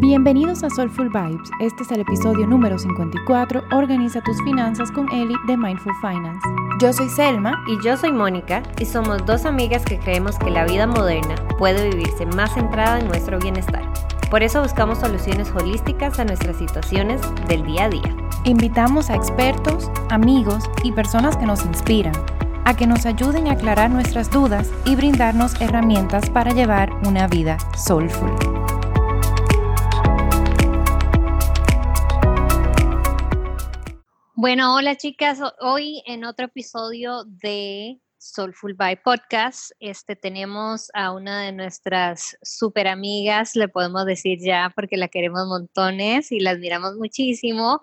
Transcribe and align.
Bienvenidos 0.00 0.62
a 0.62 0.70
Soulful 0.70 1.08
Vibes. 1.08 1.50
Este 1.58 1.82
es 1.82 1.90
el 1.90 2.02
episodio 2.02 2.46
número 2.46 2.78
54. 2.78 3.64
Organiza 3.72 4.20
tus 4.20 4.40
finanzas 4.44 4.92
con 4.92 5.12
Eli 5.12 5.34
de 5.48 5.56
Mindful 5.56 5.92
Finance. 6.00 6.46
Yo 6.80 6.92
soy 6.92 7.08
Selma 7.08 7.60
y 7.66 7.84
yo 7.84 7.96
soy 7.96 8.12
Mónica 8.12 8.62
y 8.78 8.84
somos 8.84 9.26
dos 9.26 9.44
amigas 9.44 9.84
que 9.84 9.98
creemos 9.98 10.38
que 10.38 10.50
la 10.50 10.64
vida 10.66 10.86
moderna 10.86 11.34
puede 11.58 11.90
vivirse 11.90 12.26
más 12.26 12.54
centrada 12.54 13.00
en 13.00 13.08
nuestro 13.08 13.40
bienestar. 13.40 13.92
Por 14.30 14.44
eso 14.44 14.62
buscamos 14.62 14.98
soluciones 14.98 15.50
holísticas 15.50 16.20
a 16.20 16.24
nuestras 16.24 16.56
situaciones 16.58 17.20
del 17.48 17.64
día 17.64 17.86
a 17.86 17.88
día. 17.88 18.16
Invitamos 18.44 19.10
a 19.10 19.16
expertos, 19.16 19.90
amigos 20.10 20.70
y 20.84 20.92
personas 20.92 21.36
que 21.36 21.46
nos 21.46 21.64
inspiran 21.66 22.14
a 22.66 22.76
que 22.76 22.86
nos 22.86 23.04
ayuden 23.04 23.48
a 23.48 23.52
aclarar 23.54 23.90
nuestras 23.90 24.30
dudas 24.30 24.70
y 24.84 24.94
brindarnos 24.94 25.60
herramientas 25.60 26.30
para 26.30 26.52
llevar 26.52 26.92
una 27.04 27.26
vida 27.26 27.58
soulful. 27.76 28.30
Bueno, 34.40 34.76
hola 34.76 34.94
chicas, 34.94 35.40
hoy 35.58 36.00
en 36.06 36.24
otro 36.24 36.46
episodio 36.46 37.24
de 37.24 38.00
Soulful 38.18 38.74
by 38.74 39.02
Podcast, 39.02 39.72
este 39.80 40.14
tenemos 40.14 40.92
a 40.94 41.12
una 41.12 41.42
de 41.42 41.50
nuestras 41.50 42.38
super 42.40 42.86
amigas, 42.86 43.56
le 43.56 43.66
podemos 43.66 44.06
decir 44.06 44.38
ya 44.40 44.72
porque 44.76 44.96
la 44.96 45.08
queremos 45.08 45.44
montones 45.48 46.30
y 46.30 46.38
la 46.38 46.50
admiramos 46.50 46.94
muchísimo. 46.94 47.82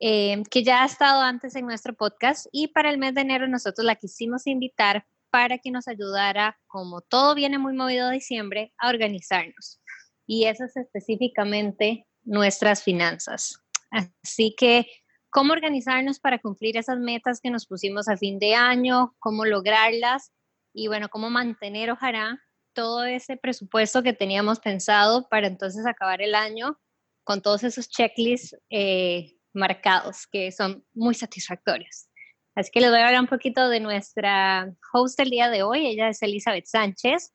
Eh, 0.00 0.42
que 0.50 0.64
ya 0.64 0.82
ha 0.82 0.86
estado 0.86 1.22
antes 1.22 1.54
en 1.54 1.66
nuestro 1.66 1.94
podcast 1.94 2.46
y 2.50 2.66
para 2.66 2.90
el 2.90 2.98
mes 2.98 3.14
de 3.14 3.20
enero 3.20 3.46
nosotros 3.46 3.84
la 3.84 3.94
quisimos 3.94 4.48
invitar 4.48 5.06
para 5.30 5.58
que 5.58 5.70
nos 5.70 5.86
ayudara, 5.86 6.58
como 6.66 7.02
todo 7.02 7.36
viene 7.36 7.58
muy 7.58 7.74
movido 7.74 8.08
a 8.08 8.10
diciembre, 8.10 8.72
a 8.78 8.88
organizarnos. 8.88 9.80
Y 10.26 10.46
eso 10.46 10.64
es 10.64 10.76
específicamente 10.76 12.08
nuestras 12.24 12.82
finanzas. 12.82 13.62
Así 13.92 14.56
que, 14.58 14.88
¿cómo 15.30 15.52
organizarnos 15.52 16.20
para 16.20 16.38
cumplir 16.38 16.76
esas 16.76 16.98
metas 16.98 17.40
que 17.40 17.50
nos 17.50 17.66
pusimos 17.66 18.08
a 18.08 18.16
fin 18.16 18.38
de 18.38 18.54
año? 18.54 19.14
¿Cómo 19.18 19.44
lograrlas? 19.44 20.32
Y 20.72 20.88
bueno, 20.88 21.08
¿cómo 21.08 21.30
mantener, 21.30 21.90
ojalá, 21.90 22.40
todo 22.72 23.04
ese 23.04 23.36
presupuesto 23.36 24.02
que 24.02 24.12
teníamos 24.12 24.60
pensado 24.60 25.28
para 25.28 25.48
entonces 25.48 25.86
acabar 25.86 26.22
el 26.22 26.34
año 26.34 26.78
con 27.24 27.42
todos 27.42 27.64
esos 27.64 27.88
checklists 27.88 28.56
eh, 28.70 29.34
marcados 29.52 30.26
que 30.26 30.52
son 30.52 30.84
muy 30.94 31.14
satisfactorios. 31.14 32.08
Así 32.54 32.70
que 32.72 32.80
les 32.80 32.90
voy 32.90 33.00
a 33.00 33.06
hablar 33.06 33.20
un 33.20 33.28
poquito 33.28 33.68
de 33.68 33.80
nuestra 33.80 34.72
host 34.92 35.18
del 35.18 35.30
día 35.30 35.50
de 35.50 35.62
hoy. 35.62 35.86
Ella 35.86 36.08
es 36.08 36.22
Elizabeth 36.22 36.66
Sánchez, 36.66 37.32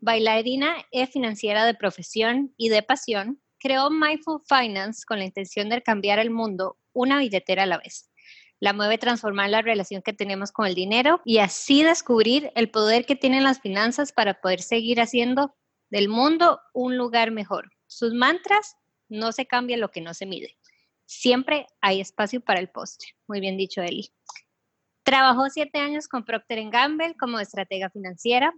bailarina 0.00 0.76
y 0.90 1.06
financiera 1.06 1.64
de 1.64 1.74
profesión 1.74 2.54
y 2.56 2.68
de 2.70 2.82
pasión. 2.82 3.40
Creó 3.58 3.90
Mindful 3.90 4.42
Finance 4.48 5.04
con 5.06 5.18
la 5.18 5.24
intención 5.24 5.68
de 5.68 5.82
cambiar 5.82 6.18
el 6.18 6.30
mundo 6.30 6.78
una 6.96 7.18
billetera 7.18 7.64
a 7.64 7.66
la 7.66 7.78
vez. 7.78 8.10
La 8.58 8.72
mueve 8.72 8.96
transformar 8.96 9.50
la 9.50 9.60
relación 9.60 10.00
que 10.02 10.14
tenemos 10.14 10.50
con 10.50 10.66
el 10.66 10.74
dinero 10.74 11.20
y 11.24 11.38
así 11.38 11.82
descubrir 11.82 12.50
el 12.54 12.70
poder 12.70 13.04
que 13.04 13.14
tienen 13.14 13.44
las 13.44 13.60
finanzas 13.60 14.12
para 14.12 14.40
poder 14.40 14.62
seguir 14.62 15.00
haciendo 15.00 15.54
del 15.90 16.08
mundo 16.08 16.60
un 16.72 16.96
lugar 16.96 17.30
mejor. 17.30 17.70
Sus 17.86 18.14
mantras, 18.14 18.76
no 19.08 19.30
se 19.32 19.46
cambia 19.46 19.76
lo 19.76 19.90
que 19.90 20.00
no 20.00 20.14
se 20.14 20.26
mide. 20.26 20.56
Siempre 21.04 21.66
hay 21.80 22.00
espacio 22.00 22.40
para 22.40 22.58
el 22.58 22.68
postre. 22.68 23.10
Muy 23.28 23.40
bien 23.40 23.56
dicho, 23.56 23.82
Eli. 23.82 24.10
Trabajó 25.04 25.48
siete 25.50 25.78
años 25.78 26.08
con 26.08 26.24
Procter 26.24 26.68
Gamble 26.70 27.14
como 27.14 27.38
estratega 27.38 27.90
financiera. 27.90 28.52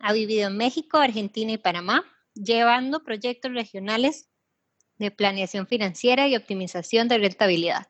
Ha 0.00 0.12
vivido 0.12 0.48
en 0.48 0.56
México, 0.56 0.96
Argentina 0.96 1.52
y 1.52 1.58
Panamá, 1.58 2.04
llevando 2.34 3.04
proyectos 3.04 3.52
regionales 3.52 4.30
de 5.00 5.10
planeación 5.10 5.66
financiera 5.66 6.28
y 6.28 6.36
optimización 6.36 7.08
de 7.08 7.18
rentabilidad. 7.18 7.88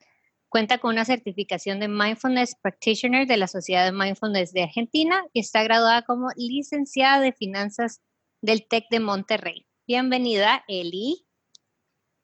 Cuenta 0.48 0.78
con 0.78 0.92
una 0.92 1.04
certificación 1.04 1.80
de 1.80 1.88
Mindfulness 1.88 2.56
Practitioner 2.62 3.26
de 3.26 3.36
la 3.36 3.48
Sociedad 3.48 3.84
de 3.84 3.92
Mindfulness 3.92 4.52
de 4.52 4.62
Argentina 4.62 5.24
y 5.32 5.40
está 5.40 5.62
graduada 5.62 6.02
como 6.02 6.28
licenciada 6.36 7.20
de 7.20 7.32
finanzas 7.32 8.00
del 8.40 8.66
TEC 8.66 8.84
de 8.90 9.00
Monterrey. 9.00 9.66
Bienvenida, 9.86 10.64
Eli. 10.68 11.26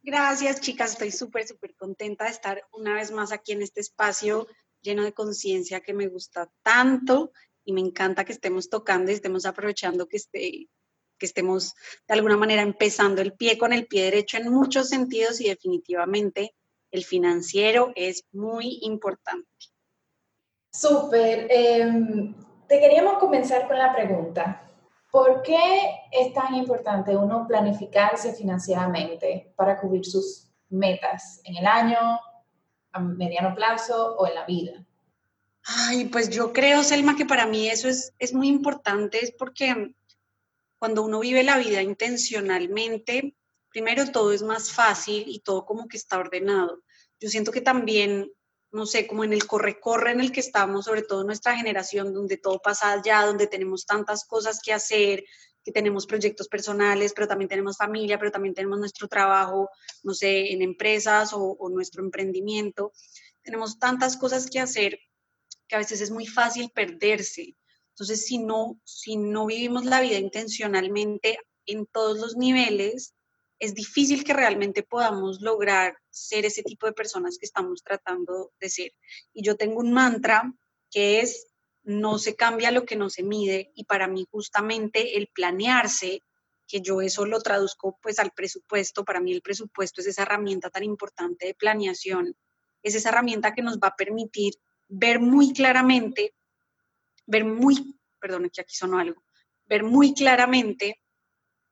Gracias, 0.03 0.61
chicas. 0.61 0.93
Estoy 0.93 1.11
súper, 1.11 1.47
súper 1.47 1.75
contenta 1.75 2.25
de 2.25 2.31
estar 2.31 2.63
una 2.73 2.95
vez 2.95 3.11
más 3.11 3.33
aquí 3.33 3.53
en 3.53 3.63
este 3.63 3.81
espacio 3.81 4.47
lleno 4.83 5.03
de 5.03 5.13
conciencia 5.13 5.81
que 5.81 5.95
me 5.95 6.07
gusta 6.07 6.49
tanto 6.63 7.33
y 7.65 7.73
me 7.73 7.81
encanta 7.81 8.25
que 8.25 8.33
estemos 8.33 8.71
tocando 8.71 9.11
y 9.11 9.15
estemos 9.15 9.47
aprovechando 9.47 10.07
que, 10.07 10.17
esté, 10.17 10.69
que 11.19 11.27
estemos 11.27 11.75
de 12.07 12.15
alguna 12.15 12.37
manera 12.37 12.63
empezando 12.63 13.23
el 13.23 13.33
pie 13.33 13.59
con 13.59 13.73
el 13.73 13.87
pie 13.87 14.05
derecho 14.05 14.37
en 14.37 14.51
muchos 14.51 14.89
sentidos 14.89 15.41
y 15.41 15.49
definitivamente 15.49 16.55
el 16.91 17.05
financiero 17.05 17.93
es 17.95 18.25
muy 18.33 18.79
importante. 18.83 19.49
Súper. 20.73 21.47
Em, 21.51 22.35
te 22.69 22.81
queríamos 22.81 23.19
comenzar 23.19 23.67
con 23.67 23.79
la 23.79 23.95
pregunta. 23.95 24.71
¿Por 25.11 25.43
qué 25.43 25.57
es 26.13 26.35
tan 26.35 26.55
importante 26.55 27.17
uno 27.17 27.47
planificarse 27.47 28.35
financieramente 28.35 29.53
para 29.57 29.81
cubrir 29.81 30.05
sus 30.05 30.51
metas 30.69 31.41
en 31.45 31.57
el 31.57 31.67
año, 31.67 31.99
a 32.93 33.01
mediano 33.01 33.55
plazo 33.55 34.17
o 34.17 34.27
en 34.27 34.35
la 34.35 34.45
vida? 34.45 34.85
Ay, 35.65 36.05
pues 36.07 36.31
yo 36.31 36.53
creo, 36.53 36.83
Selma, 36.83 37.17
que 37.17 37.25
para 37.25 37.47
mí 37.47 37.69
eso 37.69 37.89
es, 37.89 38.13
es 38.19 38.33
muy 38.35 38.49
importante, 38.49 39.25
es 39.25 39.33
porque 39.33 39.95
cuando 40.79 41.03
uno 41.03 41.21
vive 41.21 41.43
la 41.43 41.59
vida 41.59 41.83
intencionalmente, 41.83 43.35
primero 43.71 44.11
todo 44.11 44.33
es 44.33 44.43
más 44.43 44.73
fácil 44.73 45.25
y 45.27 45.41
todo 45.41 45.65
como 45.65 45.89
que 45.89 45.97
está 45.97 46.19
ordenado. 46.19 46.83
Yo 47.21 47.29
siento 47.29 47.53
que 47.53 47.61
también 47.61 48.31
no 48.73 48.87
sé, 48.87 49.07
como 49.07 49.25
en 49.25 49.33
el 49.33 49.47
corre-corre 49.47 50.13
en 50.13 50.21
el 50.21 50.33
que 50.33 50.41
estamos, 50.41 50.85
sobre 50.85 51.03
todo 51.03 51.25
nuestra 51.25 51.57
generación, 51.57 52.13
donde 52.13 52.37
todo 52.37 52.61
pasa 52.61 52.93
allá, 52.93 53.25
donde 53.25 53.47
tenemos 53.47 53.87
tantas 53.87 54.25
cosas 54.25 54.61
que 54.63 54.73
hacer, 54.73 55.25
que 55.65 55.73
tenemos 55.73 56.07
proyectos 56.07 56.47
personales, 56.47 57.13
pero 57.15 57.27
también 57.27 57.49
tenemos 57.49 57.77
familia, 57.77 58.19
pero 58.19 58.31
también 58.31 58.55
tenemos 58.55 58.79
nuestro 58.79 59.09
trabajo, 59.09 59.71
no 60.03 60.15
sé, 60.15 60.53
en 60.53 60.63
empresas 60.63 61.33
o, 61.33 61.41
o 61.41 61.69
nuestro 61.71 62.05
emprendimiento. 62.05 62.93
Tenemos 63.43 63.79
tantas 63.79 64.17
cosas 64.17 64.49
que 64.49 64.61
hacer 64.61 65.01
que 65.67 65.75
a 65.75 65.79
veces 65.79 66.01
es 66.01 66.11
muy 66.11 66.27
fácil 66.27 66.71
perderse. 66.73 67.57
Entonces, 67.97 68.27
si 68.27 68.37
no, 68.37 68.79
si 68.85 69.17
no 69.17 69.47
vivimos 69.47 69.87
la 69.87 70.03
vida 70.03 70.19
intencionalmente 70.19 71.39
en 71.65 71.87
todos 71.87 72.19
los 72.19 72.37
niveles, 72.37 73.15
es 73.59 73.73
difícil 73.73 74.23
que 74.23 74.35
realmente 74.35 74.83
podamos 74.83 75.41
lograr 75.41 75.97
ser 76.11 76.45
ese 76.45 76.63
tipo 76.63 76.85
de 76.85 76.93
personas 76.93 77.39
que 77.39 77.47
estamos 77.47 77.83
tratando 77.83 78.53
de 78.61 78.69
ser. 78.69 78.93
Y 79.33 79.43
yo 79.43 79.57
tengo 79.57 79.81
un 79.81 79.95
mantra 79.95 80.53
que 80.91 81.21
es, 81.21 81.47
no 81.85 82.19
se 82.19 82.37
cambia 82.37 82.71
lo 82.71 82.85
que 82.85 82.97
no 82.97 83.09
se 83.09 83.23
mide 83.23 83.73
y 83.75 83.85
para 83.85 84.09
mí 84.09 84.27
justamente 84.31 85.17
el 85.17 85.29
planearse, 85.29 86.23
que 86.69 86.83
yo 86.83 87.01
eso 87.01 87.25
lo 87.25 87.41
traduzco 87.41 87.99
pues 88.03 88.19
al 88.19 88.33
presupuesto, 88.33 89.07
para 89.07 89.21
mí 89.21 89.33
el 89.33 89.41
presupuesto 89.41 90.03
es 90.03 90.09
esa 90.09 90.25
herramienta 90.25 90.69
tan 90.69 90.85
importante 90.85 91.47
de 91.47 91.55
planeación, 91.55 92.37
es 92.83 92.95
esa 92.95 93.09
herramienta 93.09 93.55
que 93.55 93.63
nos 93.63 93.79
va 93.79 93.89
a 93.89 93.97
permitir 93.97 94.53
ver 94.87 95.19
muy 95.19 95.55
claramente, 95.55 96.35
ver 97.27 97.45
muy, 97.45 97.99
perdón, 98.21 98.51
que 98.53 98.61
aquí 98.61 98.75
sonó 98.75 98.99
algo, 98.99 99.23
ver 99.67 99.83
muy 99.83 100.15
claramente 100.15 101.01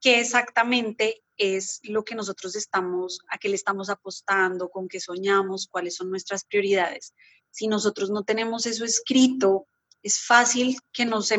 qué 0.01 0.21
exactamente 0.21 1.25
es 1.37 1.81
lo 1.83 2.05
que 2.05 2.15
nosotros 2.15 2.55
estamos, 2.57 3.21
a 3.29 3.39
qué 3.39 3.49
le 3.49 3.57
estamos 3.57 3.89
apostando, 3.91 4.69
con 4.69 4.89
qué 4.89 5.01
soñamos, 5.01 5.67
cuáles 5.69 5.97
son 5.97 6.11
nuestras 6.11 6.45
prioridades. 6.45 7.15
Si 7.51 7.69
nosotros 7.69 8.11
no 8.11 8.25
tenemos 8.25 8.67
eso 8.67 8.85
escrito, 8.85 9.67
es 10.03 10.21
fácil 10.21 10.77
que 10.93 11.07
nos 11.07 11.33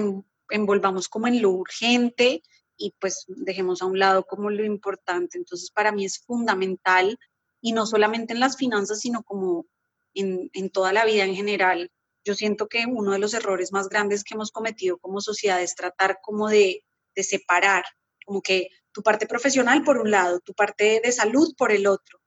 envolvamos 0.50 1.08
como 1.08 1.28
en 1.28 1.42
lo 1.42 1.52
urgente 1.52 2.42
y 2.78 2.94
pues 3.00 3.26
dejemos 3.28 3.82
a 3.82 3.86
un 3.86 4.00
lado 4.00 4.26
como 4.26 4.50
lo 4.50 4.66
importante. 4.66 5.38
Entonces, 5.38 5.72
para 5.72 5.92
mí 5.92 6.06
es 6.06 6.20
fundamental 6.20 7.18
y 7.62 7.72
no 7.72 7.86
solamente 7.86 8.34
en 8.34 8.40
las 8.40 8.58
finanzas, 8.58 9.00
sino 9.00 9.24
como 9.24 9.66
en, 10.14 10.50
en 10.54 10.70
toda 10.70 10.92
la 10.92 11.06
vida 11.06 11.24
en 11.24 11.36
general. 11.36 11.92
Yo 12.26 12.34
siento 12.34 12.68
que 12.68 12.86
uno 12.88 13.12
de 13.12 13.20
los 13.20 13.36
errores 13.36 13.72
más 13.72 13.88
grandes 13.88 14.24
que 14.24 14.34
hemos 14.34 14.52
cometido 14.52 14.98
como 14.98 15.22
sociedad 15.22 15.62
es 15.62 15.76
tratar 15.76 16.20
como 16.24 16.50
de, 16.50 16.84
de 17.16 17.24
separar, 17.24 17.86
como 18.26 18.42
que 18.42 18.70
tu 18.92 19.04
parte 19.04 19.28
profesional 19.28 19.84
por 19.84 20.00
un 20.00 20.10
lado, 20.10 20.40
tu 20.40 20.56
parte 20.56 21.02
de 21.04 21.12
salud 21.12 21.54
por 21.56 21.72
el 21.72 21.86
otro. 21.86 22.20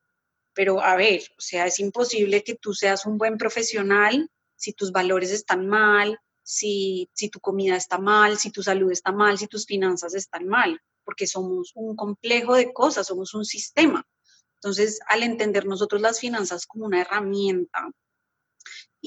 Pero 0.54 0.80
a 0.80 0.94
ver, 0.94 1.22
o 1.36 1.40
sea, 1.40 1.66
es 1.66 1.80
imposible 1.80 2.44
que 2.44 2.54
tú 2.54 2.74
seas 2.74 3.06
un 3.06 3.18
buen 3.18 3.38
profesional 3.38 4.30
si 4.54 4.72
tus 4.72 4.92
valores 4.92 5.32
están 5.32 5.66
mal, 5.66 6.18
si, 6.42 7.10
si 7.12 7.28
tu 7.28 7.40
comida 7.40 7.76
está 7.76 7.98
mal, 7.98 8.38
si 8.38 8.50
tu 8.50 8.62
salud 8.62 8.92
está 8.92 9.10
mal, 9.10 9.36
si 9.36 9.48
tus 9.48 9.66
finanzas 9.66 10.14
están 10.14 10.46
mal, 10.46 10.80
porque 11.04 11.26
somos 11.26 11.72
un 11.74 11.96
complejo 11.96 12.54
de 12.54 12.72
cosas, 12.72 13.08
somos 13.08 13.34
un 13.34 13.44
sistema. 13.44 14.06
Entonces, 14.54 15.00
al 15.08 15.24
entender 15.24 15.66
nosotros 15.66 16.00
las 16.00 16.20
finanzas 16.20 16.66
como 16.66 16.86
una 16.86 17.00
herramienta 17.00 17.90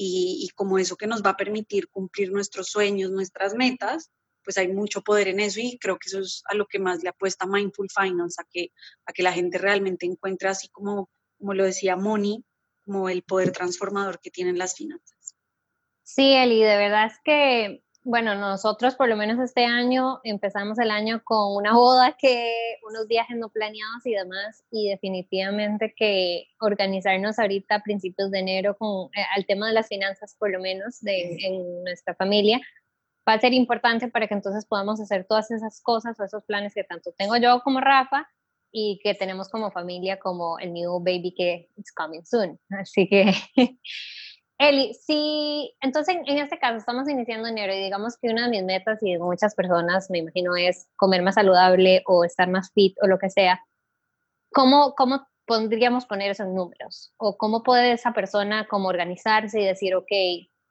y, 0.04 0.48
como 0.54 0.78
eso 0.78 0.96
que 0.96 1.06
nos 1.06 1.22
va 1.22 1.30
a 1.30 1.36
permitir 1.36 1.88
cumplir 1.88 2.32
nuestros 2.32 2.68
sueños, 2.68 3.10
nuestras 3.10 3.54
metas, 3.54 4.10
pues 4.44 4.58
hay 4.58 4.68
mucho 4.68 5.02
poder 5.02 5.28
en 5.28 5.40
eso 5.40 5.60
y 5.60 5.78
creo 5.78 5.98
que 5.98 6.08
eso 6.08 6.20
es 6.20 6.42
a 6.46 6.54
lo 6.54 6.66
que 6.66 6.78
más 6.78 7.02
le 7.02 7.10
apuesta 7.10 7.46
Mindful 7.46 7.88
Finance, 7.88 8.40
a 8.40 8.46
que, 8.50 8.72
a 9.06 9.12
que 9.12 9.22
la 9.22 9.32
gente 9.32 9.58
realmente 9.58 10.06
encuentre 10.06 10.48
así 10.48 10.68
como, 10.68 11.08
como 11.38 11.54
lo 11.54 11.64
decía 11.64 11.96
Moni, 11.96 12.44
como 12.84 13.08
el 13.08 13.22
poder 13.22 13.52
transformador 13.52 14.20
que 14.20 14.30
tienen 14.30 14.58
las 14.58 14.74
finanzas. 14.74 15.36
Sí, 16.02 16.32
Eli, 16.32 16.60
de 16.62 16.76
verdad 16.76 17.06
es 17.06 17.18
que, 17.24 17.84
bueno, 18.04 18.34
nosotros 18.34 18.96
por 18.96 19.08
lo 19.08 19.16
menos 19.16 19.38
este 19.38 19.64
año 19.64 20.20
empezamos 20.24 20.78
el 20.78 20.90
año 20.90 21.22
con 21.24 21.56
una 21.56 21.74
boda 21.74 22.16
que 22.18 22.78
unos 22.88 23.06
viajes 23.06 23.36
no 23.36 23.48
planeados 23.48 24.04
y 24.04 24.12
demás, 24.12 24.64
y 24.70 24.88
definitivamente 24.88 25.94
que 25.96 26.48
organizarnos 26.60 27.38
ahorita 27.38 27.76
a 27.76 27.82
principios 27.82 28.30
de 28.30 28.40
enero 28.40 28.76
con 28.76 29.06
eh, 29.16 29.24
al 29.36 29.46
tema 29.46 29.68
de 29.68 29.74
las 29.74 29.88
finanzas, 29.88 30.34
por 30.38 30.50
lo 30.50 30.60
menos 30.60 31.00
de, 31.00 31.36
en 31.40 31.84
nuestra 31.84 32.14
familia, 32.14 32.60
va 33.28 33.34
a 33.34 33.40
ser 33.40 33.52
importante 33.52 34.08
para 34.08 34.26
que 34.26 34.34
entonces 34.34 34.66
podamos 34.66 35.00
hacer 35.00 35.24
todas 35.24 35.50
esas 35.50 35.80
cosas 35.80 36.18
o 36.18 36.24
esos 36.24 36.44
planes 36.44 36.74
que 36.74 36.84
tanto 36.84 37.12
tengo 37.16 37.36
yo 37.36 37.62
como 37.62 37.80
Rafa 37.80 38.28
y 38.72 38.98
que 39.02 39.14
tenemos 39.14 39.48
como 39.48 39.70
familia 39.70 40.18
como 40.18 40.58
el 40.58 40.72
new 40.72 40.98
baby 40.98 41.34
que 41.36 41.68
is 41.76 41.92
coming 41.92 42.22
soon. 42.24 42.58
Así 42.70 43.06
que, 43.08 43.32
Eli, 44.62 44.94
sí, 44.94 45.74
entonces 45.80 46.18
en 46.24 46.38
este 46.38 46.56
caso 46.56 46.76
estamos 46.76 47.08
iniciando 47.08 47.48
enero 47.48 47.74
y 47.74 47.82
digamos 47.82 48.16
que 48.16 48.28
una 48.28 48.44
de 48.44 48.50
mis 48.50 48.62
metas 48.62 48.96
y 49.02 49.14
de 49.14 49.18
muchas 49.18 49.56
personas, 49.56 50.08
me 50.08 50.18
imagino, 50.18 50.54
es 50.54 50.86
comer 50.94 51.20
más 51.20 51.34
saludable 51.34 52.04
o 52.06 52.22
estar 52.22 52.48
más 52.48 52.70
fit 52.72 52.96
o 53.02 53.08
lo 53.08 53.18
que 53.18 53.28
sea. 53.28 53.60
¿Cómo, 54.52 54.94
cómo 54.94 55.26
podríamos 55.46 56.06
poner 56.06 56.30
esos 56.30 56.46
números? 56.46 57.12
¿O 57.16 57.36
cómo 57.36 57.64
puede 57.64 57.90
esa 57.90 58.12
persona 58.12 58.68
como 58.68 58.86
organizarse 58.86 59.60
y 59.60 59.66
decir, 59.66 59.96
ok, 59.96 60.12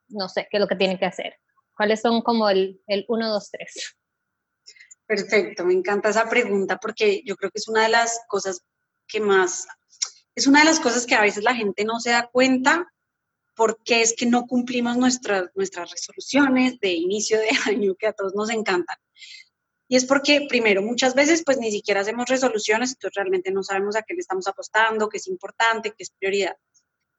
no 0.08 0.30
sé, 0.30 0.48
qué 0.50 0.56
es 0.56 0.60
lo 0.62 0.68
que 0.68 0.76
tiene 0.76 0.98
que 0.98 1.04
hacer? 1.04 1.34
¿Cuáles 1.76 2.00
son 2.00 2.22
como 2.22 2.48
el, 2.48 2.80
el 2.86 3.04
1, 3.08 3.28
2, 3.28 3.50
3? 3.50 3.96
Perfecto, 5.04 5.66
me 5.66 5.74
encanta 5.74 6.08
esa 6.08 6.30
pregunta 6.30 6.78
porque 6.78 7.20
yo 7.26 7.36
creo 7.36 7.50
que 7.50 7.58
es 7.58 7.68
una 7.68 7.82
de 7.82 7.90
las 7.90 8.22
cosas 8.26 8.64
que 9.06 9.20
más, 9.20 9.66
es 10.34 10.46
una 10.46 10.60
de 10.60 10.64
las 10.64 10.80
cosas 10.80 11.04
que 11.04 11.14
a 11.14 11.20
veces 11.20 11.44
la 11.44 11.54
gente 11.54 11.84
no 11.84 12.00
se 12.00 12.12
da 12.12 12.30
cuenta 12.32 12.88
porque 13.54 14.02
es 14.02 14.14
que 14.14 14.26
no 14.26 14.46
cumplimos 14.46 14.96
nuestras, 14.96 15.50
nuestras 15.54 15.90
resoluciones 15.90 16.78
de 16.80 16.92
inicio 16.92 17.38
de 17.38 17.48
año 17.66 17.94
que 17.94 18.06
a 18.06 18.12
todos 18.12 18.34
nos 18.34 18.50
encantan. 18.50 18.96
Y 19.88 19.96
es 19.96 20.06
porque, 20.06 20.46
primero, 20.48 20.80
muchas 20.80 21.14
veces 21.14 21.42
pues 21.44 21.58
ni 21.58 21.70
siquiera 21.70 22.00
hacemos 22.00 22.26
resoluciones, 22.28 22.92
entonces 22.92 23.14
realmente 23.14 23.50
no 23.50 23.62
sabemos 23.62 23.94
a 23.94 24.02
qué 24.02 24.14
le 24.14 24.20
estamos 24.20 24.46
apostando, 24.46 25.08
qué 25.08 25.18
es 25.18 25.26
importante, 25.26 25.90
qué 25.90 26.02
es 26.02 26.10
prioridad. 26.10 26.56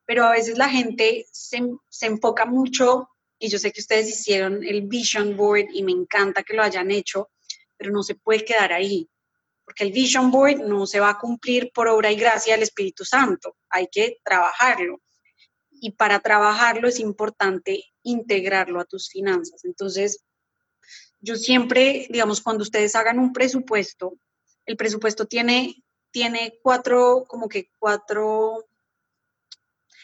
Pero 0.06 0.26
a 0.26 0.32
veces 0.32 0.58
la 0.58 0.70
gente 0.70 1.28
se, 1.32 1.62
se 1.90 2.06
enfoca 2.08 2.46
mucho, 2.46 3.10
y 3.38 3.50
yo 3.50 3.60
sé 3.60 3.72
que 3.72 3.82
ustedes 3.82 4.10
hicieron 4.10 4.64
el 4.64 4.88
vision 4.88 5.38
board 5.38 5.68
y 5.72 5.84
me 5.84 5.92
encanta 5.92 6.44
que 6.44 6.56
lo 6.56 6.64
hayan 6.64 6.90
hecho, 6.90 7.30
pero 7.78 7.92
no 7.92 8.02
se 8.02 8.16
puede 8.16 8.44
quedar 8.44 8.74
ahí, 8.74 9.08
porque 9.66 9.84
el 9.84 9.92
Vision 9.92 10.32
Board 10.32 10.62
no 10.62 10.86
se 10.86 11.00
va 11.00 11.10
a 11.10 11.20
cumplir 11.20 11.72
por 11.74 11.88
obra 11.88 12.12
y 12.12 12.16
gracia 12.16 12.54
del 12.54 12.64
Espíritu 12.64 13.06
Santo, 13.06 13.58
hay 13.70 13.88
que 13.92 14.20
trabajarlo. 14.24 15.02
Y 15.84 15.92
para 15.92 16.22
trabajarlo 16.22 16.88
es 16.88 16.98
importante 17.02 17.84
integrarlo 18.04 18.80
a 18.80 18.86
tus 18.86 19.10
finanzas. 19.10 19.66
Entonces, 19.66 20.24
yo 21.20 21.36
siempre, 21.36 22.08
digamos, 22.10 22.40
cuando 22.40 22.62
ustedes 22.64 22.96
hagan 22.96 23.20
un 23.20 23.34
presupuesto, 23.34 24.14
el 24.66 24.78
presupuesto 24.78 25.26
tiene, 25.26 25.84
tiene 26.10 26.58
cuatro, 26.64 27.26
como 27.28 27.50
que 27.50 27.70
cuatro, 27.80 28.66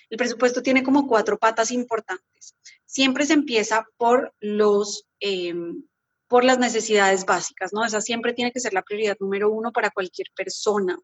el 0.10 0.18
presupuesto 0.18 0.62
tiene 0.62 0.84
como 0.84 1.08
cuatro 1.08 1.40
patas 1.40 1.72
importantes. 1.72 2.58
Siempre 2.86 3.26
se 3.26 3.36
empieza 3.36 3.88
por 3.96 4.34
los, 4.42 5.08
em, 5.22 5.86
por 6.28 6.44
las 6.44 6.60
necesidades 6.60 7.24
básicas, 7.24 7.72
¿no? 7.72 7.86
Esa 7.86 8.02
siempre 8.02 8.34
tiene 8.34 8.52
que 8.52 8.60
ser 8.60 8.74
la 8.74 8.84
prioridad 8.84 9.16
número 9.22 9.50
uno 9.50 9.72
para 9.72 9.92
cualquier 9.92 10.28
persona. 10.36 11.00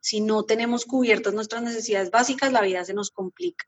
Si 0.00 0.20
no 0.20 0.42
tenemos 0.42 0.86
cubiertas 0.86 1.34
nuestras 1.34 1.62
necesidades 1.62 2.10
básicas, 2.10 2.50
la 2.50 2.62
vida 2.62 2.84
se 2.84 2.94
nos 2.94 3.12
complica. 3.12 3.64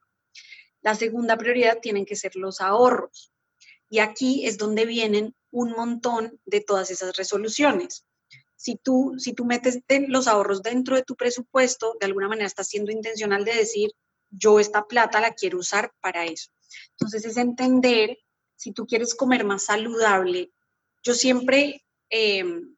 La 0.81 0.95
segunda 0.95 1.37
prioridad 1.37 1.79
tienen 1.81 2.05
que 2.05 2.15
ser 2.15 2.35
los 2.35 2.61
ahorros. 2.61 3.31
Y 3.89 3.99
aquí 3.99 4.45
es 4.45 4.57
donde 4.57 4.85
vienen 4.85 5.35
un 5.51 5.71
montón 5.71 6.39
de 6.45 6.61
todas 6.61 6.91
esas 6.91 7.15
resoluciones. 7.17 8.05
Si 8.55 8.77
tú, 8.77 9.15
si 9.17 9.33
tú 9.33 9.45
metes 9.45 9.79
los 10.07 10.27
ahorros 10.27 10.61
dentro 10.61 10.95
de 10.95 11.03
tu 11.03 11.15
presupuesto, 11.15 11.97
de 11.99 12.05
alguna 12.05 12.27
manera 12.27 12.47
estás 12.47 12.67
siendo 12.67 12.91
intencional 12.91 13.43
de 13.43 13.55
decir, 13.55 13.91
yo 14.29 14.59
esta 14.59 14.87
plata 14.87 15.19
la 15.19 15.33
quiero 15.33 15.59
usar 15.59 15.93
para 15.99 16.25
eso. 16.25 16.51
Entonces 16.91 17.25
es 17.25 17.37
entender, 17.37 18.17
si 18.55 18.71
tú 18.71 18.85
quieres 18.85 19.13
comer 19.13 19.43
más 19.43 19.65
saludable, 19.65 20.51
yo 21.03 21.13
siempre, 21.13 21.83
em, 22.09 22.75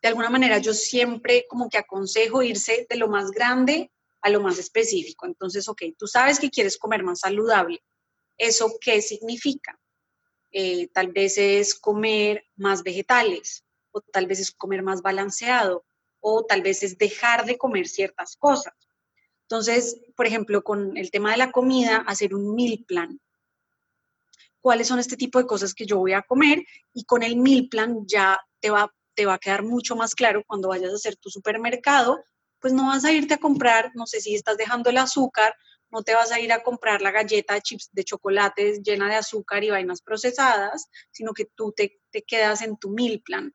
de 0.00 0.08
alguna 0.08 0.30
manera, 0.30 0.58
yo 0.58 0.72
siempre 0.72 1.46
como 1.48 1.68
que 1.68 1.78
aconsejo 1.78 2.42
irse 2.42 2.86
de 2.88 2.96
lo 2.96 3.08
más 3.08 3.30
grande 3.32 3.90
a 4.22 4.30
lo 4.30 4.40
más 4.40 4.58
específico. 4.58 5.26
Entonces, 5.26 5.68
ok, 5.68 5.82
tú 5.98 6.06
sabes 6.06 6.38
que 6.38 6.50
quieres 6.50 6.78
comer 6.78 7.02
más 7.02 7.20
saludable. 7.20 7.82
¿Eso 8.38 8.76
qué 8.80 9.00
significa? 9.02 9.78
Eh, 10.50 10.88
tal 10.88 11.12
vez 11.12 11.38
es 11.38 11.74
comer 11.74 12.44
más 12.56 12.82
vegetales, 12.82 13.64
o 13.92 14.00
tal 14.00 14.26
vez 14.26 14.40
es 14.40 14.50
comer 14.50 14.82
más 14.82 15.02
balanceado, 15.02 15.84
o 16.20 16.44
tal 16.44 16.62
vez 16.62 16.82
es 16.82 16.98
dejar 16.98 17.46
de 17.46 17.58
comer 17.58 17.88
ciertas 17.88 18.36
cosas. 18.36 18.74
Entonces, 19.42 20.00
por 20.16 20.26
ejemplo, 20.26 20.62
con 20.64 20.96
el 20.96 21.10
tema 21.10 21.30
de 21.30 21.36
la 21.36 21.52
comida, 21.52 21.98
hacer 21.98 22.34
un 22.34 22.54
meal 22.54 22.84
plan 22.86 23.20
cuáles 24.66 24.88
son 24.88 24.98
este 24.98 25.16
tipo 25.16 25.38
de 25.38 25.46
cosas 25.46 25.74
que 25.74 25.86
yo 25.86 25.98
voy 25.98 26.12
a 26.12 26.22
comer 26.22 26.64
y 26.92 27.04
con 27.04 27.22
el 27.22 27.36
meal 27.36 27.68
plan 27.68 28.04
ya 28.04 28.40
te 28.58 28.68
va, 28.68 28.92
te 29.14 29.24
va 29.24 29.34
a 29.34 29.38
quedar 29.38 29.62
mucho 29.62 29.94
más 29.94 30.16
claro 30.16 30.42
cuando 30.44 30.70
vayas 30.70 30.90
a 30.90 30.96
hacer 30.96 31.14
tu 31.14 31.30
supermercado, 31.30 32.18
pues 32.60 32.72
no 32.72 32.86
vas 32.86 33.04
a 33.04 33.12
irte 33.12 33.34
a 33.34 33.38
comprar, 33.38 33.92
no 33.94 34.06
sé 34.06 34.20
si 34.20 34.34
estás 34.34 34.56
dejando 34.56 34.90
el 34.90 34.98
azúcar, 34.98 35.54
no 35.90 36.02
te 36.02 36.14
vas 36.14 36.32
a 36.32 36.40
ir 36.40 36.52
a 36.52 36.62
comprar 36.62 37.00
la 37.00 37.10
galleta 37.10 37.54
de 37.54 37.60
chips 37.60 37.90
de 37.92 38.04
chocolate 38.04 38.80
llena 38.82 39.08
de 39.08 39.16
azúcar 39.16 39.62
y 39.64 39.70
vainas 39.70 40.02
procesadas, 40.02 40.88
sino 41.10 41.32
que 41.32 41.46
tú 41.46 41.72
te, 41.72 42.00
te 42.10 42.22
quedas 42.22 42.62
en 42.62 42.76
tu 42.76 42.90
meal 42.90 43.22
plan. 43.22 43.54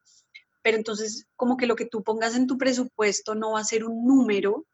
Pero 0.62 0.78
entonces, 0.78 1.28
como 1.36 1.58
que 1.58 1.66
lo 1.66 1.76
que 1.76 1.86
tú 1.86 2.04
pongas 2.04 2.36
en 2.36 2.48
tu 2.48 2.58
presupuesto 2.58 3.36
no 3.36 3.54
va 3.54 3.60
a 3.60 3.66
ser 3.66 3.84
un 3.84 4.06
número, 4.06 4.66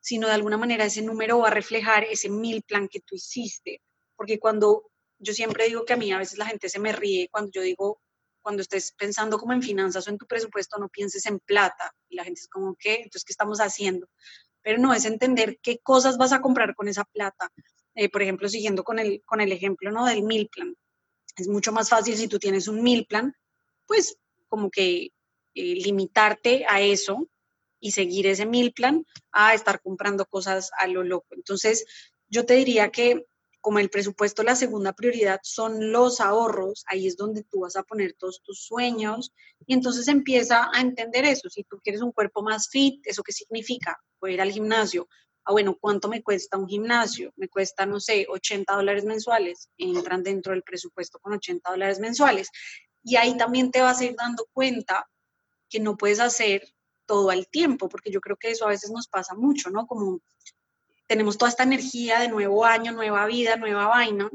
sino 0.00 0.26
de 0.26 0.34
alguna 0.34 0.56
manera 0.56 0.84
ese 0.84 1.02
número 1.02 1.38
va 1.38 1.48
a 1.48 1.52
reflejar 1.52 2.04
ese 2.04 2.30
meal 2.30 2.62
plan 2.62 2.88
que 2.88 3.00
tú 3.00 3.14
hiciste. 3.14 3.82
Porque 4.16 4.38
cuando 4.38 4.90
yo 5.18 5.34
siempre 5.34 5.66
digo 5.66 5.84
que 5.84 5.92
a 5.92 5.96
mí 5.96 6.10
a 6.12 6.18
veces 6.18 6.38
la 6.38 6.46
gente 6.46 6.68
se 6.68 6.78
me 6.78 6.92
ríe 6.92 7.28
cuando 7.30 7.50
yo 7.52 7.62
digo, 7.62 8.00
cuando 8.42 8.62
estés 8.62 8.92
pensando 8.92 9.38
como 9.38 9.52
en 9.52 9.62
finanzas 9.62 10.06
o 10.06 10.10
en 10.10 10.18
tu 10.18 10.26
presupuesto, 10.26 10.78
no 10.78 10.88
pienses 10.88 11.26
en 11.26 11.38
plata. 11.40 11.94
Y 12.10 12.16
la 12.16 12.24
gente 12.24 12.40
es 12.40 12.48
como, 12.48 12.76
¿qué? 12.78 12.96
Entonces, 12.96 13.24
¿qué 13.24 13.32
estamos 13.32 13.60
haciendo? 13.60 14.06
Pero 14.62 14.78
no, 14.78 14.92
es 14.92 15.06
entender 15.06 15.58
qué 15.62 15.78
cosas 15.78 16.18
vas 16.18 16.32
a 16.32 16.42
comprar 16.42 16.74
con 16.74 16.88
esa 16.88 17.04
plata. 17.04 17.50
Eh, 17.94 18.10
por 18.10 18.22
ejemplo, 18.22 18.48
siguiendo 18.48 18.84
con 18.84 18.98
el, 18.98 19.22
con 19.24 19.40
el 19.40 19.52
ejemplo 19.52 19.90
¿no? 19.90 20.04
del 20.04 20.22
mil 20.22 20.48
plan. 20.48 20.74
Es 21.36 21.48
mucho 21.48 21.72
más 21.72 21.88
fácil 21.88 22.16
si 22.16 22.28
tú 22.28 22.38
tienes 22.38 22.68
un 22.68 22.82
mil 22.82 23.06
plan, 23.06 23.34
pues 23.86 24.18
como 24.48 24.70
que 24.70 25.12
eh, 25.54 25.74
limitarte 25.76 26.66
a 26.68 26.80
eso 26.80 27.28
y 27.78 27.92
seguir 27.92 28.26
ese 28.26 28.44
mil 28.44 28.72
plan 28.72 29.06
a 29.32 29.54
estar 29.54 29.80
comprando 29.80 30.26
cosas 30.26 30.70
a 30.78 30.86
lo 30.86 31.02
loco. 31.02 31.34
Entonces, 31.34 31.86
yo 32.28 32.44
te 32.44 32.54
diría 32.54 32.90
que 32.90 33.26
como 33.60 33.78
el 33.78 33.90
presupuesto, 33.90 34.42
la 34.42 34.56
segunda 34.56 34.92
prioridad 34.92 35.40
son 35.42 35.92
los 35.92 36.20
ahorros, 36.20 36.84
ahí 36.86 37.06
es 37.06 37.16
donde 37.16 37.44
tú 37.44 37.60
vas 37.60 37.76
a 37.76 37.82
poner 37.82 38.14
todos 38.14 38.42
tus 38.42 38.64
sueños 38.64 39.32
y 39.66 39.74
entonces 39.74 40.08
empieza 40.08 40.70
a 40.72 40.80
entender 40.80 41.24
eso. 41.24 41.48
Si 41.50 41.64
tú 41.64 41.78
quieres 41.82 42.00
un 42.00 42.12
cuerpo 42.12 42.42
más 42.42 42.68
fit, 42.70 43.06
¿eso 43.06 43.22
qué 43.22 43.32
significa? 43.32 43.98
A 44.22 44.30
ir 44.30 44.40
al 44.40 44.52
gimnasio. 44.52 45.08
Ah, 45.44 45.52
bueno, 45.52 45.76
¿cuánto 45.80 46.08
me 46.08 46.22
cuesta 46.22 46.56
un 46.58 46.68
gimnasio? 46.68 47.32
Me 47.36 47.48
cuesta, 47.48 47.86
no 47.86 48.00
sé, 48.00 48.26
80 48.28 48.74
dólares 48.74 49.04
mensuales. 49.04 49.70
Entran 49.76 50.22
dentro 50.22 50.52
del 50.52 50.62
presupuesto 50.62 51.18
con 51.18 51.32
80 51.32 51.70
dólares 51.70 51.98
mensuales. 51.98 52.50
Y 53.02 53.16
ahí 53.16 53.36
también 53.36 53.70
te 53.70 53.80
vas 53.80 54.00
a 54.00 54.04
ir 54.04 54.14
dando 54.16 54.46
cuenta 54.52 55.08
que 55.68 55.80
no 55.80 55.96
puedes 55.96 56.20
hacer 56.20 56.62
todo 57.06 57.30
al 57.30 57.48
tiempo, 57.48 57.88
porque 57.88 58.10
yo 58.10 58.20
creo 58.20 58.36
que 58.36 58.50
eso 58.50 58.66
a 58.66 58.70
veces 58.70 58.90
nos 58.90 59.08
pasa 59.08 59.34
mucho, 59.34 59.70
¿no? 59.70 59.86
Como 59.86 60.20
tenemos 61.10 61.36
toda 61.36 61.48
esta 61.48 61.64
energía 61.64 62.20
de 62.20 62.28
nuevo 62.28 62.64
año, 62.64 62.92
nueva 62.92 63.26
vida, 63.26 63.56
nueva 63.56 63.88
vaina, 63.88 64.30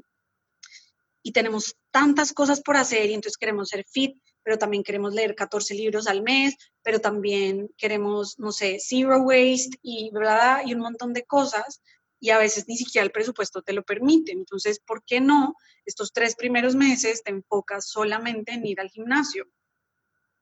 y 1.24 1.32
tenemos 1.32 1.77
tantas 1.89 2.34
cosas 2.34 2.60
por 2.60 2.75
hacer 2.75 3.10
y 3.10 3.13
entonces 3.13 3.38
queremos 3.38 3.70
ser 3.70 3.86
fit, 3.89 4.17
pero 4.44 4.58
también 4.58 4.84
queremos 4.84 5.13
leer 5.13 5.36
14 5.36 5.74
libros 5.74 6.05
al 6.05 6.22
mes, 6.22 6.53
pero 6.84 7.00
también 7.00 7.70
queremos, 7.77 8.38
no 8.39 8.51
sé, 8.51 8.79
zero 8.82 9.22
waste 9.22 9.79
y, 9.82 10.12
¿verdad? 10.12 10.63
y 10.65 10.74
un 10.74 10.82
montón 10.82 11.13
de 11.13 11.24
cosas 11.24 11.82
y 12.20 12.32
a 12.32 12.39
veces 12.39 12.65
ni 12.67 12.75
siquiera 12.75 13.05
el 13.05 13.12
presupuesto 13.13 13.62
te 13.62 13.72
lo 13.72 13.86
permite. 13.86 14.34
Entonces, 14.34 14.82
¿por 14.82 15.01
qué 15.05 15.22
no 15.22 15.55
estos 15.86 16.12
tres 16.12 16.36
primeros 16.36 16.75
meses 16.75 17.24
te 17.24 17.32
enfocas 17.32 17.88
solamente 17.88 18.51
en 18.51 18.65
ir 18.65 18.82
al 18.82 18.89
gimnasio? 18.89 19.46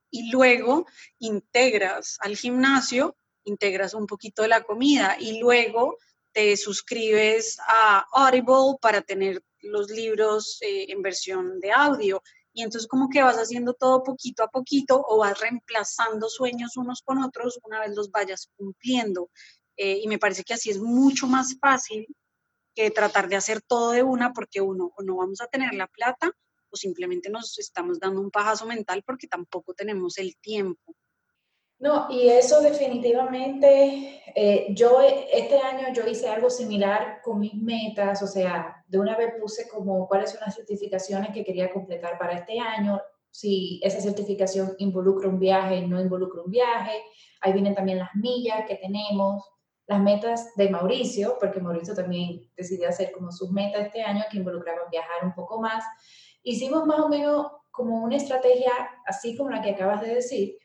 Y 0.10 0.32
luego 0.32 0.88
integras 1.20 2.18
al 2.22 2.36
gimnasio, 2.36 3.18
integras 3.44 3.94
un 3.94 4.08
poquito 4.08 4.42
de 4.42 4.48
la 4.48 4.64
comida 4.64 5.16
y 5.20 5.40
luego 5.40 6.00
te 6.34 6.58
suscribes 6.58 7.58
a 7.68 8.06
Audible 8.12 8.78
para 8.82 9.02
tener 9.02 9.42
los 9.62 9.90
libros 9.90 10.58
eh, 10.62 10.88
en 10.90 11.02
versión 11.02 11.60
de 11.60 11.72
audio 11.72 12.22
y 12.54 12.62
entonces 12.62 12.88
como 12.88 13.10
que 13.10 13.24
vas 13.24 13.38
haciendo 13.38 13.74
todo 13.74 14.04
poquito 14.04 14.44
a 14.44 14.50
poquito 14.50 15.04
o 15.08 15.18
vas 15.20 15.40
reemplazando 15.40 16.30
sueños 16.30 16.78
unos 16.78 17.02
con 17.02 17.24
otros 17.24 17.60
una 17.64 17.80
vez 17.80 17.96
los 17.96 18.12
vayas 18.12 18.50
cumpliendo. 18.56 19.30
Eh, 19.76 20.00
y 20.04 20.08
me 20.08 20.20
parece 20.20 20.44
que 20.44 20.54
así 20.54 20.70
es 20.70 20.80
mucho 20.80 21.26
más 21.26 21.58
fácil 21.60 22.06
que 22.76 22.92
tratar 22.92 23.28
de 23.28 23.36
hacer 23.36 23.62
todo 23.62 23.92
de 23.92 24.04
una 24.04 24.34
porque 24.34 24.62
uno 24.62 24.92
o 24.96 25.04
no 25.04 25.18
vamos 25.18 25.42
a 25.42 25.48
tener 25.48 25.74
la 25.74 25.88
plata 25.88 26.32
o 26.70 26.76
simplemente 26.76 27.30
nos 27.30 27.58
estamos 27.58 28.00
dando 28.00 28.22
un 28.22 28.30
pajazo 28.30 28.66
mental 28.66 29.04
porque 29.04 29.28
tampoco 29.28 29.74
tenemos 29.74 30.18
el 30.20 30.38
tiempo. 30.38 30.96
No, 31.84 32.08
y 32.10 32.30
eso 32.30 32.62
definitivamente, 32.62 34.22
eh, 34.34 34.68
yo 34.70 35.02
este 35.02 35.60
año 35.60 35.88
yo 35.94 36.08
hice 36.08 36.30
algo 36.30 36.50
similar 36.50 37.20
con 37.22 37.42
mis 37.42 37.56
metas, 37.56 38.24
o 38.24 38.28
sea, 38.28 38.82
de 38.88 39.00
una 39.00 39.18
vez 39.18 39.34
puse 39.38 39.68
como 39.68 40.08
cuáles 40.08 40.32
son 40.32 40.40
las 40.46 40.56
certificaciones 40.56 41.34
que 41.34 41.44
quería 41.44 41.74
completar 41.74 42.18
para 42.18 42.38
este 42.38 42.58
año, 42.58 43.02
si 43.30 43.82
esa 43.84 44.00
certificación 44.00 44.76
involucra 44.78 45.28
un 45.28 45.40
viaje, 45.40 45.86
no 45.86 46.00
involucra 46.00 46.42
un 46.44 46.52
viaje, 46.52 46.94
ahí 47.42 47.52
vienen 47.52 47.76
también 47.76 48.00
las 48.00 48.16
millas 48.16 48.64
que 48.66 48.76
tenemos, 48.76 49.44
las 49.86 50.00
metas 50.00 50.56
de 50.56 50.70
Mauricio, 50.70 51.36
porque 51.38 51.60
Mauricio 51.60 51.94
también 51.94 52.50
decidió 52.56 52.88
hacer 52.88 53.12
como 53.12 53.30
sus 53.30 53.52
metas 53.52 53.88
este 53.88 54.04
año 54.04 54.24
que 54.32 54.38
involucraban 54.38 54.90
viajar 54.90 55.26
un 55.26 55.34
poco 55.34 55.60
más. 55.60 55.84
Hicimos 56.44 56.86
más 56.86 57.02
o 57.02 57.10
menos 57.10 57.48
como 57.72 58.02
una 58.06 58.16
estrategia 58.16 58.72
así 59.06 59.36
como 59.36 59.50
la 59.50 59.62
que 59.62 59.72
acabas 59.72 60.00
de 60.00 60.16
decir, 60.16 60.63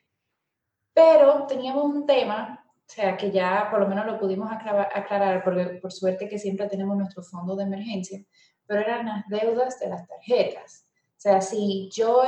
pero 0.99 1.45
teníamos 1.47 1.85
un 1.85 2.05
tema, 2.05 2.61
o 2.61 2.83
sea, 2.85 3.15
que 3.15 3.31
ya 3.31 3.69
por 3.71 3.79
lo 3.79 3.87
menos 3.87 4.05
lo 4.05 4.19
pudimos 4.19 4.51
aclarar, 4.51 5.41
porque 5.45 5.79
por 5.81 5.93
suerte 5.93 6.27
que 6.27 6.37
siempre 6.37 6.67
tenemos 6.67 6.97
nuestro 6.97 7.23
fondo 7.23 7.55
de 7.55 7.63
emergencia, 7.63 8.19
pero 8.67 8.81
eran 8.81 9.05
las 9.05 9.25
deudas 9.29 9.79
de 9.79 9.87
las 9.87 10.05
tarjetas. 10.05 10.85
O 11.11 11.21
sea, 11.21 11.39
si 11.39 11.89
yo, 11.93 12.21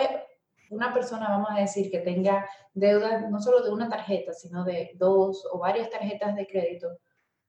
una 0.69 0.93
persona, 0.93 1.27
vamos 1.27 1.49
a 1.51 1.59
decir, 1.59 1.91
que 1.91 1.99
tenga 1.99 2.47
deudas 2.73 3.29
no 3.29 3.41
solo 3.41 3.61
de 3.61 3.71
una 3.71 3.89
tarjeta, 3.89 4.31
sino 4.31 4.63
de 4.63 4.91
dos 4.95 5.45
o 5.51 5.59
varias 5.59 5.89
tarjetas 5.89 6.33
de 6.37 6.47
crédito, 6.47 6.87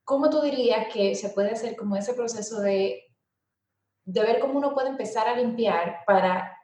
¿cómo 0.03 0.29
tú 0.29 0.41
dirías 0.41 0.93
que 0.93 1.15
se 1.15 1.29
puede 1.29 1.53
hacer 1.53 1.77
como 1.77 1.95
ese 1.95 2.15
proceso 2.15 2.61
de, 2.61 3.01
de 4.05 4.21
ver 4.23 4.41
cómo 4.41 4.59
uno 4.59 4.75
puede 4.75 4.89
empezar 4.89 5.29
a 5.29 5.37
limpiar 5.37 6.01
para 6.05 6.59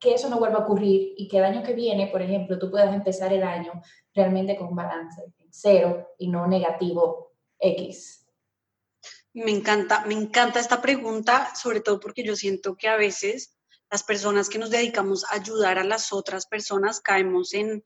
que 0.00 0.14
eso 0.14 0.28
no 0.30 0.38
vuelva 0.38 0.58
a 0.58 0.62
ocurrir 0.62 1.14
y 1.16 1.28
que 1.28 1.38
el 1.38 1.44
año 1.44 1.62
que 1.62 1.74
viene, 1.74 2.06
por 2.06 2.22
ejemplo, 2.22 2.58
tú 2.58 2.70
puedas 2.70 2.92
empezar 2.94 3.32
el 3.32 3.42
año 3.42 3.82
realmente 4.14 4.56
con 4.56 4.74
balance 4.74 5.22
cero 5.50 6.08
y 6.18 6.28
no 6.28 6.46
negativo 6.46 7.32
X. 7.58 8.26
Me 9.32 9.50
encanta, 9.50 10.04
me 10.06 10.14
encanta 10.14 10.58
esta 10.58 10.80
pregunta, 10.80 11.54
sobre 11.54 11.80
todo 11.80 12.00
porque 12.00 12.24
yo 12.24 12.34
siento 12.34 12.76
que 12.76 12.88
a 12.88 12.96
veces 12.96 13.56
las 13.90 14.02
personas 14.02 14.48
que 14.48 14.58
nos 14.58 14.70
dedicamos 14.70 15.24
a 15.24 15.34
ayudar 15.34 15.78
a 15.78 15.84
las 15.84 16.12
otras 16.12 16.46
personas 16.46 17.00
caemos 17.00 17.52
en 17.54 17.84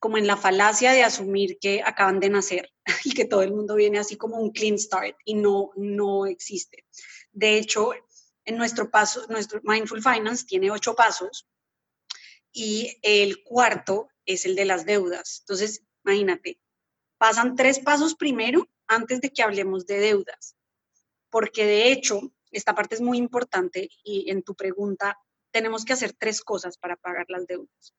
como 0.00 0.16
en 0.16 0.28
la 0.28 0.36
falacia 0.36 0.92
de 0.92 1.02
asumir 1.02 1.58
que 1.60 1.82
acaban 1.84 2.20
de 2.20 2.30
nacer 2.30 2.70
y 3.04 3.14
que 3.14 3.24
todo 3.24 3.42
el 3.42 3.52
mundo 3.52 3.74
viene 3.74 3.98
así 3.98 4.16
como 4.16 4.36
un 4.36 4.52
clean 4.52 4.78
start 4.78 5.16
y 5.24 5.34
no 5.34 5.70
no 5.76 6.26
existe. 6.26 6.84
De 7.32 7.56
hecho, 7.56 7.92
en 8.48 8.56
nuestro 8.56 8.90
paso, 8.90 9.26
nuestro 9.28 9.60
Mindful 9.62 10.02
Finance 10.02 10.46
tiene 10.46 10.70
ocho 10.70 10.94
pasos 10.96 11.46
y 12.50 12.98
el 13.02 13.44
cuarto 13.44 14.08
es 14.24 14.46
el 14.46 14.56
de 14.56 14.64
las 14.64 14.86
deudas. 14.86 15.40
Entonces, 15.40 15.82
imagínate, 16.02 16.58
pasan 17.18 17.56
tres 17.56 17.78
pasos 17.78 18.14
primero 18.14 18.66
antes 18.86 19.20
de 19.20 19.30
que 19.30 19.42
hablemos 19.42 19.86
de 19.86 20.00
deudas, 20.00 20.56
porque 21.28 21.66
de 21.66 21.92
hecho, 21.92 22.32
esta 22.50 22.74
parte 22.74 22.94
es 22.94 23.02
muy 23.02 23.18
importante 23.18 23.90
y 24.02 24.30
en 24.30 24.42
tu 24.42 24.54
pregunta 24.54 25.18
tenemos 25.50 25.84
que 25.84 25.92
hacer 25.92 26.14
tres 26.14 26.40
cosas 26.40 26.78
para 26.78 26.96
pagar 26.96 27.26
las 27.28 27.46
deudas. 27.46 27.94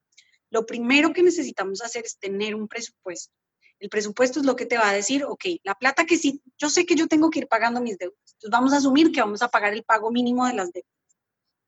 Lo 0.49 0.65
primero 0.65 1.13
que 1.13 1.21
necesitamos 1.21 1.83
hacer 1.83 2.05
es 2.05 2.17
tener 2.17 2.55
un 2.55 2.67
presupuesto. 2.67 3.35
El 3.77 3.89
presupuesto 3.89 4.39
es 4.39 4.47
lo 4.47 4.55
que 4.55 4.65
te 4.65 4.79
va 4.79 4.89
a 4.89 4.93
decir, 4.93 5.25
ok, 5.25 5.45
la 5.61 5.75
plata 5.75 6.07
que 6.07 6.17
sí, 6.17 6.41
yo 6.57 6.71
sé 6.71 6.87
que 6.87 6.95
yo 6.95 7.07
tengo 7.07 7.29
que 7.29 7.39
ir 7.39 7.47
pagando 7.47 7.81
mis 7.81 7.99
deudas. 7.99 8.28
Entonces 8.39 8.51
vamos 8.51 8.71
a 8.71 8.77
asumir 8.77 9.11
que 9.11 9.19
vamos 9.19 9.41
a 9.41 9.49
pagar 9.49 9.73
el 9.73 9.83
pago 9.83 10.11
mínimo 10.11 10.47
de 10.47 10.53
las 10.53 10.71
deudas. 10.71 10.89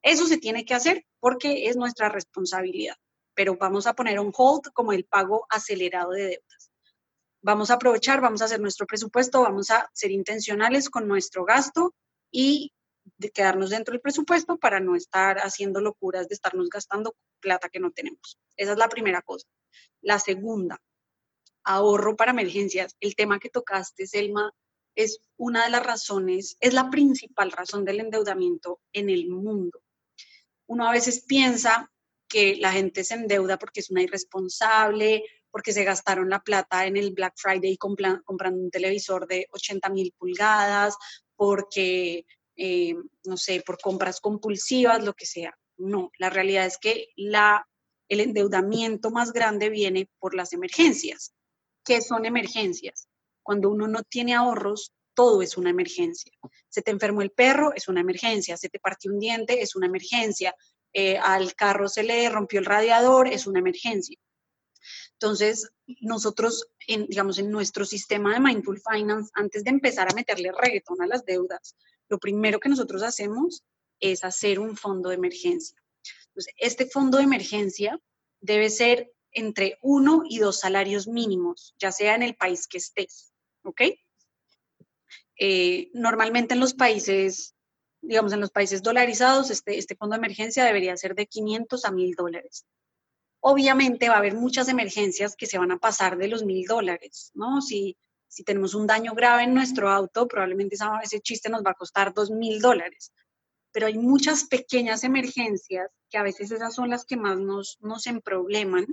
Eso 0.01 0.25
se 0.25 0.37
tiene 0.37 0.63
que 0.63 0.73
hacer 0.73 1.05
porque 1.19 1.67
es 1.67 1.75
nuestra 1.75 2.07
responsabilidad, 2.07 2.95
pero 3.35 3.57
vamos 3.57 3.87
a 3.87 3.93
poner 3.93 4.21
un 4.21 4.31
hold 4.33 4.71
como 4.73 4.93
el 4.93 5.03
pago 5.03 5.45
acelerado 5.49 6.11
de 6.11 6.23
deudas. 6.23 6.71
Vamos 7.41 7.71
a 7.71 7.73
aprovechar, 7.73 8.21
vamos 8.21 8.41
a 8.41 8.45
hacer 8.45 8.61
nuestro 8.61 8.87
presupuesto, 8.87 9.41
vamos 9.41 9.69
a 9.69 9.89
ser 9.93 10.11
intencionales 10.11 10.89
con 10.89 11.09
nuestro 11.09 11.43
gasto 11.43 11.93
y 12.31 12.71
de 13.17 13.31
quedarnos 13.31 13.71
dentro 13.71 13.91
del 13.91 14.01
presupuesto 14.01 14.57
para 14.57 14.79
no 14.79 14.95
estar 14.95 15.39
haciendo 15.39 15.81
locuras 15.81 16.29
de 16.29 16.35
estarnos 16.35 16.69
gastando 16.69 17.15
plata 17.41 17.67
que 17.67 17.81
no 17.81 17.91
tenemos. 17.91 18.39
Esa 18.55 18.71
es 18.71 18.77
la 18.77 18.87
primera 18.87 19.21
cosa. 19.21 19.45
La 19.99 20.19
segunda, 20.19 20.79
ahorro 21.65 22.15
para 22.15 22.31
emergencias. 22.31 22.95
El 23.01 23.15
tema 23.15 23.39
que 23.39 23.49
tocaste, 23.49 24.07
Selma, 24.07 24.53
es 24.95 25.21
una 25.37 25.65
de 25.65 25.71
las 25.71 25.85
razones, 25.85 26.57
es 26.59 26.73
la 26.73 26.89
principal 26.89 27.51
razón 27.51 27.85
del 27.85 27.99
endeudamiento 27.99 28.79
en 28.93 29.09
el 29.09 29.29
mundo. 29.29 29.81
Uno 30.67 30.87
a 30.87 30.91
veces 30.91 31.25
piensa 31.25 31.91
que 32.27 32.55
la 32.55 32.71
gente 32.71 33.03
se 33.03 33.15
endeuda 33.15 33.57
porque 33.57 33.81
es 33.81 33.89
una 33.89 34.03
irresponsable, 34.03 35.23
porque 35.51 35.73
se 35.73 35.83
gastaron 35.83 36.29
la 36.29 36.41
plata 36.41 36.85
en 36.85 36.95
el 36.95 37.11
Black 37.11 37.33
Friday 37.35 37.77
comprando 37.77 38.59
un 38.59 38.71
televisor 38.71 39.27
de 39.27 39.47
80 39.51 39.89
mil 39.89 40.13
pulgadas, 40.17 40.95
porque, 41.35 42.25
eh, 42.55 42.95
no 43.25 43.35
sé, 43.35 43.61
por 43.65 43.79
compras 43.79 44.21
compulsivas, 44.21 45.03
lo 45.03 45.13
que 45.13 45.25
sea. 45.25 45.57
No, 45.77 46.11
la 46.17 46.29
realidad 46.29 46.65
es 46.65 46.77
que 46.77 47.09
la, 47.15 47.67
el 48.07 48.21
endeudamiento 48.21 49.11
más 49.11 49.33
grande 49.33 49.69
viene 49.69 50.09
por 50.19 50.35
las 50.35 50.53
emergencias. 50.53 51.33
¿Qué 51.83 52.01
son 52.01 52.25
emergencias? 52.25 53.09
Cuando 53.51 53.69
uno 53.69 53.85
no 53.85 54.01
tiene 54.03 54.33
ahorros, 54.33 54.93
todo 55.13 55.41
es 55.41 55.57
una 55.57 55.71
emergencia. 55.71 56.31
Se 56.69 56.81
te 56.81 56.89
enfermó 56.89 57.21
el 57.21 57.31
perro, 57.31 57.73
es 57.75 57.89
una 57.89 57.99
emergencia. 57.99 58.55
Se 58.55 58.69
te 58.69 58.79
partió 58.79 59.11
un 59.11 59.19
diente, 59.19 59.61
es 59.61 59.75
una 59.75 59.87
emergencia. 59.87 60.55
Eh, 60.93 61.17
al 61.17 61.53
carro 61.53 61.89
se 61.89 62.03
le 62.03 62.29
rompió 62.29 62.61
el 62.61 62.65
radiador, 62.65 63.27
es 63.27 63.47
una 63.47 63.59
emergencia. 63.59 64.17
Entonces, 65.15 65.69
nosotros, 65.99 66.65
en, 66.87 67.07
digamos, 67.07 67.39
en 67.39 67.51
nuestro 67.51 67.83
sistema 67.83 68.33
de 68.33 68.39
Mindful 68.39 68.79
Finance, 68.89 69.29
antes 69.33 69.65
de 69.65 69.71
empezar 69.71 70.09
a 70.09 70.15
meterle 70.15 70.53
reggaetón 70.57 71.01
a 71.01 71.07
las 71.07 71.25
deudas, 71.25 71.75
lo 72.07 72.19
primero 72.19 72.57
que 72.57 72.69
nosotros 72.69 73.03
hacemos 73.03 73.65
es 73.99 74.23
hacer 74.23 74.59
un 74.59 74.77
fondo 74.77 75.09
de 75.09 75.15
emergencia. 75.15 75.77
Este 76.55 76.85
fondo 76.85 77.17
de 77.17 77.25
emergencia 77.25 77.99
debe 78.39 78.69
ser 78.69 79.11
entre 79.33 79.77
uno 79.81 80.23
y 80.29 80.39
dos 80.39 80.61
salarios 80.61 81.05
mínimos, 81.09 81.75
ya 81.77 81.91
sea 81.91 82.15
en 82.15 82.23
el 82.23 82.35
país 82.37 82.65
que 82.65 82.77
estés, 82.77 83.30
¿ok? 83.63 83.81
Eh, 85.43 85.89
normalmente 85.93 86.53
en 86.53 86.59
los 86.59 86.75
países, 86.75 87.55
digamos, 88.01 88.31
en 88.33 88.41
los 88.41 88.51
países 88.51 88.83
dolarizados, 88.83 89.49
este, 89.49 89.79
este 89.79 89.95
fondo 89.95 90.13
de 90.13 90.19
emergencia 90.19 90.63
debería 90.63 90.95
ser 90.97 91.15
de 91.15 91.25
500 91.25 91.83
a 91.85 91.91
1000 91.91 92.13
dólares. 92.13 92.65
Obviamente 93.39 94.07
va 94.07 94.15
a 94.15 94.19
haber 94.19 94.35
muchas 94.35 94.67
emergencias 94.69 95.35
que 95.35 95.47
se 95.47 95.57
van 95.57 95.71
a 95.71 95.79
pasar 95.79 96.17
de 96.17 96.27
los 96.27 96.43
1000 96.43 96.67
dólares, 96.67 97.31
¿no? 97.33 97.59
Si, 97.61 97.97
tenemos 98.45 98.75
un 98.75 98.87
daño 98.87 99.13
grave 99.13 99.43
en 99.43 99.53
nuestro 99.53 99.89
auto, 99.89 100.27
probablemente 100.27 100.77
ese 101.03 101.19
chiste 101.19 101.49
nos 101.49 101.63
va 101.63 101.71
a 101.71 101.73
costar 101.75 102.13
2000 102.13 102.61
dólares. 102.61 103.11
Pero 103.73 103.87
hay 103.87 103.97
muchas 103.97 104.45
pequeñas 104.45 105.03
emergencias 105.03 105.89
que 106.09 106.17
a 106.17 106.23
veces 106.23 106.51
esas 106.51 106.75
son 106.75 106.89
las 106.89 107.03
que 107.03 107.17
más 107.17 107.37
nos, 107.39 107.77
nos 107.81 108.05
emprobleman 108.05 108.85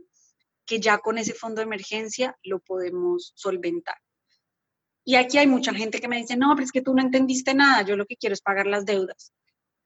que 0.64 0.80
ya 0.80 0.98
con 0.98 1.18
ese 1.18 1.34
fondo 1.34 1.60
de 1.60 1.66
emergencia 1.66 2.38
lo 2.42 2.58
podemos 2.58 3.32
solventar. 3.36 3.96
Y 5.08 5.16
aquí 5.16 5.38
hay 5.38 5.46
mucha 5.46 5.72
gente 5.72 6.02
que 6.02 6.06
me 6.06 6.18
dice, 6.18 6.36
no, 6.36 6.54
pero 6.54 6.66
es 6.66 6.70
que 6.70 6.82
tú 6.82 6.92
no 6.92 7.00
entendiste 7.00 7.54
nada, 7.54 7.80
yo 7.80 7.96
lo 7.96 8.04
que 8.04 8.18
quiero 8.18 8.34
es 8.34 8.42
pagar 8.42 8.66
las 8.66 8.84
deudas. 8.84 9.32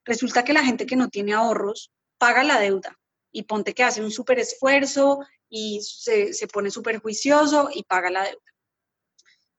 Resulta 0.05 0.43
que 0.43 0.53
la 0.53 0.65
gente 0.65 0.85
que 0.85 0.97
no 0.97 1.11
tiene 1.11 1.33
ahorros 1.33 1.93
paga 2.19 2.43
la 2.43 2.59
deuda 2.59 2.99
y 3.31 3.45
ponte 3.45 3.73
que 3.73 3.85
hace 3.85 4.03
un 4.03 4.11
súper 4.11 4.41
esfuerzo 4.41 5.21
y 5.49 5.81
se, 5.81 6.33
se 6.33 6.49
pone 6.49 6.73
súper 6.73 6.99
juicioso 6.99 7.71
y 7.73 7.85
paga 7.85 8.11
la 8.11 8.25
deuda, 8.25 8.53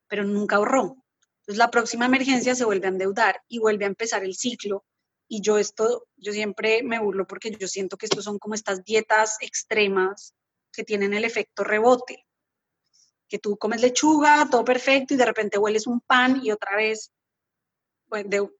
pero 0.09 0.25
nunca 0.25 0.57
ahorró. 0.57 0.97
Entonces 1.39 1.57
la 1.57 1.71
próxima 1.71 2.07
emergencia 2.07 2.55
se 2.55 2.65
vuelve 2.65 2.87
a 2.87 2.89
endeudar 2.89 3.41
y 3.47 3.59
vuelve 3.59 3.85
a 3.85 3.87
empezar 3.87 4.25
el 4.25 4.35
ciclo. 4.35 4.83
Y 5.29 5.39
yo 5.39 5.57
esto, 5.57 6.07
yo 6.17 6.33
siempre 6.33 6.83
me 6.83 6.99
burlo 6.99 7.25
porque 7.25 7.55
yo 7.57 7.69
siento 7.69 7.95
que 7.95 8.07
estos 8.07 8.25
son 8.25 8.37
como 8.37 8.53
estas 8.53 8.83
dietas 8.83 9.37
extremas 9.39 10.33
que 10.73 10.83
tienen 10.83 11.13
el 11.13 11.23
efecto 11.23 11.63
rebote, 11.63 12.25
tú 13.39 13.57
comes 13.57 13.81
lechuga, 13.81 14.47
todo 14.49 14.63
perfecto, 14.63 15.13
y 15.13 15.17
de 15.17 15.25
repente 15.25 15.57
hueles 15.57 15.87
un 15.87 16.01
pan 16.01 16.41
y 16.43 16.51
otra 16.51 16.75
vez 16.75 17.11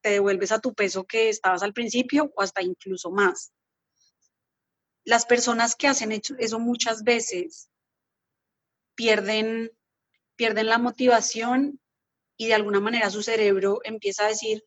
te 0.01 0.09
devuelves 0.09 0.51
a 0.51 0.59
tu 0.59 0.73
peso 0.73 1.03
que 1.03 1.29
estabas 1.29 1.61
al 1.63 1.73
principio 1.73 2.31
o 2.35 2.41
hasta 2.41 2.61
incluso 2.63 3.11
más. 3.11 3.53
Las 5.05 5.25
personas 5.25 5.75
que 5.75 5.87
hacen 5.87 6.11
eso 6.11 6.59
muchas 6.59 7.03
veces 7.03 7.69
pierden, 8.95 9.71
pierden 10.35 10.67
la 10.67 10.77
motivación 10.77 11.79
y 12.37 12.47
de 12.47 12.53
alguna 12.53 12.79
manera 12.79 13.09
su 13.09 13.21
cerebro 13.21 13.79
empieza 13.83 14.25
a 14.25 14.29
decir, 14.29 14.63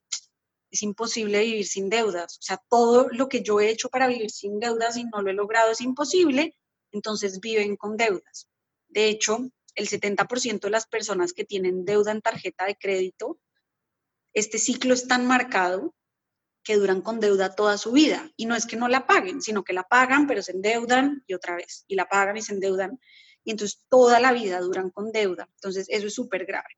es 0.70 0.82
imposible 0.82 1.40
vivir 1.40 1.66
sin 1.66 1.88
deudas. 1.88 2.38
O 2.38 2.42
sea, 2.42 2.62
todo 2.68 3.08
lo 3.10 3.28
que 3.28 3.42
yo 3.42 3.60
he 3.60 3.70
hecho 3.70 3.88
para 3.88 4.06
vivir 4.06 4.30
sin 4.30 4.60
deudas 4.60 4.96
y 4.96 5.04
no 5.04 5.22
lo 5.22 5.30
he 5.30 5.34
logrado 5.34 5.70
es 5.72 5.80
imposible, 5.80 6.56
entonces 6.92 7.40
viven 7.40 7.76
con 7.76 7.96
deudas. 7.96 8.48
De 8.88 9.08
hecho, 9.08 9.50
el 9.76 9.88
70% 9.88 10.60
de 10.60 10.70
las 10.70 10.86
personas 10.86 11.32
que 11.32 11.44
tienen 11.44 11.84
deuda 11.84 12.10
en 12.10 12.22
tarjeta 12.22 12.64
de 12.64 12.76
crédito, 12.76 13.38
este 14.32 14.58
ciclo 14.58 14.94
es 14.94 15.06
tan 15.06 15.26
marcado 15.26 15.94
que 16.64 16.76
duran 16.76 17.00
con 17.00 17.20
deuda 17.20 17.54
toda 17.54 17.78
su 17.78 17.92
vida. 17.92 18.32
Y 18.36 18.46
no 18.46 18.56
es 18.56 18.66
que 18.66 18.76
no 18.76 18.88
la 18.88 19.06
paguen, 19.06 19.40
sino 19.40 19.62
que 19.62 19.72
la 19.72 19.84
pagan, 19.84 20.26
pero 20.26 20.42
se 20.42 20.52
endeudan 20.52 21.22
y 21.26 21.34
otra 21.34 21.54
vez, 21.54 21.84
y 21.86 21.94
la 21.94 22.08
pagan 22.08 22.36
y 22.36 22.42
se 22.42 22.54
endeudan. 22.54 22.98
Y 23.44 23.52
entonces 23.52 23.86
toda 23.88 24.18
la 24.18 24.32
vida 24.32 24.58
duran 24.60 24.90
con 24.90 25.12
deuda. 25.12 25.48
Entonces 25.54 25.86
eso 25.88 26.08
es 26.08 26.14
súper 26.14 26.44
grave. 26.44 26.68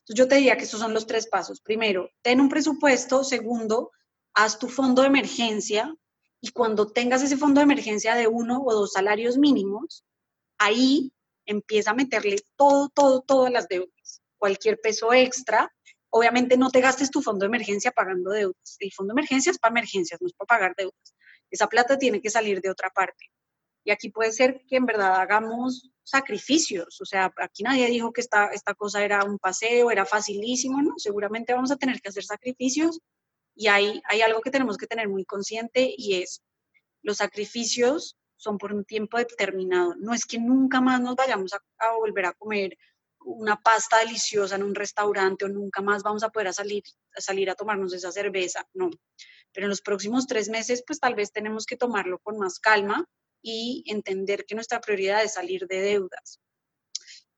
Entonces 0.00 0.16
yo 0.16 0.26
te 0.26 0.34
diría 0.36 0.56
que 0.56 0.64
estos 0.64 0.80
son 0.80 0.92
los 0.92 1.06
tres 1.06 1.28
pasos. 1.28 1.60
Primero, 1.60 2.10
ten 2.22 2.40
un 2.40 2.48
presupuesto. 2.48 3.22
Segundo, 3.22 3.92
haz 4.34 4.58
tu 4.58 4.68
fondo 4.68 5.02
de 5.02 5.08
emergencia. 5.08 5.94
Y 6.40 6.50
cuando 6.50 6.88
tengas 6.90 7.22
ese 7.22 7.36
fondo 7.36 7.60
de 7.60 7.64
emergencia 7.64 8.14
de 8.14 8.26
uno 8.26 8.62
o 8.64 8.74
dos 8.74 8.92
salarios 8.92 9.38
mínimos, 9.38 10.04
ahí 10.58 11.12
empieza 11.46 11.92
a 11.92 11.94
meterle 11.94 12.36
todo, 12.56 12.88
todo, 12.88 13.22
todas 13.22 13.52
las 13.52 13.68
deudas. 13.68 14.22
Cualquier 14.36 14.80
peso 14.80 15.12
extra. 15.12 15.72
Obviamente 16.10 16.56
no 16.56 16.70
te 16.70 16.80
gastes 16.80 17.10
tu 17.10 17.22
fondo 17.22 17.44
de 17.44 17.48
emergencia 17.48 17.90
pagando 17.90 18.30
deudas. 18.30 18.76
El 18.78 18.92
fondo 18.92 19.14
de 19.14 19.20
emergencia 19.20 19.50
es 19.50 19.58
para 19.58 19.72
emergencias, 19.72 20.20
no 20.20 20.26
es 20.26 20.34
para 20.34 20.46
pagar 20.46 20.74
deudas. 20.76 21.14
Esa 21.50 21.68
plata 21.68 21.98
tiene 21.98 22.20
que 22.20 22.30
salir 22.30 22.60
de 22.60 22.70
otra 22.70 22.90
parte. 22.90 23.30
Y 23.84 23.92
aquí 23.92 24.10
puede 24.10 24.32
ser 24.32 24.62
que 24.68 24.76
en 24.76 24.86
verdad 24.86 25.14
hagamos 25.20 25.90
sacrificios. 26.02 27.00
O 27.00 27.04
sea, 27.04 27.32
aquí 27.36 27.62
nadie 27.62 27.86
dijo 27.88 28.12
que 28.12 28.20
esta, 28.20 28.48
esta 28.48 28.74
cosa 28.74 29.04
era 29.04 29.24
un 29.24 29.38
paseo, 29.38 29.90
era 29.90 30.04
facilísimo, 30.04 30.82
¿no? 30.82 30.94
Seguramente 30.96 31.54
vamos 31.54 31.70
a 31.70 31.76
tener 31.76 32.00
que 32.00 32.08
hacer 32.08 32.24
sacrificios 32.24 32.98
y 33.54 33.68
hay, 33.68 34.02
hay 34.08 34.22
algo 34.22 34.40
que 34.40 34.50
tenemos 34.50 34.76
que 34.76 34.86
tener 34.86 35.08
muy 35.08 35.24
consciente 35.24 35.94
y 35.96 36.20
es 36.22 36.42
los 37.02 37.18
sacrificios 37.18 38.16
son 38.36 38.58
por 38.58 38.72
un 38.72 38.84
tiempo 38.84 39.18
determinado. 39.18 39.94
No 39.96 40.14
es 40.14 40.24
que 40.24 40.38
nunca 40.38 40.80
más 40.80 41.00
nos 41.00 41.16
vayamos 41.16 41.52
a, 41.52 41.92
volver 41.92 42.26
a 42.26 42.32
comer 42.34 42.76
una 43.20 43.60
pasta 43.60 43.98
deliciosa 43.98 44.56
en 44.56 44.62
un 44.62 44.74
restaurante 44.74 45.44
o 45.44 45.48
nunca 45.48 45.82
más 45.82 46.02
vamos 46.02 46.22
a 46.22 46.30
poder 46.30 46.52
salir, 46.52 46.82
a 47.16 47.20
salir 47.20 47.50
a 47.50 47.54
tomarnos 47.54 47.92
esa 47.92 48.12
cerveza, 48.12 48.66
no. 48.74 48.90
Pero 49.52 49.66
en 49.66 49.70
los 49.70 49.80
próximos 49.80 50.26
tres 50.26 50.48
meses, 50.48 50.84
pues 50.86 51.00
tal 51.00 51.14
vez 51.14 51.32
tenemos 51.32 51.66
que 51.66 51.76
tomarlo 51.76 52.18
con 52.20 52.38
más 52.38 52.60
calma 52.60 53.04
y 53.42 53.84
entender 53.86 54.44
que 54.44 54.54
nuestra 54.54 54.80
prioridad 54.80 55.24
es 55.24 55.34
salir 55.34 55.66
de 55.66 55.80
deudas. 55.80 56.40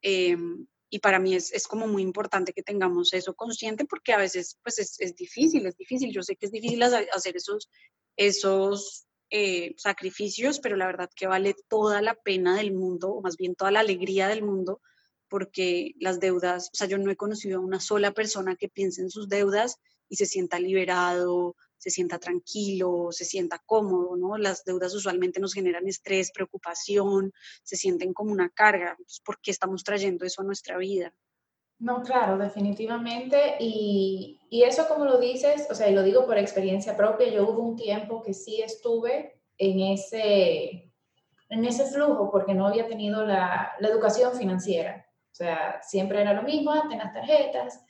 Em, 0.02 0.66
y 0.90 1.00
para 1.00 1.18
mí 1.18 1.34
es, 1.34 1.52
es, 1.52 1.66
como 1.66 1.86
muy 1.86 2.02
importante 2.02 2.52
que 2.52 2.62
tengamos 2.62 3.12
eso 3.12 3.34
consciente 3.34 3.84
porque 3.84 4.12
a 4.12 4.18
veces 4.18 4.58
pues 4.62 4.78
es, 4.78 4.98
es 5.00 5.14
difícil, 5.14 5.66
es 5.66 5.76
difícil. 5.76 6.12
Yo 6.12 6.22
sé 6.22 6.36
que 6.36 6.46
es 6.46 6.52
difícil 6.52 6.82
hacer 6.82 7.36
esos, 7.36 7.68
esos 8.16 9.07
eh, 9.30 9.74
sacrificios, 9.76 10.60
pero 10.60 10.76
la 10.76 10.86
verdad 10.86 11.10
que 11.14 11.26
vale 11.26 11.54
toda 11.68 12.02
la 12.02 12.14
pena 12.14 12.56
del 12.56 12.72
mundo, 12.72 13.10
o 13.10 13.20
más 13.20 13.36
bien 13.36 13.54
toda 13.54 13.70
la 13.70 13.80
alegría 13.80 14.28
del 14.28 14.42
mundo, 14.42 14.80
porque 15.28 15.94
las 16.00 16.20
deudas, 16.20 16.70
o 16.72 16.76
sea, 16.76 16.86
yo 16.86 16.98
no 16.98 17.10
he 17.10 17.16
conocido 17.16 17.58
a 17.58 17.64
una 17.64 17.80
sola 17.80 18.12
persona 18.12 18.56
que 18.56 18.68
piense 18.68 19.02
en 19.02 19.10
sus 19.10 19.28
deudas 19.28 19.76
y 20.08 20.16
se 20.16 20.26
sienta 20.26 20.58
liberado, 20.58 21.56
se 21.76 21.90
sienta 21.90 22.18
tranquilo, 22.18 23.08
se 23.10 23.24
sienta 23.24 23.62
cómodo, 23.64 24.16
¿no? 24.16 24.36
Las 24.36 24.64
deudas 24.64 24.94
usualmente 24.94 25.40
nos 25.40 25.54
generan 25.54 25.86
estrés, 25.86 26.32
preocupación, 26.32 27.32
se 27.62 27.76
sienten 27.76 28.12
como 28.12 28.32
una 28.32 28.50
carga. 28.50 28.96
Pues, 28.96 29.20
¿Por 29.24 29.40
qué 29.40 29.50
estamos 29.50 29.84
trayendo 29.84 30.24
eso 30.24 30.42
a 30.42 30.44
nuestra 30.44 30.76
vida? 30.78 31.14
No, 31.78 32.02
claro, 32.02 32.36
definitivamente. 32.38 33.56
Y, 33.60 34.40
y, 34.50 34.62
eso 34.64 34.88
como 34.88 35.04
lo 35.04 35.18
dices, 35.18 35.68
o 35.70 35.74
sea, 35.74 35.88
y 35.88 35.94
lo 35.94 36.02
digo 36.02 36.26
por 36.26 36.36
experiencia 36.36 36.96
propia, 36.96 37.28
yo 37.28 37.48
hubo 37.48 37.62
un 37.62 37.76
tiempo 37.76 38.22
que 38.22 38.34
sí 38.34 38.60
estuve 38.60 39.40
en 39.56 39.80
ese, 39.80 40.92
en 41.48 41.64
ese 41.64 41.84
flujo 41.86 42.30
porque 42.30 42.54
no 42.54 42.66
había 42.66 42.86
tenido 42.88 43.24
la, 43.24 43.72
la 43.78 43.88
educación 43.88 44.34
financiera. 44.34 45.06
O 45.30 45.34
sea, 45.34 45.80
siempre 45.82 46.20
era 46.20 46.32
lo 46.32 46.42
mismo, 46.42 46.72
antes 46.72 46.98
las 46.98 47.12
tarjetas. 47.12 47.80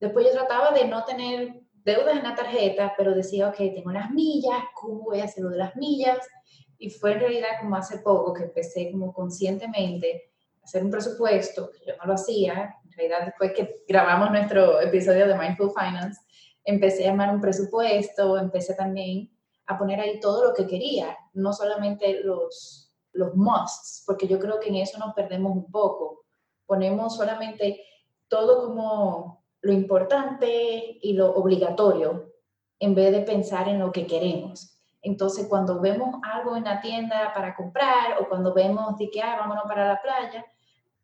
Después 0.00 0.26
yo 0.26 0.32
trataba 0.32 0.72
de 0.72 0.88
no 0.88 1.04
tener 1.04 1.62
deudas 1.84 2.16
en 2.16 2.24
la 2.24 2.34
tarjeta, 2.34 2.94
pero 2.96 3.14
decía, 3.14 3.48
ok, 3.48 3.56
tengo 3.56 3.92
las 3.92 4.10
millas, 4.10 4.58
¿cómo 4.74 5.04
voy 5.04 5.20
a 5.20 5.24
hacer 5.24 5.44
lo 5.44 5.50
de 5.50 5.58
las 5.58 5.76
millas? 5.76 6.18
Y 6.78 6.90
fue 6.90 7.12
en 7.12 7.20
realidad 7.20 7.48
como 7.60 7.76
hace 7.76 7.98
poco 7.98 8.34
que 8.34 8.42
empecé 8.42 8.90
como 8.90 9.12
conscientemente 9.12 10.32
a 10.60 10.64
hacer 10.64 10.82
un 10.82 10.90
presupuesto, 10.90 11.70
que 11.70 11.86
yo 11.86 11.96
no 11.96 12.06
lo 12.06 12.14
hacía, 12.14 12.74
realidad 12.96 13.26
después 13.26 13.52
que 13.52 13.84
grabamos 13.86 14.30
nuestro 14.30 14.80
episodio 14.80 15.26
de 15.26 15.36
Mindful 15.36 15.72
Finance, 15.72 16.20
empecé 16.64 17.06
a 17.06 17.10
armar 17.10 17.34
un 17.34 17.40
presupuesto, 17.40 18.38
empecé 18.38 18.74
también 18.74 19.30
a 19.66 19.78
poner 19.78 20.00
ahí 20.00 20.20
todo 20.20 20.44
lo 20.44 20.54
que 20.54 20.66
quería, 20.66 21.16
no 21.34 21.52
solamente 21.52 22.20
los, 22.22 22.92
los 23.12 23.34
musts, 23.34 24.02
porque 24.06 24.26
yo 24.26 24.38
creo 24.38 24.60
que 24.60 24.68
en 24.68 24.76
eso 24.76 24.98
nos 24.98 25.14
perdemos 25.14 25.52
un 25.52 25.70
poco. 25.70 26.24
Ponemos 26.66 27.16
solamente 27.16 27.82
todo 28.28 28.66
como 28.66 29.44
lo 29.60 29.72
importante 29.72 30.98
y 31.00 31.12
lo 31.14 31.34
obligatorio 31.34 32.32
en 32.78 32.94
vez 32.94 33.12
de 33.12 33.20
pensar 33.20 33.68
en 33.68 33.78
lo 33.78 33.92
que 33.92 34.06
queremos. 34.06 34.76
Entonces, 35.02 35.46
cuando 35.48 35.80
vemos 35.80 36.20
algo 36.22 36.56
en 36.56 36.64
la 36.64 36.80
tienda 36.80 37.32
para 37.32 37.54
comprar 37.54 38.20
o 38.20 38.28
cuando 38.28 38.52
vemos 38.52 38.98
de 38.98 39.08
que, 39.08 39.22
ah, 39.22 39.36
vámonos 39.38 39.64
para 39.64 39.86
la 39.86 40.02
playa, 40.02 40.44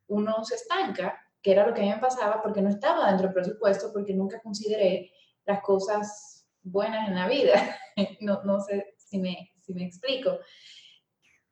uno 0.09 0.44
se 0.44 0.57
estanca, 0.57 1.21
que 1.42 1.52
era 1.52 1.66
lo 1.66 1.74
que 1.74 1.81
a 1.81 1.85
mí 1.85 1.90
me 1.90 1.98
pasaba 1.98 2.42
porque 2.42 2.62
no 2.62 2.70
estaba 2.70 3.09
dentro 3.09 3.26
del 3.26 3.35
presupuesto, 3.35 3.92
porque 3.92 4.14
nunca 4.14 4.40
consideré 4.40 5.12
las 5.44 5.61
cosas 5.62 6.46
buenas 6.62 7.09
en 7.09 7.14
la 7.16 7.28
vida. 7.28 7.76
no, 8.20 8.42
no 8.44 8.61
sé 8.61 8.94
si 8.96 9.18
me, 9.18 9.52
si 9.61 9.74
me 9.74 9.85
explico. 9.85 10.38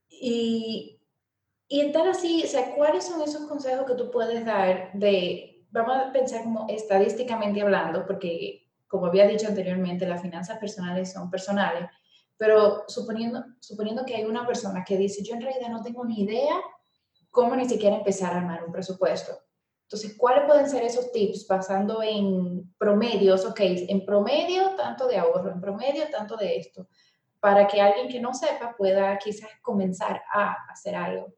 Y, 0.08 1.00
y 1.68 1.80
estar 1.80 2.06
así, 2.08 2.42
o 2.44 2.46
sea, 2.46 2.74
¿cuáles 2.74 3.04
son 3.04 3.20
esos 3.22 3.48
consejos 3.48 3.86
que 3.86 3.94
tú 3.94 4.10
puedes 4.10 4.44
dar 4.44 4.92
de 4.94 5.50
vamos 5.70 5.96
a 5.96 6.12
pensar 6.12 6.42
como 6.44 6.66
estadísticamente 6.68 7.62
hablando, 7.62 8.06
porque 8.06 8.68
como 8.88 9.06
había 9.06 9.26
dicho 9.26 9.46
anteriormente, 9.46 10.06
las 10.06 10.20
finanzas 10.20 10.58
personales 10.58 11.12
son 11.12 11.30
personales, 11.30 11.88
pero 12.36 12.84
suponiendo, 12.88 13.44
suponiendo 13.60 14.04
que 14.04 14.16
hay 14.16 14.24
una 14.24 14.46
persona 14.46 14.84
que 14.84 14.96
dice, 14.96 15.22
yo 15.22 15.34
en 15.34 15.42
realidad 15.42 15.68
no 15.68 15.82
tengo 15.82 16.04
ni 16.04 16.22
idea 16.22 16.56
cómo 17.30 17.54
ni 17.54 17.68
siquiera 17.68 17.96
empezar 17.96 18.32
a 18.32 18.38
armar 18.38 18.64
un 18.64 18.72
presupuesto. 18.72 19.32
Entonces, 19.92 20.14
¿cuáles 20.16 20.44
pueden 20.44 20.70
ser 20.70 20.84
esos 20.84 21.10
tips 21.10 21.48
basando 21.48 22.00
en 22.00 22.72
promedios? 22.78 23.44
Ok, 23.44 23.58
en 23.60 24.06
promedio 24.06 24.76
tanto 24.76 25.08
de 25.08 25.16
ahorro, 25.16 25.50
en 25.50 25.60
promedio 25.60 26.08
tanto 26.08 26.36
de 26.36 26.58
esto, 26.58 26.86
para 27.40 27.66
que 27.66 27.80
alguien 27.80 28.08
que 28.08 28.20
no 28.20 28.32
sepa 28.32 28.76
pueda 28.76 29.18
quizás 29.18 29.50
comenzar 29.60 30.22
a 30.32 30.54
hacer 30.70 30.94
algo. 30.94 31.34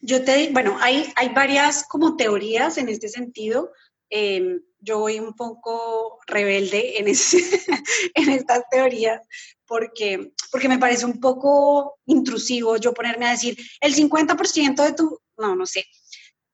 Yo 0.00 0.24
te, 0.24 0.50
bueno, 0.50 0.76
hay, 0.80 1.06
hay 1.14 1.28
varias 1.28 1.86
como 1.86 2.16
teorías 2.16 2.78
en 2.78 2.88
este 2.88 3.08
sentido. 3.08 3.70
Em, 4.08 4.60
yo 4.80 4.98
voy 4.98 5.20
un 5.20 5.34
poco 5.34 6.18
rebelde 6.26 6.98
en, 6.98 7.06
ese, 7.06 7.38
en 8.16 8.30
estas 8.30 8.68
teorías 8.70 9.20
porque, 9.66 10.32
porque 10.50 10.68
me 10.68 10.80
parece 10.80 11.06
un 11.06 11.20
poco 11.20 12.00
intrusivo 12.06 12.76
yo 12.76 12.92
ponerme 12.92 13.28
a 13.28 13.30
decir 13.30 13.56
el 13.80 13.94
50% 13.94 14.82
de 14.82 14.92
tu, 14.94 15.20
no, 15.38 15.54
no 15.54 15.64
sé, 15.64 15.84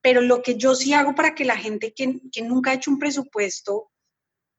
pero 0.06 0.20
lo 0.20 0.40
que 0.40 0.54
yo 0.54 0.76
sí 0.76 0.92
hago 0.92 1.16
para 1.16 1.34
que 1.34 1.44
la 1.44 1.56
gente 1.56 1.92
que, 1.92 2.20
que 2.30 2.42
nunca 2.42 2.70
ha 2.70 2.74
hecho 2.74 2.92
un 2.92 3.00
presupuesto 3.00 3.90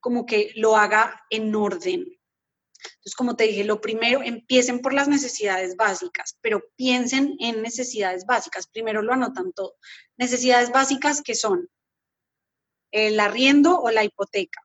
como 0.02 0.26
que 0.26 0.52
lo 0.58 0.76
haga 0.76 1.26
en 1.30 1.56
orden, 1.56 2.02
entonces, 2.02 3.16
como 3.16 3.38
te 3.38 3.46
dije, 3.46 3.64
lo 3.64 3.80
primero, 3.80 4.22
empiecen 4.22 4.82
por 4.82 4.92
las 4.92 5.08
necesidades 5.08 5.78
básicas, 5.78 6.38
pero 6.42 6.66
piensen 6.76 7.38
en 7.40 7.62
necesidades 7.62 8.26
básicas. 8.26 8.68
Primero 8.68 9.02
lo 9.02 9.14
anotan 9.14 9.54
todo. 9.54 9.76
Necesidades 10.18 10.70
básicas 10.70 11.22
que 11.22 11.34
son 11.34 11.70
el 12.92 13.18
arriendo 13.18 13.80
o 13.80 13.90
la 13.90 14.04
hipoteca, 14.04 14.60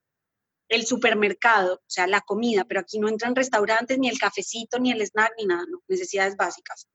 el 0.69 0.85
supermercado, 0.85 1.75
o 1.75 1.91
sea, 1.91 2.09
la 2.09 2.23
comida, 2.23 2.65
pero 2.65 2.81
aquí 2.81 2.99
no 2.99 3.09
entran 3.09 3.37
restaurantes, 3.37 4.01
ni 4.01 4.09
el 4.09 4.19
cafecito, 4.19 4.81
ni 4.81 4.91
el 4.91 5.01
snack, 5.01 5.35
ni 5.39 5.47
nada, 5.47 5.65
no, 5.71 5.81
necesidades 5.87 6.35
básicas. 6.35 6.89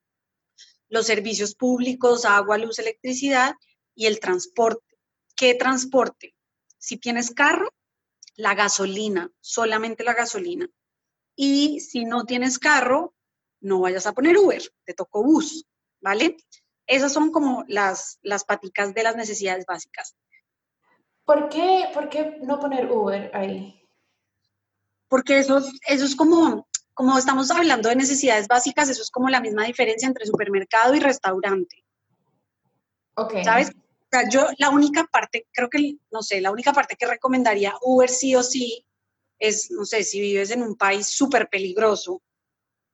Los 0.89 1.06
servicios 1.06 1.56
públicos, 1.56 2.26
agua, 2.26 2.58
luz, 2.58 2.80
electricidad 2.80 3.56
y 3.98 4.06
el 4.06 4.22
transporte. 4.22 4.96
¿Qué 5.36 5.56
transporte? 5.56 6.36
Si 6.78 6.98
tienes 6.98 7.32
carro, 7.32 7.74
la 8.36 8.54
gasolina, 8.54 9.30
solamente 9.42 10.04
la 10.04 10.14
gasolina. 10.14 10.70
Y 11.36 11.82
si 11.82 12.06
no 12.06 12.24
tienes 12.24 12.60
carro, 12.60 13.16
no 13.60 13.82
vayas 13.82 14.06
a 14.06 14.14
poner 14.14 14.38
Uber, 14.38 14.62
te 14.86 14.94
tocó 14.94 15.24
bus, 15.24 15.66
¿vale? 16.00 16.38
Esas 16.86 17.12
son 17.12 17.32
como 17.32 17.66
las, 17.68 18.20
las 18.22 18.46
paticas 18.46 18.94
de 18.94 19.04
las 19.04 19.16
necesidades 19.16 19.66
básicas. 19.66 20.16
¿Por 21.26 21.50
qué, 21.50 21.90
¿Por 21.94 22.08
qué 22.08 22.38
no 22.44 22.60
poner 22.60 22.90
Uber 22.92 23.32
ahí? 23.34 23.84
Porque 25.10 25.40
eso, 25.40 25.60
eso 25.88 26.06
es 26.06 26.16
como, 26.16 26.68
como 26.94 27.18
estamos 27.18 27.50
hablando 27.50 27.90
de 27.90 27.96
necesidades 27.96 28.48
básicas, 28.48 28.90
eso 28.90 29.02
es 29.02 29.10
como 29.10 29.30
la 29.30 29.42
misma 29.42 29.66
diferencia 29.66 30.08
entre 30.08 30.28
supermercado 30.28 30.94
y 30.94 31.00
restaurante. 31.00 31.84
Ok. 33.16 33.44
¿Sabes? 33.44 33.72
Yo 34.30 34.47
la 34.58 34.69
única 34.69 35.06
parte, 35.06 35.47
creo 35.51 35.69
que, 35.69 35.97
no 36.12 36.21
sé, 36.21 36.41
la 36.41 36.51
única 36.51 36.73
parte 36.73 36.95
que 36.95 37.08
recomendaría 37.08 37.73
Uber 37.82 38.10
sí 38.10 38.36
o 38.36 38.43
sí 38.43 38.86
es, 39.39 39.71
no 39.71 39.86
sé, 39.86 40.03
si 40.03 40.19
vives 40.21 40.51
en 40.51 40.63
un 40.63 40.75
país 40.75 41.08
súper 41.08 41.49
peligroso, 41.49 42.21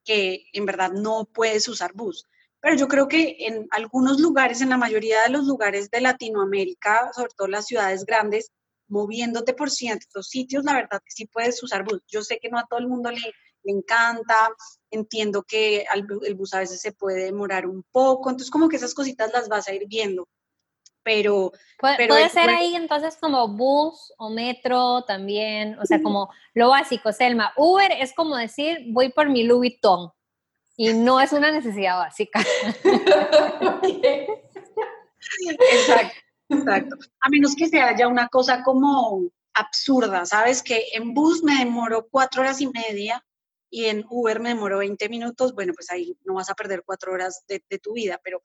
que 0.03 0.45
en 0.53 0.65
verdad 0.65 0.91
no 0.91 1.25
puedes 1.25 1.67
usar 1.67 1.93
bus. 1.93 2.27
Pero 2.59 2.75
yo 2.75 2.87
creo 2.87 3.07
que 3.07 3.35
en 3.39 3.67
algunos 3.71 4.19
lugares, 4.19 4.61
en 4.61 4.69
la 4.69 4.77
mayoría 4.77 5.23
de 5.23 5.29
los 5.29 5.45
lugares 5.45 5.89
de 5.89 6.01
Latinoamérica, 6.01 7.11
sobre 7.13 7.31
todo 7.35 7.47
las 7.47 7.67
ciudades 7.67 8.05
grandes, 8.05 8.51
moviéndote 8.87 9.53
por 9.53 9.69
ciertos 9.69 10.29
sitios, 10.29 10.63
la 10.63 10.73
verdad 10.73 11.01
que 11.03 11.11
sí 11.11 11.25
puedes 11.25 11.61
usar 11.63 11.83
bus. 11.83 12.01
Yo 12.07 12.21
sé 12.21 12.39
que 12.41 12.49
no 12.49 12.59
a 12.59 12.65
todo 12.69 12.79
el 12.79 12.87
mundo 12.87 13.11
le, 13.11 13.19
le 13.63 13.71
encanta, 13.71 14.49
entiendo 14.91 15.43
que 15.43 15.85
el 16.23 16.35
bus 16.35 16.53
a 16.53 16.59
veces 16.59 16.81
se 16.81 16.91
puede 16.91 17.25
demorar 17.25 17.65
un 17.65 17.83
poco, 17.91 18.29
entonces 18.29 18.51
como 18.51 18.69
que 18.69 18.77
esas 18.77 18.93
cositas 18.93 19.31
las 19.33 19.49
vas 19.49 19.67
a 19.67 19.73
ir 19.73 19.87
viendo. 19.87 20.27
Pero, 21.03 21.51
puede 21.79 22.29
ser 22.29 22.49
ahí 22.49 22.75
entonces 22.75 23.17
como 23.19 23.49
bus 23.49 24.13
o 24.17 24.29
metro 24.29 25.03
también, 25.03 25.77
o 25.79 25.85
sea, 25.85 26.01
como 26.01 26.29
lo 26.53 26.69
básico, 26.69 27.11
Selma. 27.11 27.53
Uber 27.57 27.91
es 27.91 28.13
como 28.13 28.37
decir, 28.37 28.85
voy 28.87 29.09
por 29.09 29.29
mi 29.29 29.43
Louis 29.43 29.73
Vuitton 29.73 30.11
y 30.77 30.93
no 30.93 31.19
es 31.19 31.33
una 31.33 31.51
necesidad 31.51 31.97
básica. 31.97 32.39
exacto, 35.71 36.15
exacto. 36.49 36.95
A 37.19 37.29
menos 37.29 37.55
que 37.55 37.67
sea 37.67 37.95
ya 37.97 38.07
una 38.07 38.27
cosa 38.29 38.63
como 38.63 39.23
absurda, 39.53 40.25
¿sabes? 40.25 40.63
Que 40.63 40.85
en 40.93 41.13
bus 41.13 41.43
me 41.43 41.57
demoro 41.59 42.07
cuatro 42.09 42.41
horas 42.41 42.61
y 42.61 42.67
media 42.67 43.23
y 43.69 43.85
en 43.85 44.05
Uber 44.09 44.39
me 44.39 44.49
demoro 44.49 44.79
20 44.79 45.09
minutos, 45.09 45.53
bueno, 45.55 45.73
pues 45.73 45.89
ahí 45.89 46.15
no 46.25 46.35
vas 46.35 46.49
a 46.49 46.53
perder 46.53 46.83
cuatro 46.85 47.11
horas 47.11 47.43
de, 47.47 47.59
tu 47.79 47.93
vida, 47.93 48.19
pero 48.23 48.43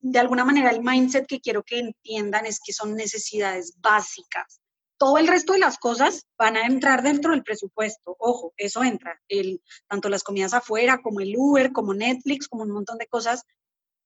de 0.00 0.18
alguna 0.18 0.44
manera 0.44 0.70
el 0.70 0.82
mindset 0.82 1.26
que 1.26 1.40
quiero 1.40 1.62
que 1.62 1.78
entiendan 1.78 2.46
es 2.46 2.60
que 2.64 2.72
son 2.72 2.94
necesidades 2.94 3.74
básicas. 3.80 4.60
Todo 4.98 5.18
el 5.18 5.26
resto 5.26 5.52
de 5.52 5.58
las 5.58 5.78
cosas 5.78 6.26
van 6.38 6.56
a 6.56 6.66
entrar 6.66 7.02
dentro 7.02 7.32
del 7.32 7.42
presupuesto. 7.42 8.16
Ojo, 8.18 8.54
eso 8.56 8.82
entra. 8.82 9.20
El, 9.28 9.62
tanto 9.88 10.08
las 10.08 10.22
comidas 10.22 10.54
afuera, 10.54 11.00
como 11.02 11.20
el 11.20 11.34
Uber, 11.36 11.72
como 11.72 11.92
Netflix, 11.92 12.48
como 12.48 12.62
un 12.62 12.70
montón 12.70 12.96
de 12.98 13.06
cosas, 13.06 13.44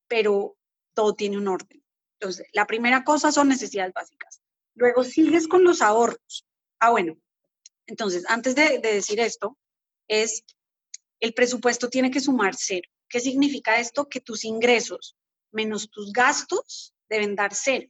pero 0.08 0.56
todo 0.94 1.14
tiene 1.14 1.38
un 1.38 1.48
orden. 1.48 1.84
Entonces, 2.18 2.46
la 2.52 2.66
primera 2.66 3.04
cosa 3.04 3.30
son 3.30 3.48
necesidades 3.48 3.92
básicas. 3.92 4.40
Luego 4.74 5.04
sigues 5.04 5.46
con 5.46 5.62
los 5.62 5.80
ahorros. 5.80 6.46
Ah, 6.80 6.90
bueno. 6.90 7.16
Entonces, 7.86 8.24
antes 8.28 8.54
de 8.54 8.78
decir 8.78 9.20
esto, 9.20 9.56
es 10.08 10.44
el 11.20 11.34
presupuesto 11.34 11.88
tiene 11.88 12.10
que 12.10 12.20
sumar 12.20 12.54
cero. 12.56 12.88
¿Qué 13.08 13.20
significa 13.20 13.78
esto? 13.78 14.08
Que 14.08 14.20
tus 14.20 14.44
ingresos 14.44 15.16
menos 15.52 15.90
tus 15.90 16.12
gastos 16.12 16.94
deben 17.08 17.34
dar 17.34 17.54
cero. 17.54 17.88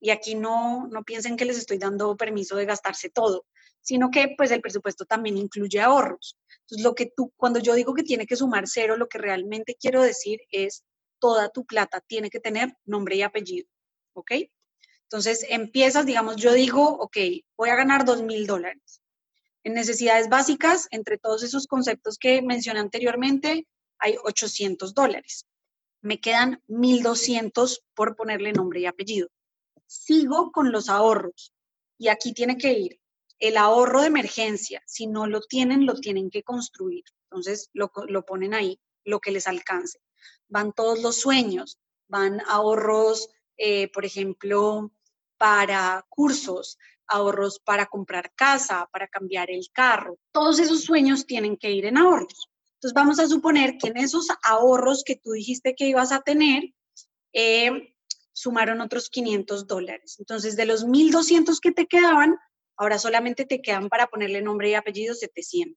Y 0.00 0.10
aquí 0.10 0.34
no, 0.34 0.86
no 0.88 1.02
piensen 1.02 1.36
que 1.36 1.44
les 1.44 1.58
estoy 1.58 1.78
dando 1.78 2.16
permiso 2.16 2.56
de 2.56 2.66
gastarse 2.66 3.10
todo, 3.10 3.46
sino 3.80 4.10
que 4.10 4.34
pues 4.36 4.50
el 4.50 4.60
presupuesto 4.60 5.04
también 5.04 5.36
incluye 5.36 5.80
ahorros. 5.80 6.38
Entonces, 6.60 6.84
lo 6.84 6.94
que 6.94 7.12
tú, 7.14 7.32
cuando 7.36 7.58
yo 7.58 7.74
digo 7.74 7.94
que 7.94 8.02
tiene 8.02 8.26
que 8.26 8.36
sumar 8.36 8.68
cero, 8.68 8.96
lo 8.96 9.08
que 9.08 9.18
realmente 9.18 9.76
quiero 9.80 10.02
decir 10.02 10.40
es 10.50 10.84
toda 11.18 11.48
tu 11.48 11.64
plata 11.64 12.00
tiene 12.00 12.30
que 12.30 12.40
tener 12.40 12.76
nombre 12.84 13.16
y 13.16 13.22
apellido, 13.22 13.68
¿ok? 14.12 14.32
Entonces, 15.02 15.44
empiezas, 15.48 16.06
digamos, 16.06 16.36
yo 16.36 16.52
digo, 16.52 16.86
ok, 16.86 17.16
voy 17.56 17.70
a 17.70 17.76
ganar 17.76 18.04
dos 18.04 18.22
mil 18.22 18.46
dólares. 18.46 19.00
En 19.64 19.74
necesidades 19.74 20.28
básicas, 20.28 20.86
entre 20.90 21.18
todos 21.18 21.42
esos 21.42 21.66
conceptos 21.66 22.18
que 22.18 22.42
mencioné 22.42 22.80
anteriormente, 22.80 23.66
hay 23.98 24.16
800 24.22 24.94
dólares. 24.94 25.47
Me 26.00 26.20
quedan 26.20 26.62
1.200 26.68 27.82
por 27.94 28.16
ponerle 28.16 28.52
nombre 28.52 28.80
y 28.80 28.86
apellido. 28.86 29.28
Sigo 29.86 30.52
con 30.52 30.70
los 30.72 30.88
ahorros 30.88 31.52
y 31.96 32.08
aquí 32.08 32.32
tiene 32.32 32.56
que 32.56 32.72
ir 32.72 33.00
el 33.38 33.56
ahorro 33.56 34.00
de 34.00 34.08
emergencia. 34.08 34.82
Si 34.86 35.06
no 35.06 35.26
lo 35.26 35.40
tienen, 35.40 35.86
lo 35.86 35.94
tienen 35.94 36.30
que 36.30 36.42
construir. 36.42 37.04
Entonces 37.24 37.70
lo, 37.72 37.90
ponen 38.24 38.54
ahí, 38.54 38.80
lo 39.04 39.20
que 39.20 39.30
les 39.30 39.46
alcance. 39.46 40.00
Van 40.48 40.72
todos 40.72 41.02
los 41.02 41.16
sueños, 41.20 41.78
van 42.08 42.40
ahorros, 42.48 43.28
eh, 43.56 43.88
por 43.92 44.04
ejemplo, 44.04 44.92
para 45.36 46.04
cursos, 46.08 46.78
ahorros 47.06 47.60
para 47.60 47.86
comprar 47.86 48.32
casa, 48.34 48.88
para 48.92 49.08
cambiar 49.08 49.50
el 49.50 49.68
carro. 49.72 50.18
Todos 50.32 50.58
esos 50.58 50.82
sueños 50.82 51.26
tienen 51.26 51.56
que 51.56 51.70
ir 51.70 51.86
en 51.86 51.98
ahorros. 51.98 52.50
Entonces 52.78 52.94
vamos 52.94 53.18
a 53.18 53.26
suponer 53.26 53.76
que 53.78 53.88
en 53.88 53.96
esos 53.96 54.28
ahorros 54.42 55.02
que 55.04 55.16
tú 55.16 55.32
dijiste 55.32 55.74
que 55.74 55.88
ibas 55.88 56.12
a 56.12 56.20
tener, 56.20 56.74
eh, 57.32 57.94
sumaron 58.32 58.80
otros 58.80 59.10
500 59.10 59.66
dólares. 59.66 60.16
Entonces 60.18 60.56
de 60.56 60.66
los 60.66 60.86
1.200 60.86 61.60
que 61.60 61.72
te 61.72 61.86
quedaban, 61.86 62.36
ahora 62.76 62.98
solamente 62.98 63.44
te 63.44 63.60
quedan 63.60 63.88
para 63.88 64.06
ponerle 64.06 64.42
nombre 64.42 64.70
y 64.70 64.74
apellido 64.74 65.14
700. 65.14 65.76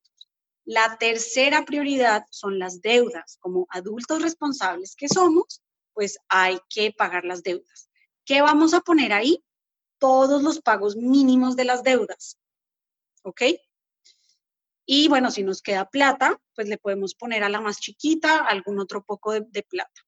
La 0.63 0.97
tercera 0.99 1.65
prioridad 1.65 2.23
son 2.29 2.59
las 2.59 2.81
deudas. 2.81 3.37
Como 3.39 3.65
adultos 3.69 4.21
responsables 4.21 4.95
que 4.95 5.07
somos, 5.09 5.61
pues 5.93 6.19
hay 6.29 6.59
que 6.69 6.91
pagar 6.91 7.25
las 7.25 7.41
deudas. 7.41 7.89
¿Qué 8.25 8.41
vamos 8.41 8.75
a 8.75 8.81
poner 8.81 9.11
ahí? 9.11 9.43
todos 10.01 10.41
los 10.41 10.59
pagos 10.59 10.95
mínimos 10.97 11.55
de 11.55 11.63
las 11.63 11.83
deudas. 11.83 12.39
¿Ok? 13.21 13.43
Y 14.93 15.07
bueno, 15.07 15.31
si 15.31 15.41
nos 15.41 15.61
queda 15.61 15.89
plata, 15.89 16.37
pues 16.53 16.67
le 16.67 16.77
podemos 16.77 17.15
poner 17.15 17.45
a 17.45 17.49
la 17.49 17.61
más 17.61 17.79
chiquita 17.79 18.39
algún 18.39 18.77
otro 18.77 19.05
poco 19.05 19.31
de, 19.31 19.63
plata. 19.63 20.01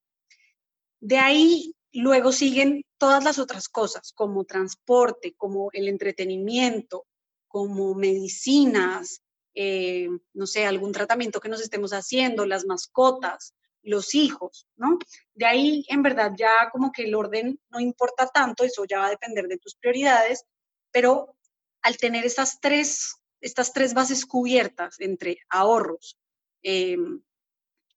De 1.00 1.19
ahí 1.19 1.74
luego 1.93 2.34
siguen 2.34 2.84
todas 2.98 3.24
las 3.24 3.39
otras 3.39 3.69
cosas, 3.69 4.12
como 4.12 4.43
transporte, 4.43 5.36
como 5.38 5.69
el 5.72 5.88
entretenimiento, 5.88 7.06
como 7.48 7.96
medicinas, 7.96 9.22
eh, 9.56 10.10
no 10.34 10.46
sé, 10.46 10.65
algún 10.65 10.91
tratamiento 10.91 11.39
que 11.39 11.48
nos 11.48 11.62
estemos 11.62 11.93
haciendo, 11.93 12.46
las 12.46 12.65
mascotas, 12.65 13.54
los 13.84 14.13
hijos, 14.13 14.67
¿no? 14.76 15.00
De 15.34 15.46
ahí, 15.46 15.86
en 15.88 16.04
verdad, 16.04 16.34
ya 16.38 16.69
como 16.74 16.91
que 16.91 17.04
el 17.04 17.15
orden 17.15 17.58
no 17.69 17.80
importa 17.80 18.28
tanto, 18.28 18.65
eso 18.65 18.84
ya 18.84 19.00
va 19.00 19.06
a 19.06 19.12
depender 19.12 19.48
de 19.48 19.60
tus 19.60 19.76
prioridades, 19.76 20.43
pero 20.91 21.38
al 21.82 21.96
tener 21.96 22.26
estas 22.26 22.60
tres, 22.60 23.23
estas 23.43 23.73
tres 23.73 23.93
bases 23.93 24.25
cubiertas 24.25 24.99
entre 24.99 25.38
ahorros, 25.49 26.17
em, 26.63 27.21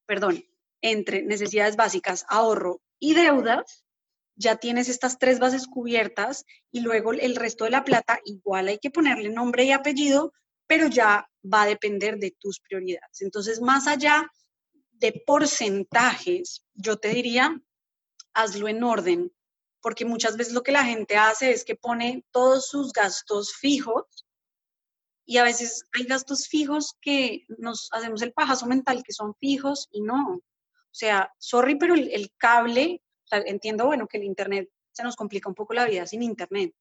perdón, 0.04 0.44
entre 0.82 1.22
necesidades 1.22 1.76
básicas, 1.76 2.26
ahorro 2.28 2.82
y 2.98 3.14
deudas, 3.14 3.84
ya 4.34 4.56
tienes 4.56 4.88
estas 4.88 5.18
tres 5.18 5.38
bases 5.38 5.66
cubiertas 5.66 6.44
y 6.70 6.80
luego 6.80 7.12
el 7.12 7.36
resto 7.36 7.64
de 7.64 7.70
la 7.70 7.84
plata 7.84 8.20
igual 8.24 8.68
hay 8.68 8.78
que 8.78 8.90
ponerle 8.90 9.30
nombre 9.30 9.64
y 9.64 9.72
apellido, 9.72 10.32
pero 10.66 10.88
ya 10.88 11.30
va 11.42 11.62
a 11.62 11.66
depender 11.66 12.18
de 12.18 12.36
tus 12.38 12.60
prioridades. 12.60 13.22
Entonces, 13.22 13.60
más 13.60 13.86
allá 13.86 14.30
de 14.92 15.22
porcentajes, 15.26 16.64
yo 16.74 16.96
te 16.96 17.08
diría, 17.08 17.62
hazlo 18.34 18.68
en 18.68 18.82
orden, 18.82 19.32
porque 19.80 20.04
muchas 20.04 20.36
veces 20.36 20.52
lo 20.52 20.62
que 20.62 20.72
la 20.72 20.84
gente 20.84 21.16
hace 21.16 21.52
es 21.52 21.64
que 21.64 21.76
pone 21.76 22.24
todos 22.32 22.68
sus 22.68 22.92
gastos 22.92 23.54
fijos 23.54 24.25
y 25.26 25.38
a 25.38 25.42
veces 25.42 25.84
hay 25.92 26.04
gastos 26.04 26.46
fijos 26.46 26.96
que 27.00 27.44
nos 27.58 27.88
hacemos 27.92 28.22
el 28.22 28.32
pajazo 28.32 28.66
mental 28.66 29.02
que 29.04 29.12
son 29.12 29.34
fijos 29.34 29.88
y 29.90 30.00
no. 30.00 30.36
O 30.36 30.98
sea, 30.98 31.32
sorry, 31.38 31.74
pero 31.74 31.94
el, 31.94 32.30
cable, 32.38 33.02
entiendo, 33.30 33.86
bueno, 33.86 34.06
que 34.06 34.18
el 34.18 34.24
Internet 34.24 34.70
se 34.92 35.02
nos 35.02 35.16
complica 35.16 35.48
un 35.48 35.54
poco 35.54 35.74
la 35.74 35.84
vida 35.84 36.06
sin 36.06 36.22
Internet, 36.22 36.72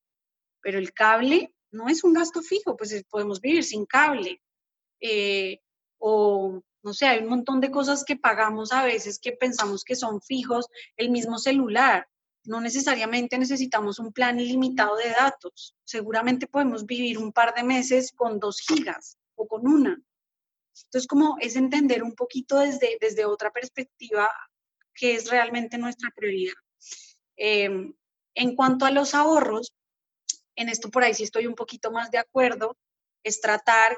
pero 0.61 0.77
el 0.77 0.93
cable 0.93 1.53
no 1.71 1.89
es 1.89 2.03
un 2.03 2.13
gasto 2.13 2.41
fijo, 2.41 2.77
pues 2.77 3.03
podemos 3.09 3.41
vivir 3.41 3.63
sin 3.63 3.85
cable. 3.85 4.41
Eh, 5.01 5.59
o 5.97 6.61
no 6.83 6.93
sé, 6.93 7.07
hay 7.07 7.23
un 7.23 7.29
montón 7.29 7.59
de 7.59 7.71
cosas 7.71 8.05
que 8.05 8.15
pagamos 8.15 8.71
a 8.71 8.85
veces 8.85 9.19
que 9.19 9.31
pensamos 9.31 9.83
que 9.83 9.95
son 9.95 10.21
fijos, 10.21 10.67
el 10.97 11.09
mismo 11.09 11.39
celular. 11.39 12.07
No 12.45 12.61
necesariamente 12.61 13.37
necesitamos 13.37 13.99
un 13.99 14.11
plan 14.11 14.39
ilimitado 14.39 14.95
de 14.97 15.09
datos. 15.09 15.75
Seguramente 15.83 16.47
podemos 16.47 16.85
vivir 16.85 17.17
un 17.17 17.31
par 17.31 17.53
de 17.53 17.63
meses 17.63 18.11
con 18.11 18.39
dos 18.39 18.59
gigas 18.59 19.17
o 19.35 19.47
con 19.47 19.67
una. 19.67 20.01
Entonces, 20.85 21.07
como 21.07 21.37
es 21.39 21.55
entender 21.55 22.03
un 22.03 22.13
poquito 22.13 22.59
desde, 22.59 22.97
desde 22.99 23.25
otra 23.25 23.51
perspectiva 23.51 24.29
qué 24.93 25.15
es 25.15 25.29
realmente 25.29 25.77
nuestra 25.77 26.11
prioridad. 26.15 26.55
Em, 27.35 27.93
en 28.33 28.55
cuanto 28.55 28.85
a 28.85 28.91
los 28.91 29.13
ahorros, 29.13 29.73
en 30.55 30.69
esto 30.69 30.89
por 30.89 31.03
ahí 31.03 31.13
sí 31.13 31.23
estoy 31.23 31.47
un 31.47 31.55
poquito 31.55 31.91
más 31.91 32.11
de 32.11 32.17
acuerdo, 32.17 32.77
es 33.23 33.41
tratar 33.41 33.97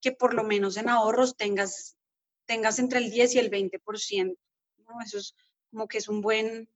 que 0.00 0.12
por 0.12 0.34
lo 0.34 0.42
menos 0.42 0.76
en 0.76 0.88
ahorros 0.88 1.36
tengas 1.36 1.96
tengas 2.46 2.78
entre 2.78 2.98
el 2.98 3.10
10 3.10 3.34
y 3.34 3.38
el 3.38 3.50
20%. 3.50 4.36
¿no? 4.86 5.00
Eso 5.00 5.18
es 5.18 5.34
como 5.70 5.88
que 5.88 5.98
es 5.98 6.08
un 6.08 6.20
buen, 6.20 6.68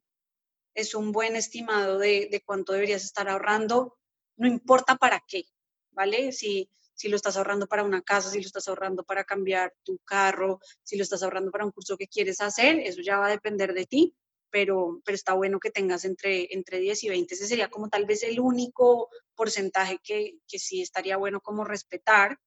es 0.77 0.95
un 0.95 1.11
buen 1.11 1.37
estimado 1.37 1.99
de, 1.99 2.29
de, 2.31 2.43
cuánto 2.43 2.73
deberías 2.75 3.03
estar 3.03 3.29
ahorrando, 3.29 3.99
no 4.37 4.47
importa 4.47 4.97
para 4.97 5.25
qué, 5.27 5.45
¿vale? 5.91 6.33
Si, 6.33 6.71
si 6.95 7.09
lo 7.09 7.17
estás 7.17 7.39
ahorrando 7.39 7.67
para 7.67 7.83
una 7.83 8.03
casa, 8.03 8.31
si 8.31 8.41
lo 8.41 8.47
estás 8.47 8.69
ahorrando 8.69 9.03
para 9.03 9.25
cambiar 9.25 9.75
tu 9.83 9.99
carro, 10.01 10.61
si 10.83 10.97
lo 10.97 11.03
estás 11.03 11.23
ahorrando 11.23 11.51
para 11.51 11.65
un 11.65 11.73
curso 11.73 11.97
que 11.97 12.09
quieres 12.09 12.43
hacer, 12.43 12.79
eso 12.81 13.01
ya 13.01 13.19
va 13.19 13.27
a 13.27 13.31
depender 13.31 13.73
de 13.73 13.87
ti, 13.87 14.15
pero, 14.51 15.01
pero 15.03 15.15
está 15.15 15.33
bueno 15.33 15.59
que 15.61 15.71
tengas 15.71 16.05
entre, 16.05 16.55
entre 16.55 16.79
10 16.79 17.05
y 17.05 17.09
20. 17.09 17.35
Ese 17.35 17.47
sería 17.47 17.71
como 17.71 17.89
tal 17.89 18.05
vez 18.05 18.23
el 18.23 18.39
único 18.39 19.09
porcentaje 19.35 19.99
que, 20.05 20.39
que 20.47 20.59
sí 20.59 20.83
estaría 20.83 21.17
bueno 21.17 21.41
como 21.41 21.65
respetar, 21.65 22.39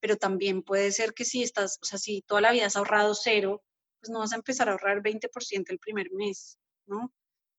pero 0.00 0.16
también 0.16 0.62
puede 0.62 0.90
ser 0.90 1.12
que 1.12 1.26
si 1.26 1.42
estás, 1.42 1.78
o 1.82 1.84
sea, 1.84 1.98
si 1.98 2.22
toda 2.22 2.40
la 2.40 2.52
vida 2.52 2.66
has 2.66 2.76
ahorrado 2.76 3.14
cero, 3.14 3.62
pues 4.00 4.10
no 4.10 4.20
vas 4.20 4.32
a 4.32 4.36
empezar 4.36 4.68
a 4.68 4.72
ahorrar 4.72 5.02
20% 5.02 5.70
el 5.70 5.78
primer 5.78 6.10
mes, 6.12 6.58
¿no? 6.86 7.12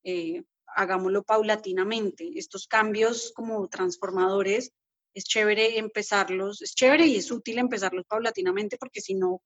Eh, 0.03 0.43
hagámoslo 0.75 1.23
paulatinamente. 1.23 2.31
Estos 2.35 2.67
cambios 2.67 3.31
como 3.35 3.67
transformadores, 3.67 4.71
es 5.13 5.23
chévere 5.25 5.77
empezarlos, 5.77 6.61
es 6.61 6.75
chévere 6.75 7.07
y 7.07 7.17
es 7.17 7.31
útil 7.31 7.57
empezarlos 7.57 8.05
paulatinamente 8.05 8.77
porque 8.77 9.01
si 9.01 9.15
no, 9.15 9.41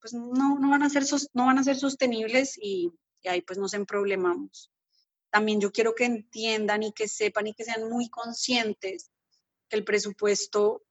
pues 0.00 0.12
no, 0.12 0.58
no, 0.58 0.70
van, 0.70 0.82
a 0.82 0.90
ser, 0.90 1.04
no 1.34 1.46
van 1.46 1.58
a 1.58 1.64
ser 1.64 1.76
sostenibles 1.76 2.56
y, 2.60 2.92
ahí 3.24 3.42
pues 3.42 3.58
nos 3.58 3.74
emproblemamos. 3.74 4.70
También 5.30 5.60
yo 5.60 5.70
quiero 5.70 5.94
que 5.94 6.04
entiendan 6.04 6.82
y 6.82 6.92
que 6.92 7.06
sepan 7.06 7.46
y 7.46 7.54
que 7.54 7.64
sean 7.64 7.88
muy 7.88 8.08
conscientes 8.08 9.10
que 9.68 9.76
el 9.76 9.84
presupuesto, 9.84 10.82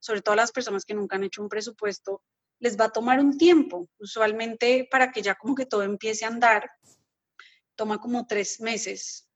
sobre 0.00 0.20
todo 0.20 0.34
las 0.34 0.52
personas 0.52 0.84
que 0.84 0.94
nunca 0.94 1.16
han 1.16 1.24
hecho 1.24 1.42
un 1.42 1.48
presupuesto, 1.48 2.22
les 2.58 2.78
va 2.78 2.86
a 2.86 2.92
tomar 2.92 3.20
un 3.20 3.38
tiempo. 3.38 3.88
Usualmente 3.98 4.86
para 4.90 5.12
que 5.12 5.22
ya 5.22 5.34
como 5.36 5.54
que 5.54 5.66
todo 5.66 5.82
empiece 5.82 6.24
a 6.24 6.28
andar, 6.28 6.70
toma 7.80 7.98
como 7.98 8.26
tres 8.26 8.60
meses 8.60 9.26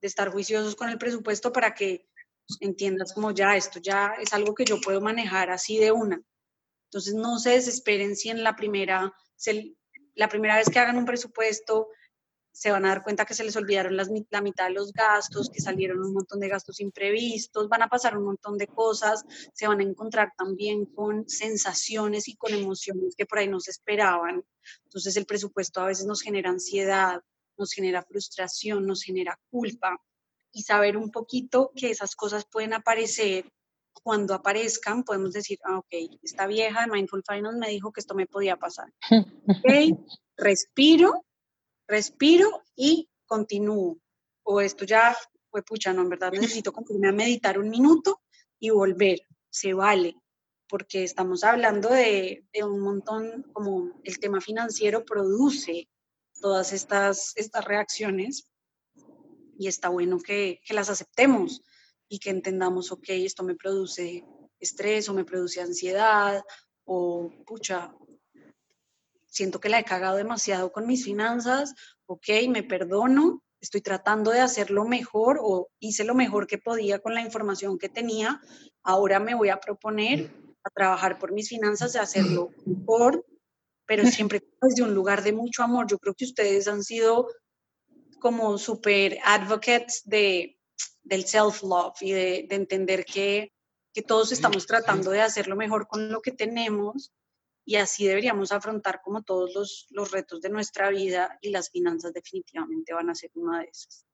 de 0.00 0.06
estar 0.06 0.30
juiciosos 0.30 0.76
con 0.76 0.88
el 0.88 0.98
presupuesto 0.98 1.52
para 1.52 1.74
que 1.74 2.08
entiendas 2.60 3.12
como 3.12 3.32
ya 3.32 3.56
esto 3.56 3.80
ya 3.80 4.14
es 4.20 4.32
algo 4.32 4.54
que 4.54 4.64
yo 4.64 4.80
puedo 4.80 5.00
manejar 5.00 5.50
así 5.50 5.76
de 5.76 5.90
una. 5.90 6.22
Entonces 6.84 7.14
no 7.14 7.40
se 7.40 7.50
desesperen 7.50 8.14
si 8.14 8.28
en 8.28 8.44
la 8.44 8.54
primera, 8.54 9.12
la 10.14 10.28
primera 10.28 10.58
vez 10.58 10.70
que 10.70 10.78
hagan 10.78 10.96
un 10.96 11.06
presupuesto 11.06 11.88
se 12.52 12.70
van 12.70 12.84
a 12.84 12.90
dar 12.90 13.02
cuenta 13.02 13.24
que 13.24 13.34
se 13.34 13.42
les 13.42 13.56
olvidaron 13.56 13.96
las, 13.96 14.08
la 14.30 14.42
mitad 14.42 14.68
de 14.68 14.74
los 14.74 14.92
gastos, 14.92 15.50
que 15.50 15.60
salieron 15.60 15.98
un 15.98 16.14
montón 16.14 16.38
de 16.38 16.48
gastos 16.48 16.78
imprevistos, 16.78 17.68
van 17.68 17.82
a 17.82 17.88
pasar 17.88 18.16
un 18.16 18.26
montón 18.26 18.58
de 18.58 18.68
cosas, 18.68 19.24
se 19.52 19.66
van 19.66 19.80
a 19.80 19.82
encontrar 19.82 20.34
también 20.38 20.86
con 20.86 21.28
sensaciones 21.28 22.28
y 22.28 22.36
con 22.36 22.54
emociones 22.54 23.16
que 23.16 23.26
por 23.26 23.40
ahí 23.40 23.48
no 23.48 23.58
se 23.58 23.72
esperaban. 23.72 24.44
Entonces 24.84 25.16
el 25.16 25.26
presupuesto 25.26 25.80
a 25.80 25.86
veces 25.86 26.06
nos 26.06 26.22
genera 26.22 26.50
ansiedad, 26.50 27.22
nos 27.56 27.72
genera 27.72 28.02
frustración, 28.02 28.86
nos 28.86 29.02
genera 29.02 29.38
culpa 29.50 30.00
y 30.52 30.62
saber 30.62 30.96
un 30.96 31.10
poquito 31.10 31.72
que 31.74 31.90
esas 31.90 32.16
cosas 32.16 32.46
pueden 32.50 32.72
aparecer 32.72 33.52
cuando 34.02 34.34
aparezcan, 34.34 35.02
podemos 35.04 35.32
decir, 35.32 35.58
ah, 35.64 35.78
ok, 35.78 35.92
esta 36.22 36.46
vieja 36.46 36.82
de 36.82 36.92
Mindful 36.92 37.24
Finance 37.26 37.58
me 37.58 37.70
dijo 37.70 37.92
que 37.92 38.00
esto 38.00 38.14
me 38.14 38.26
podía 38.26 38.56
pasar. 38.56 38.92
Ok, 39.48 39.98
respiro, 40.36 41.24
respiro 41.86 42.62
y 42.74 43.08
continúo. 43.26 43.98
O 44.42 44.60
esto 44.60 44.84
ya 44.84 45.16
fue 45.50 45.62
pucha, 45.62 45.92
no, 45.92 46.02
en 46.02 46.08
verdad 46.08 46.32
necesito 46.32 46.72
ponerme 46.72 47.08
a 47.08 47.12
meditar 47.12 47.58
un 47.58 47.68
minuto 47.68 48.22
y 48.58 48.70
volver. 48.70 49.20
Se 49.50 49.72
vale, 49.72 50.16
porque 50.68 51.04
estamos 51.04 51.44
hablando 51.44 51.88
de, 51.88 52.44
de, 52.52 52.64
un 52.64 52.80
montón, 52.80 53.44
como 53.52 54.00
el 54.04 54.18
tema 54.18 54.40
financiero 54.40 55.04
produce 55.04 55.88
todas 56.40 56.72
estas, 56.72 57.32
estas 57.36 57.64
reacciones 57.64 58.50
y 59.58 59.68
está 59.68 59.88
bueno 59.88 60.18
que, 60.18 60.60
que 60.64 60.74
las 60.74 60.90
aceptemos 60.90 61.62
y 62.08 62.18
que 62.18 62.30
entendamos, 62.30 62.92
ok, 62.92 63.08
esto 63.08 63.42
me 63.42 63.54
produce 63.54 64.24
estrés 64.60 65.08
o 65.08 65.14
me 65.14 65.24
produce 65.24 65.60
ansiedad 65.60 66.42
o, 66.84 67.30
pucha, 67.46 67.94
siento 69.26 69.60
que 69.60 69.68
la 69.68 69.80
he 69.80 69.84
cagado 69.84 70.16
demasiado 70.16 70.72
con 70.72 70.86
mis 70.86 71.04
finanzas, 71.04 71.74
ok, 72.06 72.28
me 72.48 72.62
perdono, 72.62 73.42
estoy 73.60 73.80
tratando 73.80 74.30
de 74.30 74.40
hacerlo 74.40 74.84
mejor 74.84 75.38
o 75.42 75.68
hice 75.80 76.04
lo 76.04 76.14
mejor 76.14 76.46
que 76.46 76.58
podía 76.58 77.00
con 77.00 77.14
la 77.14 77.22
información 77.22 77.78
que 77.78 77.88
tenía, 77.88 78.40
ahora 78.82 79.18
me 79.18 79.34
voy 79.34 79.48
a 79.48 79.60
proponer 79.60 80.30
a 80.62 80.70
trabajar 80.70 81.18
por 81.18 81.32
mis 81.32 81.48
finanzas 81.48 81.94
y 81.94 81.98
hacerlo 81.98 82.50
mejor, 82.64 83.24
pero 83.86 84.04
siempre 84.06 84.42
desde 84.60 84.82
un 84.82 84.94
lugar 84.94 85.22
de 85.22 85.32
mucho 85.32 85.62
amor. 85.62 85.86
Yo 85.88 85.98
creo 85.98 86.14
que 86.14 86.24
ustedes 86.24 86.68
han 86.68 86.82
sido 86.82 87.28
como 88.20 88.58
super 88.58 89.18
advocates 89.24 90.02
de 90.04 90.56
del 91.06 91.24
self-love 91.24 92.02
y 92.02 92.12
de, 92.12 92.46
entender 92.50 93.04
que, 93.04 93.52
todos 94.06 94.30
estamos 94.30 94.66
tratando 94.66 95.10
de 95.10 95.22
hacer 95.22 95.48
lo 95.48 95.56
mejor 95.56 95.88
con 95.88 96.12
lo 96.12 96.20
que 96.20 96.30
tenemos 96.30 97.14
y 97.64 97.76
así 97.76 98.06
deberíamos 98.06 98.52
afrontar 98.52 99.00
como 99.02 99.22
todos 99.22 99.54
los, 99.54 99.86
los 99.88 100.10
retos 100.10 100.42
de 100.42 100.50
nuestra 100.50 100.90
vida 100.90 101.38
y 101.40 101.48
las 101.48 101.70
finanzas 101.70 102.12
definitivamente 102.12 102.92
van 102.92 103.08
a 103.08 103.14
ser 103.14 103.30
una 103.34 103.60
de 103.60 103.68
esas. 103.68 104.04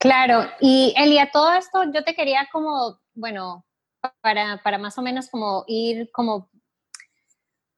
Claro, 0.00 0.50
y 0.58 0.92
Elia, 0.96 1.30
todo 1.32 1.52
esto 1.52 1.84
yo 1.94 2.02
te 2.02 2.16
quería 2.16 2.48
como, 2.50 3.00
bueno, 3.14 3.64
para, 4.20 4.60
para 4.64 4.78
más 4.78 4.98
o 4.98 5.02
menos 5.02 5.28
como 5.30 5.62
ir 5.68 6.10
como 6.10 6.50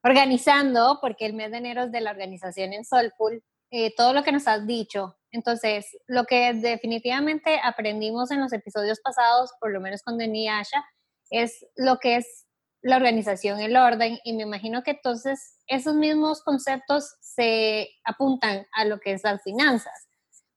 organizando, 0.05 0.99
porque 1.01 1.25
el 1.27 1.33
mes 1.33 1.51
de 1.51 1.59
enero 1.59 1.85
es 1.85 1.93
de 1.93 2.03
la 2.03 2.11
organización 2.11 2.75
en 2.75 2.85
Soulful, 2.85 3.43
eh, 3.71 3.95
todo 3.97 4.13
lo 4.13 4.23
que 4.23 4.33
nos 4.33 4.47
has 4.47 4.67
dicho. 4.67 5.17
Entonces, 5.33 5.87
lo 6.07 6.25
que 6.25 6.53
definitivamente 6.53 7.59
aprendimos 7.63 8.31
en 8.31 8.41
los 8.41 8.53
episodios 8.53 9.01
pasados, 9.01 9.51
por 9.59 9.73
lo 9.73 9.81
menos 9.81 10.03
con 10.03 10.19
Denis 10.19 10.51
Asha, 10.51 10.85
es 11.31 11.67
lo 11.75 11.99
que 11.99 12.17
es 12.17 12.47
la 12.83 12.97
organización, 12.97 13.61
el 13.61 13.77
orden, 13.77 14.19
y 14.25 14.35
me 14.35 14.43
imagino 14.43 14.83
que 14.83 14.91
entonces 14.91 15.57
esos 15.67 15.95
mismos 15.95 16.43
conceptos 16.43 17.15
se 17.21 17.89
apuntan 18.05 18.67
a 18.73 18.85
lo 18.85 19.01
que 19.01 19.13
es 19.13 19.25
las 19.25 19.43
finanzas, 19.43 20.07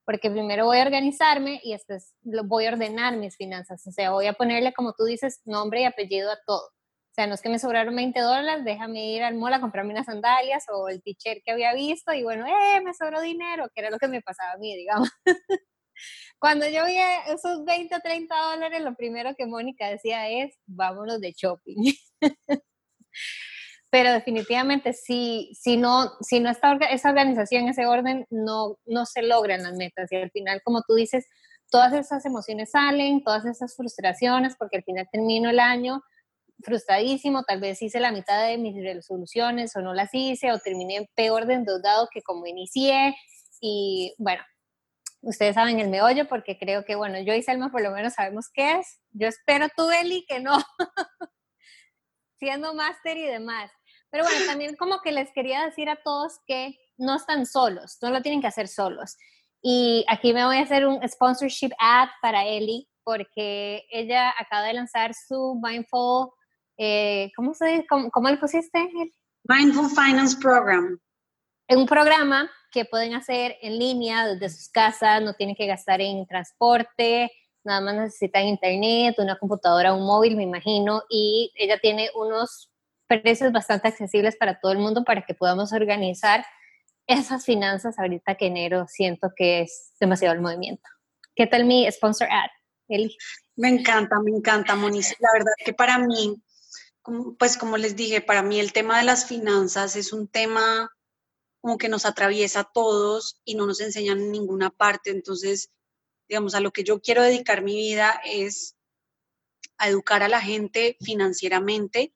porque 0.05 0.29
primero 0.29 0.65
voy 0.65 0.79
a 0.79 0.83
organizarme 0.83 1.62
y 1.63 1.71
después 1.71 2.13
voy 2.21 2.65
a 2.65 2.73
ordenar 2.73 3.15
mis 3.15 3.38
finanzas, 3.38 3.88
o 3.88 3.91
sea, 3.91 4.12
voy 4.12 4.27
a 4.27 4.33
ponerle, 4.33 4.73
como 4.73 4.91
tú 4.91 5.05
dices, 5.05 5.39
nombre 5.45 5.81
y 5.81 5.86
apellido 5.86 6.29
a 6.29 6.38
todo 6.45 6.69
sea, 7.17 7.27
no 7.27 7.34
es 7.34 7.41
que 7.41 7.49
me 7.49 7.58
sobraron 7.58 7.95
20 7.95 8.19
dólares, 8.19 8.63
déjame 8.63 9.08
ir 9.08 9.23
al 9.23 9.34
mall 9.34 9.53
a 9.53 9.60
comprarme 9.60 9.91
unas 9.91 10.06
sandalias 10.06 10.65
o 10.71 10.88
el 10.88 11.01
t-shirt 11.01 11.41
que 11.43 11.51
había 11.51 11.73
visto 11.73 12.13
y 12.13 12.21
bueno, 12.21 12.45
eh, 12.45 12.80
me 12.82 12.93
sobró 12.93 13.21
dinero, 13.21 13.69
que 13.73 13.82
era 13.82 13.89
lo 13.89 13.97
que 13.97 14.08
me 14.08 14.21
pasaba 14.21 14.51
a 14.51 14.58
mí, 14.58 14.75
digamos. 14.75 15.10
Cuando 16.39 16.69
yo 16.69 16.86
vi 16.86 16.95
esos 17.27 17.65
20 17.65 17.95
o 17.95 17.99
30 17.99 18.36
dólares, 18.36 18.82
lo 18.82 18.93
primero 18.95 19.34
que 19.36 19.47
Mónica 19.47 19.89
decía 19.89 20.30
es, 20.30 20.56
vámonos 20.67 21.19
de 21.19 21.34
shopping. 21.36 21.91
Pero 23.89 24.12
definitivamente, 24.12 24.93
si, 24.93 25.51
si 25.60 25.77
no, 25.77 26.12
si 26.21 26.39
no 26.39 26.51
está 26.51 26.73
esa 26.91 27.10
organización, 27.10 27.67
ese 27.67 27.88
orden, 27.88 28.27
no, 28.30 28.77
no 28.86 29.08
se 29.08 29.23
logran 29.23 29.63
las 29.63 29.73
metas. 29.73 30.12
Y 30.12 30.17
al 30.17 30.30
final, 30.30 30.62
como 30.63 30.84
tú 30.84 30.93
dices, 30.93 31.25
todas 31.71 31.93
esas 31.93 32.23
emociones 32.27 32.69
salen, 32.71 33.23
todas 33.23 33.45
esas 33.45 33.75
frustraciones, 33.75 34.56
porque 34.60 34.77
al 34.77 34.84
final 34.84 35.08
termino 35.12 35.49
el 35.49 35.60
año 35.60 36.03
frustradísimo, 36.63 37.43
tal 37.43 37.59
vez 37.59 37.81
hice 37.81 37.99
la 37.99 38.11
mitad 38.11 38.47
de 38.47 38.57
mis 38.57 38.75
resoluciones 38.83 39.75
o 39.75 39.81
no 39.81 39.93
las 39.93 40.09
hice 40.13 40.51
o 40.51 40.59
terminé 40.59 41.09
peor 41.15 41.45
de 41.45 41.55
endeudado 41.55 42.07
que 42.11 42.21
como 42.21 42.45
inicié 42.45 43.15
y 43.61 44.13
bueno, 44.17 44.43
ustedes 45.21 45.55
saben 45.55 45.79
el 45.79 45.89
meollo 45.89 46.27
porque 46.27 46.57
creo 46.57 46.85
que 46.85 46.95
bueno, 46.95 47.19
yo 47.19 47.33
y 47.33 47.43
Selma 47.43 47.71
por 47.71 47.81
lo 47.81 47.91
menos 47.91 48.13
sabemos 48.13 48.47
qué 48.53 48.79
es. 48.79 48.99
Yo 49.11 49.27
espero 49.27 49.67
tú, 49.75 49.89
Eli, 49.89 50.25
que 50.27 50.39
no, 50.39 50.57
siendo 52.39 52.73
máster 52.73 53.17
y 53.17 53.25
demás. 53.25 53.71
Pero 54.09 54.23
bueno, 54.23 54.45
también 54.45 54.75
como 54.75 55.01
que 55.01 55.11
les 55.11 55.31
quería 55.33 55.65
decir 55.65 55.89
a 55.89 56.01
todos 56.01 56.39
que 56.45 56.77
no 56.97 57.15
están 57.15 57.45
solos, 57.45 57.97
no 58.01 58.09
lo 58.09 58.21
tienen 58.21 58.41
que 58.41 58.47
hacer 58.47 58.67
solos. 58.67 59.17
Y 59.61 60.05
aquí 60.07 60.33
me 60.33 60.45
voy 60.45 60.57
a 60.57 60.61
hacer 60.61 60.87
un 60.87 61.01
sponsorship 61.07 61.71
ad 61.79 62.09
para 62.21 62.45
Eli 62.45 62.87
porque 63.03 63.85
ella 63.89 64.33
acaba 64.37 64.63
de 64.63 64.73
lanzar 64.73 65.13
su 65.13 65.59
Mindful 65.61 66.29
eh, 66.77 67.31
¿cómo, 67.35 67.53
se, 67.53 67.85
cómo, 67.89 68.09
cómo 68.11 68.29
le 68.29 68.37
pusiste? 68.37 68.89
Mindful 69.43 69.89
Finance 69.89 70.37
Program. 70.39 70.99
Es 71.67 71.75
un 71.75 71.85
programa 71.85 72.49
que 72.71 72.85
pueden 72.85 73.13
hacer 73.13 73.57
en 73.61 73.77
línea 73.77 74.25
desde 74.27 74.49
sus 74.49 74.69
casas, 74.69 75.21
no 75.21 75.33
tienen 75.33 75.55
que 75.55 75.67
gastar 75.67 76.01
en 76.01 76.25
transporte, 76.25 77.31
nada 77.63 77.81
más 77.81 77.95
necesitan 77.95 78.45
internet, 78.45 79.15
una 79.17 79.37
computadora, 79.37 79.93
un 79.93 80.05
móvil, 80.05 80.35
me 80.35 80.43
imagino, 80.43 81.03
y 81.09 81.51
ella 81.55 81.77
tiene 81.79 82.09
unos 82.15 82.71
precios 83.07 83.51
bastante 83.51 83.87
accesibles 83.87 84.35
para 84.35 84.59
todo 84.59 84.71
el 84.71 84.79
mundo 84.79 85.03
para 85.03 85.25
que 85.25 85.33
podamos 85.33 85.73
organizar 85.73 86.45
esas 87.07 87.45
finanzas 87.45 87.97
ahorita 87.99 88.35
que 88.35 88.47
enero 88.47 88.85
siento 88.87 89.31
que 89.35 89.61
es 89.61 89.93
demasiado 89.99 90.35
el 90.35 90.41
movimiento. 90.41 90.83
¿Qué 91.35 91.47
tal 91.47 91.65
mi 91.65 91.89
sponsor 91.91 92.27
ad, 92.29 92.49
Eli? 92.89 93.15
Me 93.55 93.69
encanta, 93.69 94.19
me 94.19 94.31
encanta, 94.31 94.75
Moniz. 94.75 95.15
La 95.19 95.29
verdad 95.33 95.51
que 95.63 95.73
para 95.73 95.97
mí 95.97 96.35
pues 97.37 97.57
como 97.57 97.77
les 97.77 97.95
dije, 97.95 98.21
para 98.21 98.43
mí 98.43 98.59
el 98.59 98.73
tema 98.73 98.97
de 98.97 99.05
las 99.05 99.25
finanzas 99.27 99.95
es 99.95 100.13
un 100.13 100.27
tema 100.27 100.91
como 101.61 101.77
que 101.77 101.89
nos 101.89 102.05
atraviesa 102.05 102.61
a 102.61 102.71
todos 102.71 103.41
y 103.45 103.55
no 103.55 103.65
nos 103.65 103.81
enseñan 103.81 104.19
en 104.19 104.31
ninguna 104.31 104.69
parte. 104.69 105.11
Entonces, 105.11 105.71
digamos, 106.27 106.55
a 106.55 106.59
lo 106.59 106.71
que 106.71 106.83
yo 106.83 107.01
quiero 107.01 107.23
dedicar 107.23 107.63
mi 107.63 107.75
vida 107.75 108.21
es 108.25 108.75
a 109.77 109.89
educar 109.89 110.23
a 110.23 110.27
la 110.27 110.41
gente 110.41 110.97
financieramente, 111.01 112.13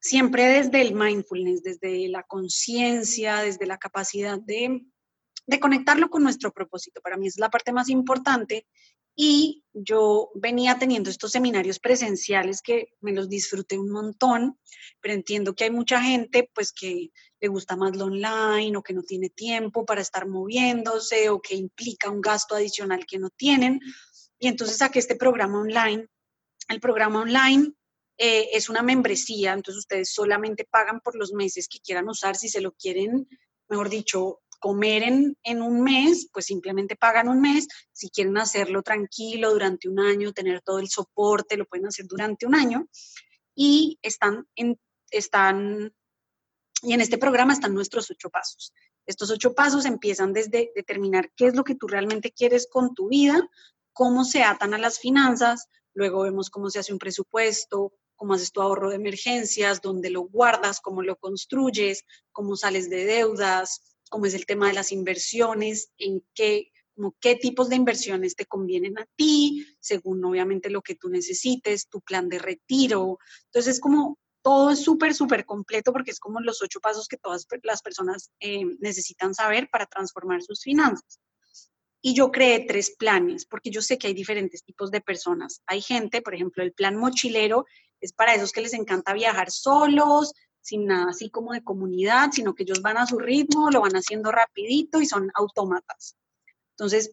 siempre 0.00 0.44
desde 0.44 0.82
el 0.82 0.94
mindfulness, 0.94 1.62
desde 1.62 2.08
la 2.08 2.22
conciencia, 2.24 3.42
desde 3.42 3.66
la 3.66 3.78
capacidad 3.78 4.38
de 4.38 4.86
de 5.46 5.60
conectarlo 5.60 6.10
con 6.10 6.22
nuestro 6.22 6.52
propósito. 6.52 7.00
Para 7.00 7.16
mí 7.16 7.28
es 7.28 7.38
la 7.38 7.50
parte 7.50 7.72
más 7.72 7.88
importante 7.88 8.66
y 9.18 9.64
yo 9.72 10.30
venía 10.34 10.78
teniendo 10.78 11.08
estos 11.08 11.32
seminarios 11.32 11.78
presenciales 11.78 12.60
que 12.60 12.88
me 13.00 13.12
los 13.12 13.30
disfruté 13.30 13.78
un 13.78 13.90
montón, 13.90 14.60
pero 15.00 15.14
entiendo 15.14 15.54
que 15.54 15.64
hay 15.64 15.70
mucha 15.70 16.02
gente 16.02 16.50
pues 16.54 16.70
que 16.72 17.10
le 17.40 17.48
gusta 17.48 17.76
más 17.76 17.96
lo 17.96 18.04
online 18.04 18.76
o 18.76 18.82
que 18.82 18.92
no 18.92 19.02
tiene 19.02 19.30
tiempo 19.30 19.86
para 19.86 20.02
estar 20.02 20.28
moviéndose 20.28 21.30
o 21.30 21.40
que 21.40 21.54
implica 21.54 22.10
un 22.10 22.20
gasto 22.20 22.54
adicional 22.54 23.06
que 23.06 23.18
no 23.18 23.30
tienen. 23.30 23.80
Y 24.38 24.48
entonces 24.48 24.76
saqué 24.76 24.98
este 24.98 25.16
programa 25.16 25.60
online. 25.60 26.06
El 26.68 26.80
programa 26.80 27.22
online 27.22 27.72
eh, 28.18 28.50
es 28.52 28.68
una 28.68 28.82
membresía, 28.82 29.54
entonces 29.54 29.78
ustedes 29.78 30.12
solamente 30.12 30.66
pagan 30.70 31.00
por 31.00 31.16
los 31.16 31.32
meses 31.32 31.68
que 31.68 31.80
quieran 31.80 32.08
usar, 32.08 32.36
si 32.36 32.48
se 32.48 32.60
lo 32.60 32.72
quieren, 32.72 33.28
mejor 33.68 33.88
dicho, 33.88 34.42
comer 34.66 35.04
en, 35.04 35.38
en, 35.44 35.62
un 35.62 35.80
mes, 35.80 36.28
pues 36.32 36.46
simplemente 36.46 36.96
pagan 36.96 37.28
un 37.28 37.40
mes. 37.40 37.68
Si 37.92 38.10
quieren 38.10 38.36
hacerlo 38.36 38.82
tranquilo 38.82 39.52
durante 39.52 39.88
un 39.88 40.00
año, 40.00 40.32
tener 40.32 40.60
todo 40.60 40.80
el 40.80 40.88
soporte, 40.88 41.56
lo 41.56 41.66
pueden 41.66 41.86
hacer 41.86 42.06
durante 42.08 42.46
un 42.46 42.56
año. 42.56 42.88
Y 43.54 43.96
están 44.02 44.48
en, 44.56 44.76
están, 45.12 45.94
y 46.82 46.92
en 46.94 47.00
este 47.00 47.16
programa 47.16 47.52
están 47.52 47.74
nuestros 47.74 48.10
ocho 48.10 48.28
pasos. 48.28 48.72
Estos 49.06 49.30
ocho 49.30 49.54
pasos 49.54 49.84
empiezan 49.84 50.32
desde 50.32 50.72
determinar 50.74 51.30
qué 51.36 51.46
es 51.46 51.54
lo 51.54 51.62
que 51.62 51.76
tú 51.76 51.86
realmente 51.86 52.32
quieres 52.32 52.66
con 52.68 52.92
tu 52.92 53.08
vida, 53.08 53.48
cómo 53.92 54.24
se 54.24 54.42
atan 54.42 54.74
a 54.74 54.78
las 54.78 54.98
finanzas, 54.98 55.68
luego 55.94 56.22
vemos 56.22 56.50
cómo 56.50 56.70
se 56.70 56.80
hace 56.80 56.92
un 56.92 56.98
presupuesto, 56.98 57.92
cómo 58.16 58.34
haces 58.34 58.50
tu 58.50 58.62
ahorro 58.62 58.90
de 58.90 58.96
emergencias, 58.96 59.80
dónde 59.80 60.10
lo 60.10 60.22
guardas, 60.22 60.80
cómo 60.80 61.02
lo 61.02 61.14
construyes, 61.14 62.02
cómo 62.32 62.56
sales 62.56 62.90
de 62.90 63.04
deudas, 63.04 63.95
cómo 64.10 64.26
es 64.26 64.34
el 64.34 64.46
tema 64.46 64.68
de 64.68 64.74
las 64.74 64.92
inversiones, 64.92 65.90
en 65.98 66.24
qué, 66.34 66.72
como 66.94 67.14
qué 67.20 67.36
tipos 67.36 67.68
de 67.68 67.76
inversiones 67.76 68.36
te 68.36 68.46
convienen 68.46 68.98
a 68.98 69.06
ti, 69.16 69.66
según 69.80 70.24
obviamente 70.24 70.70
lo 70.70 70.82
que 70.82 70.94
tú 70.94 71.08
necesites, 71.08 71.88
tu 71.88 72.00
plan 72.00 72.28
de 72.28 72.38
retiro. 72.38 73.18
Entonces, 73.46 73.80
como 73.80 74.18
todo 74.42 74.70
es 74.70 74.80
súper, 74.80 75.12
súper 75.12 75.44
completo 75.44 75.92
porque 75.92 76.12
es 76.12 76.20
como 76.20 76.40
los 76.40 76.62
ocho 76.62 76.80
pasos 76.80 77.08
que 77.08 77.16
todas 77.16 77.46
las 77.64 77.82
personas 77.82 78.30
eh, 78.38 78.64
necesitan 78.78 79.34
saber 79.34 79.68
para 79.70 79.86
transformar 79.86 80.42
sus 80.42 80.62
finanzas. 80.62 81.20
Y 82.00 82.14
yo 82.14 82.30
creé 82.30 82.64
tres 82.68 82.94
planes, 82.96 83.46
porque 83.46 83.70
yo 83.70 83.82
sé 83.82 83.98
que 83.98 84.06
hay 84.06 84.14
diferentes 84.14 84.62
tipos 84.62 84.92
de 84.92 85.00
personas. 85.00 85.62
Hay 85.66 85.82
gente, 85.82 86.22
por 86.22 86.36
ejemplo, 86.36 86.62
el 86.62 86.72
plan 86.72 86.94
mochilero 86.94 87.64
es 88.00 88.12
para 88.12 88.36
esos 88.36 88.52
que 88.52 88.60
les 88.60 88.74
encanta 88.74 89.12
viajar 89.14 89.50
solos, 89.50 90.32
sin 90.66 90.86
nada 90.86 91.10
así 91.10 91.30
como 91.30 91.52
de 91.52 91.62
comunidad, 91.62 92.30
sino 92.32 92.54
que 92.54 92.64
ellos 92.64 92.82
van 92.82 92.96
a 92.96 93.06
su 93.06 93.20
ritmo, 93.20 93.70
lo 93.70 93.80
van 93.82 93.94
haciendo 93.94 94.32
rapidito 94.32 95.00
y 95.00 95.06
son 95.06 95.30
autómatas. 95.34 96.16
Entonces, 96.72 97.12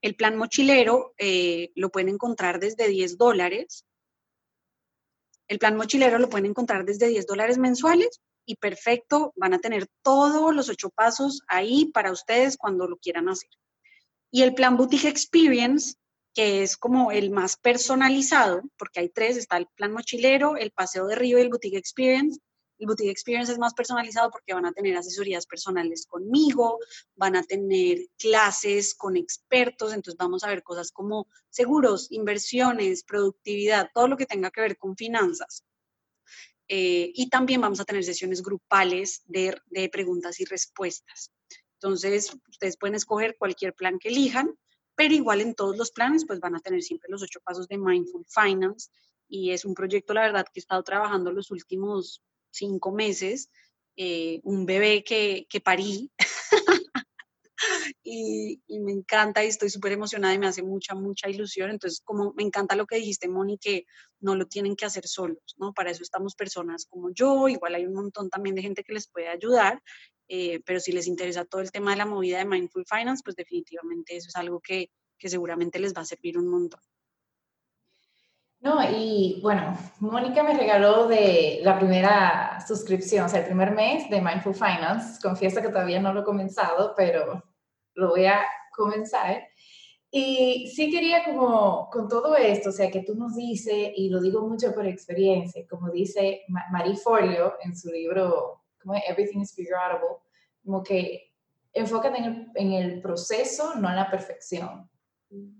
el 0.00 0.16
plan 0.16 0.38
mochilero 0.38 1.12
eh, 1.18 1.70
lo 1.74 1.90
pueden 1.90 2.08
encontrar 2.08 2.58
desde 2.58 2.88
10 2.88 3.18
dólares. 3.18 3.84
El 5.48 5.58
plan 5.58 5.76
mochilero 5.76 6.18
lo 6.18 6.30
pueden 6.30 6.46
encontrar 6.46 6.86
desde 6.86 7.08
10 7.08 7.26
dólares 7.26 7.58
mensuales 7.58 8.22
y 8.46 8.56
perfecto, 8.56 9.34
van 9.36 9.52
a 9.52 9.58
tener 9.58 9.86
todos 10.02 10.54
los 10.54 10.70
ocho 10.70 10.88
pasos 10.88 11.42
ahí 11.46 11.90
para 11.92 12.10
ustedes 12.10 12.56
cuando 12.56 12.88
lo 12.88 12.96
quieran 12.96 13.28
hacer. 13.28 13.50
Y 14.30 14.42
el 14.42 14.54
plan 14.54 14.78
Boutique 14.78 15.08
Experience, 15.08 15.96
que 16.32 16.62
es 16.62 16.78
como 16.78 17.12
el 17.12 17.30
más 17.30 17.58
personalizado, 17.58 18.62
porque 18.78 19.00
hay 19.00 19.10
tres, 19.10 19.36
está 19.36 19.58
el 19.58 19.66
plan 19.76 19.92
mochilero, 19.92 20.56
el 20.56 20.70
paseo 20.70 21.06
de 21.06 21.16
río 21.16 21.38
y 21.38 21.42
el 21.42 21.50
Boutique 21.50 21.76
Experience. 21.76 22.40
El 22.78 22.86
Boutique 22.86 23.10
Experience 23.10 23.52
es 23.52 23.58
más 23.58 23.74
personalizado 23.74 24.30
porque 24.30 24.54
van 24.54 24.66
a 24.66 24.72
tener 24.72 24.96
asesorías 24.96 25.46
personales 25.46 26.06
conmigo, 26.06 26.78
van 27.16 27.36
a 27.36 27.42
tener 27.42 27.98
clases 28.16 28.94
con 28.94 29.16
expertos, 29.16 29.92
entonces 29.92 30.16
vamos 30.16 30.44
a 30.44 30.48
ver 30.48 30.62
cosas 30.62 30.92
como 30.92 31.26
seguros, 31.50 32.10
inversiones, 32.10 33.02
productividad, 33.02 33.90
todo 33.92 34.08
lo 34.08 34.16
que 34.16 34.26
tenga 34.26 34.50
que 34.50 34.60
ver 34.60 34.78
con 34.78 34.96
finanzas. 34.96 35.64
Eh, 36.68 37.10
y 37.14 37.30
también 37.30 37.62
vamos 37.62 37.80
a 37.80 37.84
tener 37.84 38.04
sesiones 38.04 38.42
grupales 38.42 39.22
de, 39.26 39.58
de 39.66 39.88
preguntas 39.88 40.38
y 40.38 40.44
respuestas. 40.44 41.32
Entonces, 41.74 42.36
ustedes 42.48 42.76
pueden 42.76 42.94
escoger 42.94 43.36
cualquier 43.38 43.74
plan 43.74 43.98
que 43.98 44.08
elijan, 44.08 44.54
pero 44.94 45.14
igual 45.14 45.40
en 45.40 45.54
todos 45.54 45.76
los 45.76 45.92
planes, 45.92 46.26
pues 46.26 46.40
van 46.40 46.56
a 46.56 46.60
tener 46.60 46.82
siempre 46.82 47.08
los 47.08 47.22
ocho 47.22 47.40
pasos 47.40 47.68
de 47.68 47.78
Mindful 47.78 48.26
Finance. 48.28 48.90
Y 49.28 49.52
es 49.52 49.64
un 49.64 49.74
proyecto, 49.74 50.12
la 50.12 50.22
verdad, 50.22 50.44
que 50.44 50.58
he 50.58 50.60
estado 50.60 50.82
trabajando 50.82 51.32
los 51.32 51.50
últimos 51.50 52.22
cinco 52.50 52.92
meses, 52.92 53.50
eh, 53.96 54.40
un 54.44 54.66
bebé 54.66 55.04
que, 55.04 55.46
que 55.48 55.60
parí. 55.60 56.10
y, 58.02 58.60
me 58.80 58.92
encanta 58.92 59.44
y 59.44 59.48
estoy 59.48 59.70
súper 59.70 59.92
emocionada 59.92 60.34
y 60.34 60.38
me 60.38 60.46
hace 60.46 60.62
mucha, 60.62 60.94
mucha 60.94 61.28
ilusión. 61.28 61.70
Entonces, 61.70 62.00
como 62.04 62.32
me 62.34 62.42
encanta 62.42 62.76
lo 62.76 62.86
que 62.86 62.96
dijiste, 62.96 63.28
Moni, 63.28 63.58
que 63.58 63.86
no 64.20 64.34
lo 64.34 64.46
tienen 64.46 64.76
que 64.76 64.86
hacer 64.86 65.06
solos, 65.06 65.38
¿no? 65.58 65.72
Para 65.72 65.90
eso 65.90 66.02
estamos 66.02 66.34
personas 66.34 66.86
como 66.88 67.10
yo, 67.12 67.48
igual 67.48 67.74
hay 67.74 67.86
un 67.86 67.94
montón 67.94 68.30
también 68.30 68.54
de 68.54 68.62
gente 68.62 68.84
que 68.84 68.94
les 68.94 69.08
puede 69.08 69.28
ayudar, 69.28 69.82
eh, 70.28 70.60
pero 70.64 70.80
si 70.80 70.92
les 70.92 71.06
interesa 71.06 71.44
todo 71.44 71.60
el 71.60 71.72
tema 71.72 71.92
de 71.92 71.98
la 71.98 72.06
movida 72.06 72.38
de 72.38 72.44
Mindful 72.44 72.84
Finance, 72.86 73.22
pues 73.24 73.36
definitivamente 73.36 74.16
eso 74.16 74.28
es 74.28 74.36
algo 74.36 74.60
que, 74.60 74.90
que 75.18 75.28
seguramente 75.28 75.78
les 75.78 75.94
va 75.94 76.02
a 76.02 76.06
servir 76.06 76.38
un 76.38 76.48
montón. 76.48 76.80
No, 78.60 78.82
y 78.90 79.38
bueno, 79.40 79.76
Mónica 80.00 80.42
me 80.42 80.52
regaló 80.56 81.06
de 81.06 81.60
la 81.62 81.78
primera 81.78 82.58
suscripción, 82.66 83.26
o 83.26 83.28
sea, 83.28 83.40
el 83.40 83.46
primer 83.46 83.70
mes 83.70 84.10
de 84.10 84.20
Mindful 84.20 84.54
Finance. 84.54 85.20
Confieso 85.22 85.62
que 85.62 85.68
todavía 85.68 86.00
no 86.00 86.12
lo 86.12 86.22
he 86.22 86.24
comenzado, 86.24 86.92
pero 86.96 87.44
lo 87.94 88.08
voy 88.10 88.26
a 88.26 88.40
comenzar. 88.74 89.44
Y 90.10 90.72
sí 90.74 90.90
quería 90.90 91.24
como 91.24 91.88
con 91.90 92.08
todo 92.08 92.34
esto, 92.34 92.70
o 92.70 92.72
sea, 92.72 92.90
que 92.90 93.02
tú 93.02 93.14
nos 93.14 93.36
dices, 93.36 93.92
y 93.94 94.08
lo 94.08 94.20
digo 94.20 94.46
mucho 94.48 94.74
por 94.74 94.86
experiencia, 94.86 95.64
como 95.68 95.90
dice 95.90 96.42
Marie 96.48 96.96
Forleo 96.96 97.54
en 97.62 97.76
su 97.76 97.90
libro 97.90 98.62
como 98.82 98.94
Everything 98.94 99.40
is 99.40 99.54
Figureable, 99.54 100.18
como 100.64 100.82
que 100.82 101.34
enfócate 101.74 102.18
en 102.18 102.24
el, 102.24 102.50
en 102.54 102.72
el 102.72 103.02
proceso, 103.02 103.74
no 103.76 103.88
en 103.90 103.96
la 103.96 104.10
perfección 104.10 104.88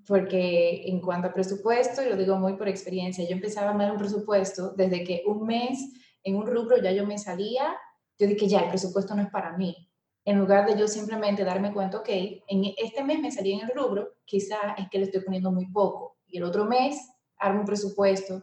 porque 0.06 0.88
en 0.88 1.00
cuanto 1.00 1.28
a 1.28 1.34
presupuesto, 1.34 2.02
y 2.02 2.08
lo 2.08 2.16
digo 2.16 2.36
muy 2.36 2.54
por 2.54 2.68
experiencia, 2.68 3.24
yo 3.24 3.32
empezaba 3.32 3.70
a 3.70 3.76
dar 3.76 3.92
un 3.92 3.98
presupuesto 3.98 4.72
desde 4.74 5.04
que 5.04 5.22
un 5.26 5.46
mes 5.46 5.78
en 6.22 6.36
un 6.36 6.46
rubro 6.46 6.78
ya 6.78 6.92
yo 6.92 7.06
me 7.06 7.18
salía, 7.18 7.76
yo 8.18 8.26
dije 8.26 8.48
ya, 8.48 8.60
el 8.60 8.70
presupuesto 8.70 9.14
no 9.14 9.22
es 9.22 9.30
para 9.30 9.56
mí. 9.56 9.76
En 10.24 10.38
lugar 10.38 10.66
de 10.66 10.78
yo 10.78 10.88
simplemente 10.88 11.44
darme 11.44 11.72
cuenta, 11.72 11.98
ok, 11.98 12.08
en 12.08 12.64
este 12.76 13.04
mes 13.04 13.20
me 13.20 13.30
salí 13.30 13.52
en 13.52 13.60
el 13.60 13.74
rubro, 13.74 14.16
quizá 14.24 14.74
es 14.76 14.88
que 14.90 14.98
le 14.98 15.04
estoy 15.04 15.22
poniendo 15.22 15.52
muy 15.52 15.66
poco. 15.70 16.18
Y 16.26 16.38
el 16.38 16.44
otro 16.44 16.64
mes 16.64 16.98
hago 17.38 17.60
un 17.60 17.64
presupuesto 17.64 18.42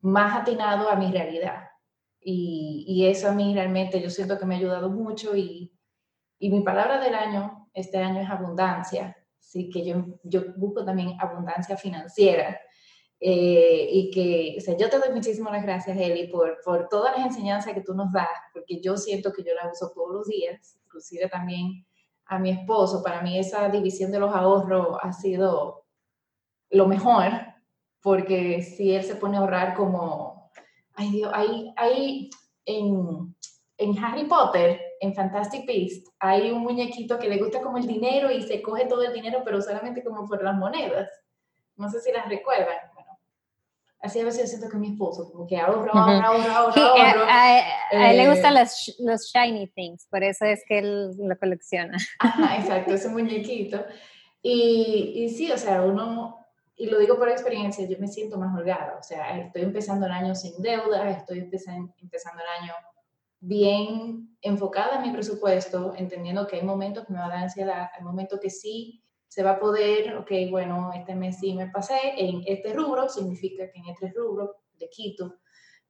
más 0.00 0.40
atinado 0.40 0.88
a 0.88 0.96
mi 0.96 1.10
realidad. 1.10 1.64
Y, 2.20 2.84
y 2.86 3.06
eso 3.06 3.28
a 3.28 3.32
mí 3.32 3.52
realmente 3.52 4.00
yo 4.00 4.08
siento 4.08 4.38
que 4.38 4.46
me 4.46 4.54
ha 4.54 4.58
ayudado 4.58 4.90
mucho 4.90 5.34
y, 5.36 5.76
y 6.38 6.50
mi 6.50 6.62
palabra 6.62 7.00
del 7.00 7.14
año, 7.14 7.68
este 7.74 7.98
año 7.98 8.20
es 8.20 8.30
abundancia 8.30 9.16
sí 9.42 9.68
que 9.68 9.84
yo, 9.84 10.06
yo 10.22 10.44
busco 10.56 10.84
también 10.84 11.16
abundancia 11.20 11.76
financiera. 11.76 12.58
Eh, 13.20 13.88
y 13.92 14.10
que, 14.10 14.56
o 14.58 14.60
sea, 14.60 14.76
yo 14.76 14.88
te 14.88 14.98
doy 14.98 15.10
muchísimas 15.14 15.62
gracias, 15.62 15.96
Eli, 15.96 16.26
por, 16.26 16.58
por 16.64 16.88
todas 16.88 17.16
las 17.16 17.26
enseñanzas 17.26 17.72
que 17.72 17.82
tú 17.82 17.94
nos 17.94 18.10
das, 18.12 18.26
porque 18.52 18.80
yo 18.80 18.96
siento 18.96 19.32
que 19.32 19.44
yo 19.44 19.54
las 19.54 19.72
uso 19.72 19.92
todos 19.94 20.12
los 20.12 20.26
días, 20.26 20.80
inclusive 20.84 21.28
también 21.28 21.86
a 22.26 22.38
mi 22.38 22.50
esposo. 22.50 23.02
Para 23.02 23.22
mí 23.22 23.38
esa 23.38 23.68
división 23.68 24.10
de 24.10 24.18
los 24.18 24.34
ahorros 24.34 24.96
ha 25.02 25.12
sido 25.12 25.84
lo 26.70 26.86
mejor, 26.86 27.30
porque 28.00 28.62
si 28.62 28.92
él 28.92 29.04
se 29.04 29.14
pone 29.14 29.36
a 29.36 29.40
ahorrar 29.40 29.74
como, 29.74 30.50
ay 30.94 31.10
Dios, 31.10 31.30
hay, 31.32 31.72
hay 31.76 32.30
en, 32.64 33.36
en 33.82 33.98
Harry 34.02 34.24
Potter, 34.24 34.80
en 35.00 35.14
Fantastic 35.14 35.66
Beasts, 35.66 36.10
hay 36.18 36.50
un 36.50 36.60
muñequito 36.60 37.18
que 37.18 37.28
le 37.28 37.38
gusta 37.38 37.60
como 37.60 37.78
el 37.78 37.86
dinero 37.86 38.30
y 38.30 38.42
se 38.42 38.62
coge 38.62 38.86
todo 38.86 39.02
el 39.02 39.12
dinero, 39.12 39.42
pero 39.44 39.60
solamente 39.60 40.04
como 40.04 40.26
por 40.26 40.42
las 40.42 40.54
monedas. 40.54 41.08
No 41.76 41.90
sé 41.90 42.00
si 42.00 42.12
las 42.12 42.28
recuerdan. 42.28 42.78
Bueno, 42.94 43.18
así 44.00 44.20
a 44.20 44.24
veces 44.24 44.48
siento 44.50 44.68
que 44.68 44.76
mi 44.76 44.92
esposo, 44.92 45.30
como 45.32 45.46
que 45.46 45.58
ahorro, 45.58 45.92
ahorro, 45.92 46.26
ahorro, 46.48 46.80
ahorro. 46.80 47.24
a, 47.28 48.10
él 48.10 48.16
le 48.16 48.28
gustan 48.28 48.56
eh, 48.56 48.60
los, 48.60 48.96
los, 49.00 49.32
shiny 49.32 49.66
things, 49.68 50.06
por 50.08 50.22
eso 50.22 50.44
es 50.44 50.62
que 50.66 50.78
él 50.78 51.16
lo 51.18 51.38
colecciona. 51.38 51.96
Ajá, 52.20 52.56
exacto, 52.60 52.94
ese 52.94 53.08
muñequito. 53.08 53.84
Y, 54.40 55.12
y 55.16 55.28
sí, 55.30 55.50
o 55.50 55.58
sea, 55.58 55.82
uno, 55.82 56.38
y 56.76 56.86
lo 56.86 56.98
digo 56.98 57.18
por 57.18 57.28
experiencia, 57.28 57.86
yo 57.86 57.96
me 57.98 58.08
siento 58.08 58.38
más 58.38 58.56
holgada, 58.56 58.96
o 58.98 59.02
sea, 59.02 59.38
estoy 59.38 59.62
empezando 59.62 60.06
el 60.06 60.12
año 60.12 60.34
sin 60.34 60.60
deuda, 60.62 61.10
estoy 61.10 61.40
empezando, 61.40 61.94
empezando 62.00 62.42
el 62.42 62.62
año 62.62 62.74
bien 63.42 64.38
enfocada 64.40 64.96
en 64.96 65.02
mi 65.02 65.12
presupuesto, 65.12 65.94
entendiendo 65.96 66.46
que 66.46 66.56
hay 66.56 66.62
momentos 66.62 67.04
que 67.04 67.12
me 67.12 67.18
va 67.18 67.26
a 67.26 67.28
dar 67.28 67.38
ansiedad, 67.38 67.90
hay 67.96 68.04
momentos 68.04 68.38
que 68.40 68.50
sí 68.50 69.04
se 69.26 69.42
va 69.42 69.52
a 69.52 69.58
poder, 69.58 70.16
ok, 70.16 70.30
bueno, 70.50 70.92
este 70.94 71.14
mes 71.14 71.38
sí 71.40 71.54
me 71.54 71.68
pasé 71.68 71.98
en 72.16 72.42
este 72.46 72.72
rubro, 72.72 73.08
significa 73.08 73.70
que 73.70 73.78
en 73.80 73.86
este 73.88 74.12
rubro 74.14 74.56
le 74.78 74.88
quito 74.88 75.40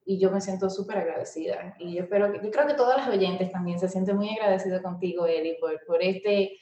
y 0.05 0.19
yo 0.19 0.31
me 0.31 0.41
siento 0.41 0.69
súper 0.69 0.97
agradecida. 0.97 1.75
Y 1.79 1.93
yo 1.93 2.03
espero, 2.03 2.33
yo 2.41 2.51
creo 2.51 2.67
que 2.67 2.73
todas 2.73 2.97
las 2.97 3.07
oyentes 3.07 3.51
también 3.51 3.79
se 3.79 3.87
sienten 3.87 4.17
muy 4.17 4.29
agradecidas 4.29 4.81
contigo, 4.81 5.27
Eli, 5.27 5.57
por, 5.59 5.79
por 5.85 6.01
este, 6.01 6.57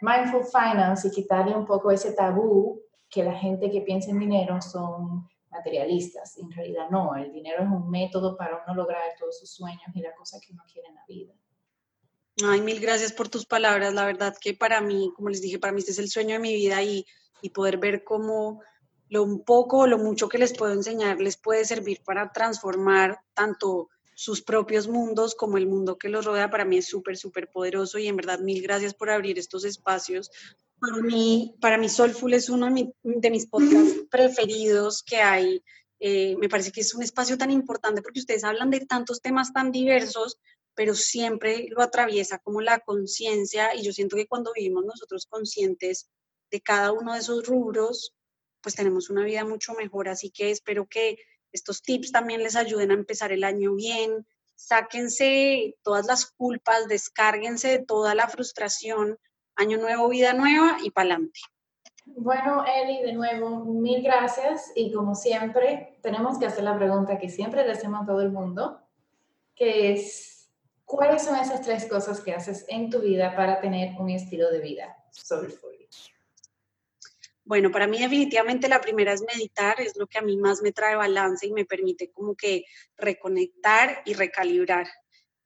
mindful 0.00 0.44
finance 0.44 1.06
y 1.06 1.10
quitarle 1.10 1.54
un 1.54 1.64
poco 1.64 1.90
ese 1.90 2.12
tabú 2.12 2.82
que 3.08 3.22
la 3.22 3.34
gente 3.34 3.70
que 3.70 3.82
piensa 3.82 4.10
en 4.10 4.18
dinero 4.18 4.60
son 4.60 5.28
materialistas. 5.52 6.38
En 6.38 6.50
realidad 6.50 6.90
no, 6.90 7.14
el 7.14 7.32
dinero 7.32 7.62
es 7.62 7.68
un 7.68 7.90
método 7.90 8.36
para 8.36 8.62
uno 8.64 8.74
lograr 8.74 9.02
todos 9.18 9.38
sus 9.38 9.50
sueños 9.50 9.82
y 9.94 10.00
las 10.00 10.16
cosas 10.16 10.40
que 10.40 10.52
uno 10.52 10.64
quiere 10.70 10.88
en 10.88 10.94
la 10.94 11.04
vida. 11.06 11.34
Ay, 12.44 12.62
mil 12.62 12.80
gracias 12.80 13.12
por 13.12 13.28
tus 13.28 13.46
palabras. 13.46 13.92
La 13.92 14.06
verdad 14.06 14.34
que 14.40 14.54
para 14.54 14.80
mí, 14.80 15.12
como 15.14 15.28
les 15.28 15.42
dije, 15.42 15.58
para 15.58 15.72
mí 15.72 15.80
este 15.80 15.92
es 15.92 15.98
el 15.98 16.08
sueño 16.08 16.34
de 16.34 16.38
mi 16.40 16.54
vida 16.54 16.82
y, 16.82 17.06
y 17.42 17.50
poder 17.50 17.76
ver 17.76 18.02
cómo 18.02 18.62
lo 19.08 19.22
un 19.22 19.44
poco 19.44 19.80
o 19.80 19.86
lo 19.86 19.98
mucho 19.98 20.28
que 20.28 20.38
les 20.38 20.56
puedo 20.56 20.72
enseñar 20.72 21.20
les 21.20 21.36
puede 21.36 21.66
servir 21.66 22.02
para 22.02 22.32
transformar 22.32 23.20
tanto 23.34 23.90
sus 24.14 24.40
propios 24.40 24.88
mundos 24.88 25.34
como 25.34 25.58
el 25.58 25.66
mundo 25.66 25.98
que 25.98 26.08
los 26.08 26.24
rodea, 26.24 26.50
para 26.50 26.64
mí 26.64 26.78
es 26.78 26.86
súper, 26.86 27.16
súper 27.16 27.50
poderoso 27.50 27.98
y 27.98 28.06
en 28.06 28.16
verdad 28.16 28.38
mil 28.38 28.62
gracias 28.62 28.94
por 28.94 29.10
abrir 29.10 29.38
estos 29.38 29.64
espacios. 29.64 30.30
Para 30.82 30.96
mí, 30.96 31.54
para 31.60 31.78
mí 31.78 31.88
Soulful 31.88 32.34
es 32.34 32.48
uno 32.48 32.68
de, 33.04 33.30
mis 33.30 33.46
podcasts 33.46 34.04
preferidos 34.10 35.04
que 35.04 35.18
hay. 35.18 35.62
Eh, 36.00 36.34
me 36.38 36.48
parece 36.48 36.72
que 36.72 36.80
es 36.80 36.92
un 36.92 37.04
espacio 37.04 37.38
tan 37.38 37.52
importante 37.52 38.02
porque 38.02 38.18
ustedes 38.18 38.42
hablan 38.42 38.68
de 38.68 38.84
tantos 38.84 39.22
temas 39.22 39.52
tan 39.52 39.70
diversos, 39.70 40.40
pero 40.74 40.96
siempre 40.96 41.68
lo 41.70 41.82
atraviesa 41.82 42.40
como 42.40 42.60
la 42.60 42.80
conciencia 42.80 43.76
y 43.76 43.84
yo 43.84 43.92
siento 43.92 44.16
que 44.16 44.26
cuando 44.26 44.50
vivimos 44.52 44.84
nosotros 44.84 45.26
conscientes 45.26 46.10
de 46.50 46.60
cada 46.60 46.90
uno 46.90 47.12
de 47.12 47.20
esos 47.20 47.46
rubros, 47.46 48.12
pues 48.60 48.74
tenemos 48.74 49.08
una 49.08 49.24
vida 49.24 49.44
mucho 49.44 49.74
mejor. 49.74 50.08
Así 50.08 50.30
que 50.30 50.50
espero 50.50 50.88
que 50.88 51.16
estos 51.52 51.82
tips 51.82 52.10
también 52.10 52.42
les 52.42 52.56
ayuden 52.56 52.90
a 52.90 52.94
empezar 52.94 53.30
el 53.30 53.44
año 53.44 53.76
bien. 53.76 54.26
Sáquense 54.56 55.76
todas 55.84 56.06
las 56.06 56.26
culpas, 56.26 56.88
descárguense 56.88 57.68
de 57.68 57.84
toda 57.84 58.16
la 58.16 58.26
frustración. 58.26 59.16
Año 59.56 59.78
nuevo, 59.78 60.08
vida 60.08 60.32
nueva 60.32 60.78
y 60.82 60.90
pa'lante. 60.90 61.40
Bueno, 62.04 62.64
Eli, 62.64 63.02
de 63.02 63.12
nuevo, 63.12 63.64
mil 63.64 64.02
gracias. 64.02 64.72
Y 64.74 64.92
como 64.92 65.14
siempre, 65.14 65.98
tenemos 66.02 66.38
que 66.38 66.46
hacer 66.46 66.64
la 66.64 66.76
pregunta 66.76 67.18
que 67.18 67.28
siempre 67.28 67.64
le 67.64 67.72
hacemos 67.72 68.02
a 68.02 68.06
todo 68.06 68.22
el 68.22 68.32
mundo, 68.32 68.80
que 69.54 69.92
es, 69.92 70.50
¿cuáles 70.84 71.22
son 71.22 71.36
esas 71.36 71.62
tres 71.62 71.86
cosas 71.86 72.20
que 72.20 72.32
haces 72.32 72.64
en 72.68 72.90
tu 72.90 73.00
vida 73.00 73.36
para 73.36 73.60
tener 73.60 73.98
un 74.00 74.10
estilo 74.10 74.50
de 74.50 74.60
vida 74.60 74.96
soulful? 75.10 75.72
Bueno, 77.44 77.70
para 77.72 77.86
mí 77.86 77.98
definitivamente 77.98 78.68
la 78.68 78.80
primera 78.80 79.12
es 79.12 79.22
meditar, 79.22 79.80
es 79.80 79.96
lo 79.96 80.06
que 80.06 80.18
a 80.18 80.22
mí 80.22 80.36
más 80.36 80.62
me 80.62 80.72
trae 80.72 80.94
balance 80.94 81.46
y 81.46 81.52
me 81.52 81.64
permite 81.64 82.10
como 82.10 82.36
que 82.36 82.64
reconectar 82.96 84.02
y 84.04 84.14
recalibrar. 84.14 84.86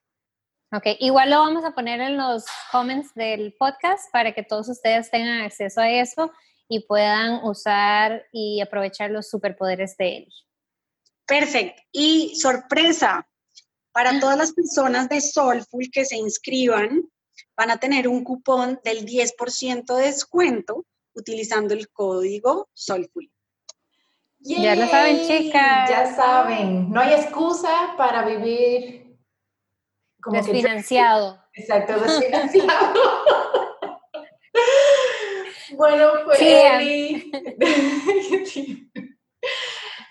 Ok, 0.75 0.87
igual 0.99 1.29
lo 1.29 1.37
vamos 1.37 1.63
a 1.65 1.71
poner 1.71 2.01
en 2.01 2.17
los 2.17 2.45
comments 2.71 3.13
del 3.13 3.53
podcast 3.59 4.11
para 4.11 4.33
que 4.33 4.41
todos 4.41 4.67
ustedes 4.69 5.11
tengan 5.11 5.41
acceso 5.41 5.81
a 5.81 5.89
eso 5.89 6.31
y 6.73 6.79
puedan 6.87 7.43
usar 7.43 8.25
y 8.31 8.59
aprovechar 8.61 9.11
los 9.11 9.29
superpoderes 9.29 9.95
de 9.97 10.17
él. 10.17 10.27
Perfecto. 11.27 11.83
Y 11.91 12.35
sorpresa, 12.35 13.29
para 13.91 14.19
todas 14.19 14.39
las 14.39 14.53
personas 14.53 15.07
de 15.07 15.21
Soulful 15.21 15.91
que 15.91 16.03
se 16.03 16.15
inscriban, 16.15 17.03
van 17.55 17.69
a 17.69 17.77
tener 17.77 18.07
un 18.07 18.23
cupón 18.23 18.79
del 18.83 19.05
10% 19.05 19.95
de 19.95 20.05
descuento 20.05 20.83
utilizando 21.13 21.75
el 21.75 21.89
código 21.89 22.69
Soulful. 22.73 23.31
Ya 24.39 24.75
lo 24.75 24.87
saben, 24.87 25.27
chicas. 25.27 25.89
Ya 25.91 26.15
saben, 26.15 26.89
no 26.89 27.01
hay 27.01 27.13
excusa 27.13 27.93
para 27.97 28.25
vivir 28.25 29.15
desfinanciado. 30.25 31.39
exacto, 31.53 31.99
desfinanciado. 31.99 32.93
bueno, 35.75 36.11
pues 36.25 36.39
Eli. 36.41 37.31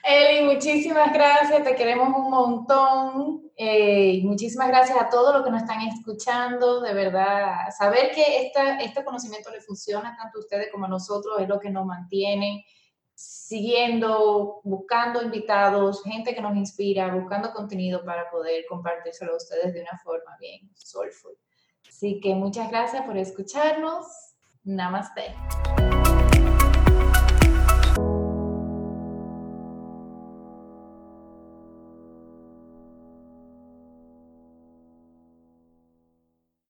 Eli, 0.05 0.45
muchísimas 0.45 1.13
gracias, 1.13 1.63
te 1.63 1.77
queremos 1.77 2.09
un 2.09 2.29
montón. 2.31 3.53
Eh, 3.57 4.21
muchísimas 4.25 4.69
gracias 4.69 5.01
a 5.01 5.09
todos 5.09 5.35
los 5.35 5.45
que 5.45 5.51
nos 5.51 5.63
están 5.63 5.81
escuchando, 5.83 6.81
de 6.81 6.93
verdad. 6.93 7.71
Saber 7.77 8.11
que 8.11 8.47
esta, 8.47 8.81
este 8.81 9.05
conocimiento 9.05 9.51
le 9.51 9.61
funciona 9.61 10.17
tanto 10.17 10.39
a 10.39 10.41
ustedes 10.41 10.73
como 10.73 10.87
a 10.87 10.89
nosotros 10.89 11.41
es 11.41 11.49
lo 11.49 11.61
que 11.61 11.71
nos 11.71 11.87
mantiene 11.87 12.67
siguiendo, 13.15 14.61
buscando 14.65 15.23
invitados, 15.23 16.03
gente 16.03 16.35
que 16.35 16.41
nos 16.41 16.57
inspira, 16.57 17.15
buscando 17.15 17.53
contenido 17.53 18.05
para 18.05 18.29
poder 18.31 18.65
compartírselo 18.69 19.35
a 19.35 19.37
ustedes 19.37 19.73
de 19.73 19.83
una 19.83 19.99
forma 20.03 20.37
bien 20.41 20.69
soulful. 20.75 21.39
Así 21.89 22.21
que 22.21 22.35
muchas 22.35 22.71
gracias 22.71 23.05
por 23.07 23.17
escucharnos. 23.17 24.32
Namaste. 24.65 25.92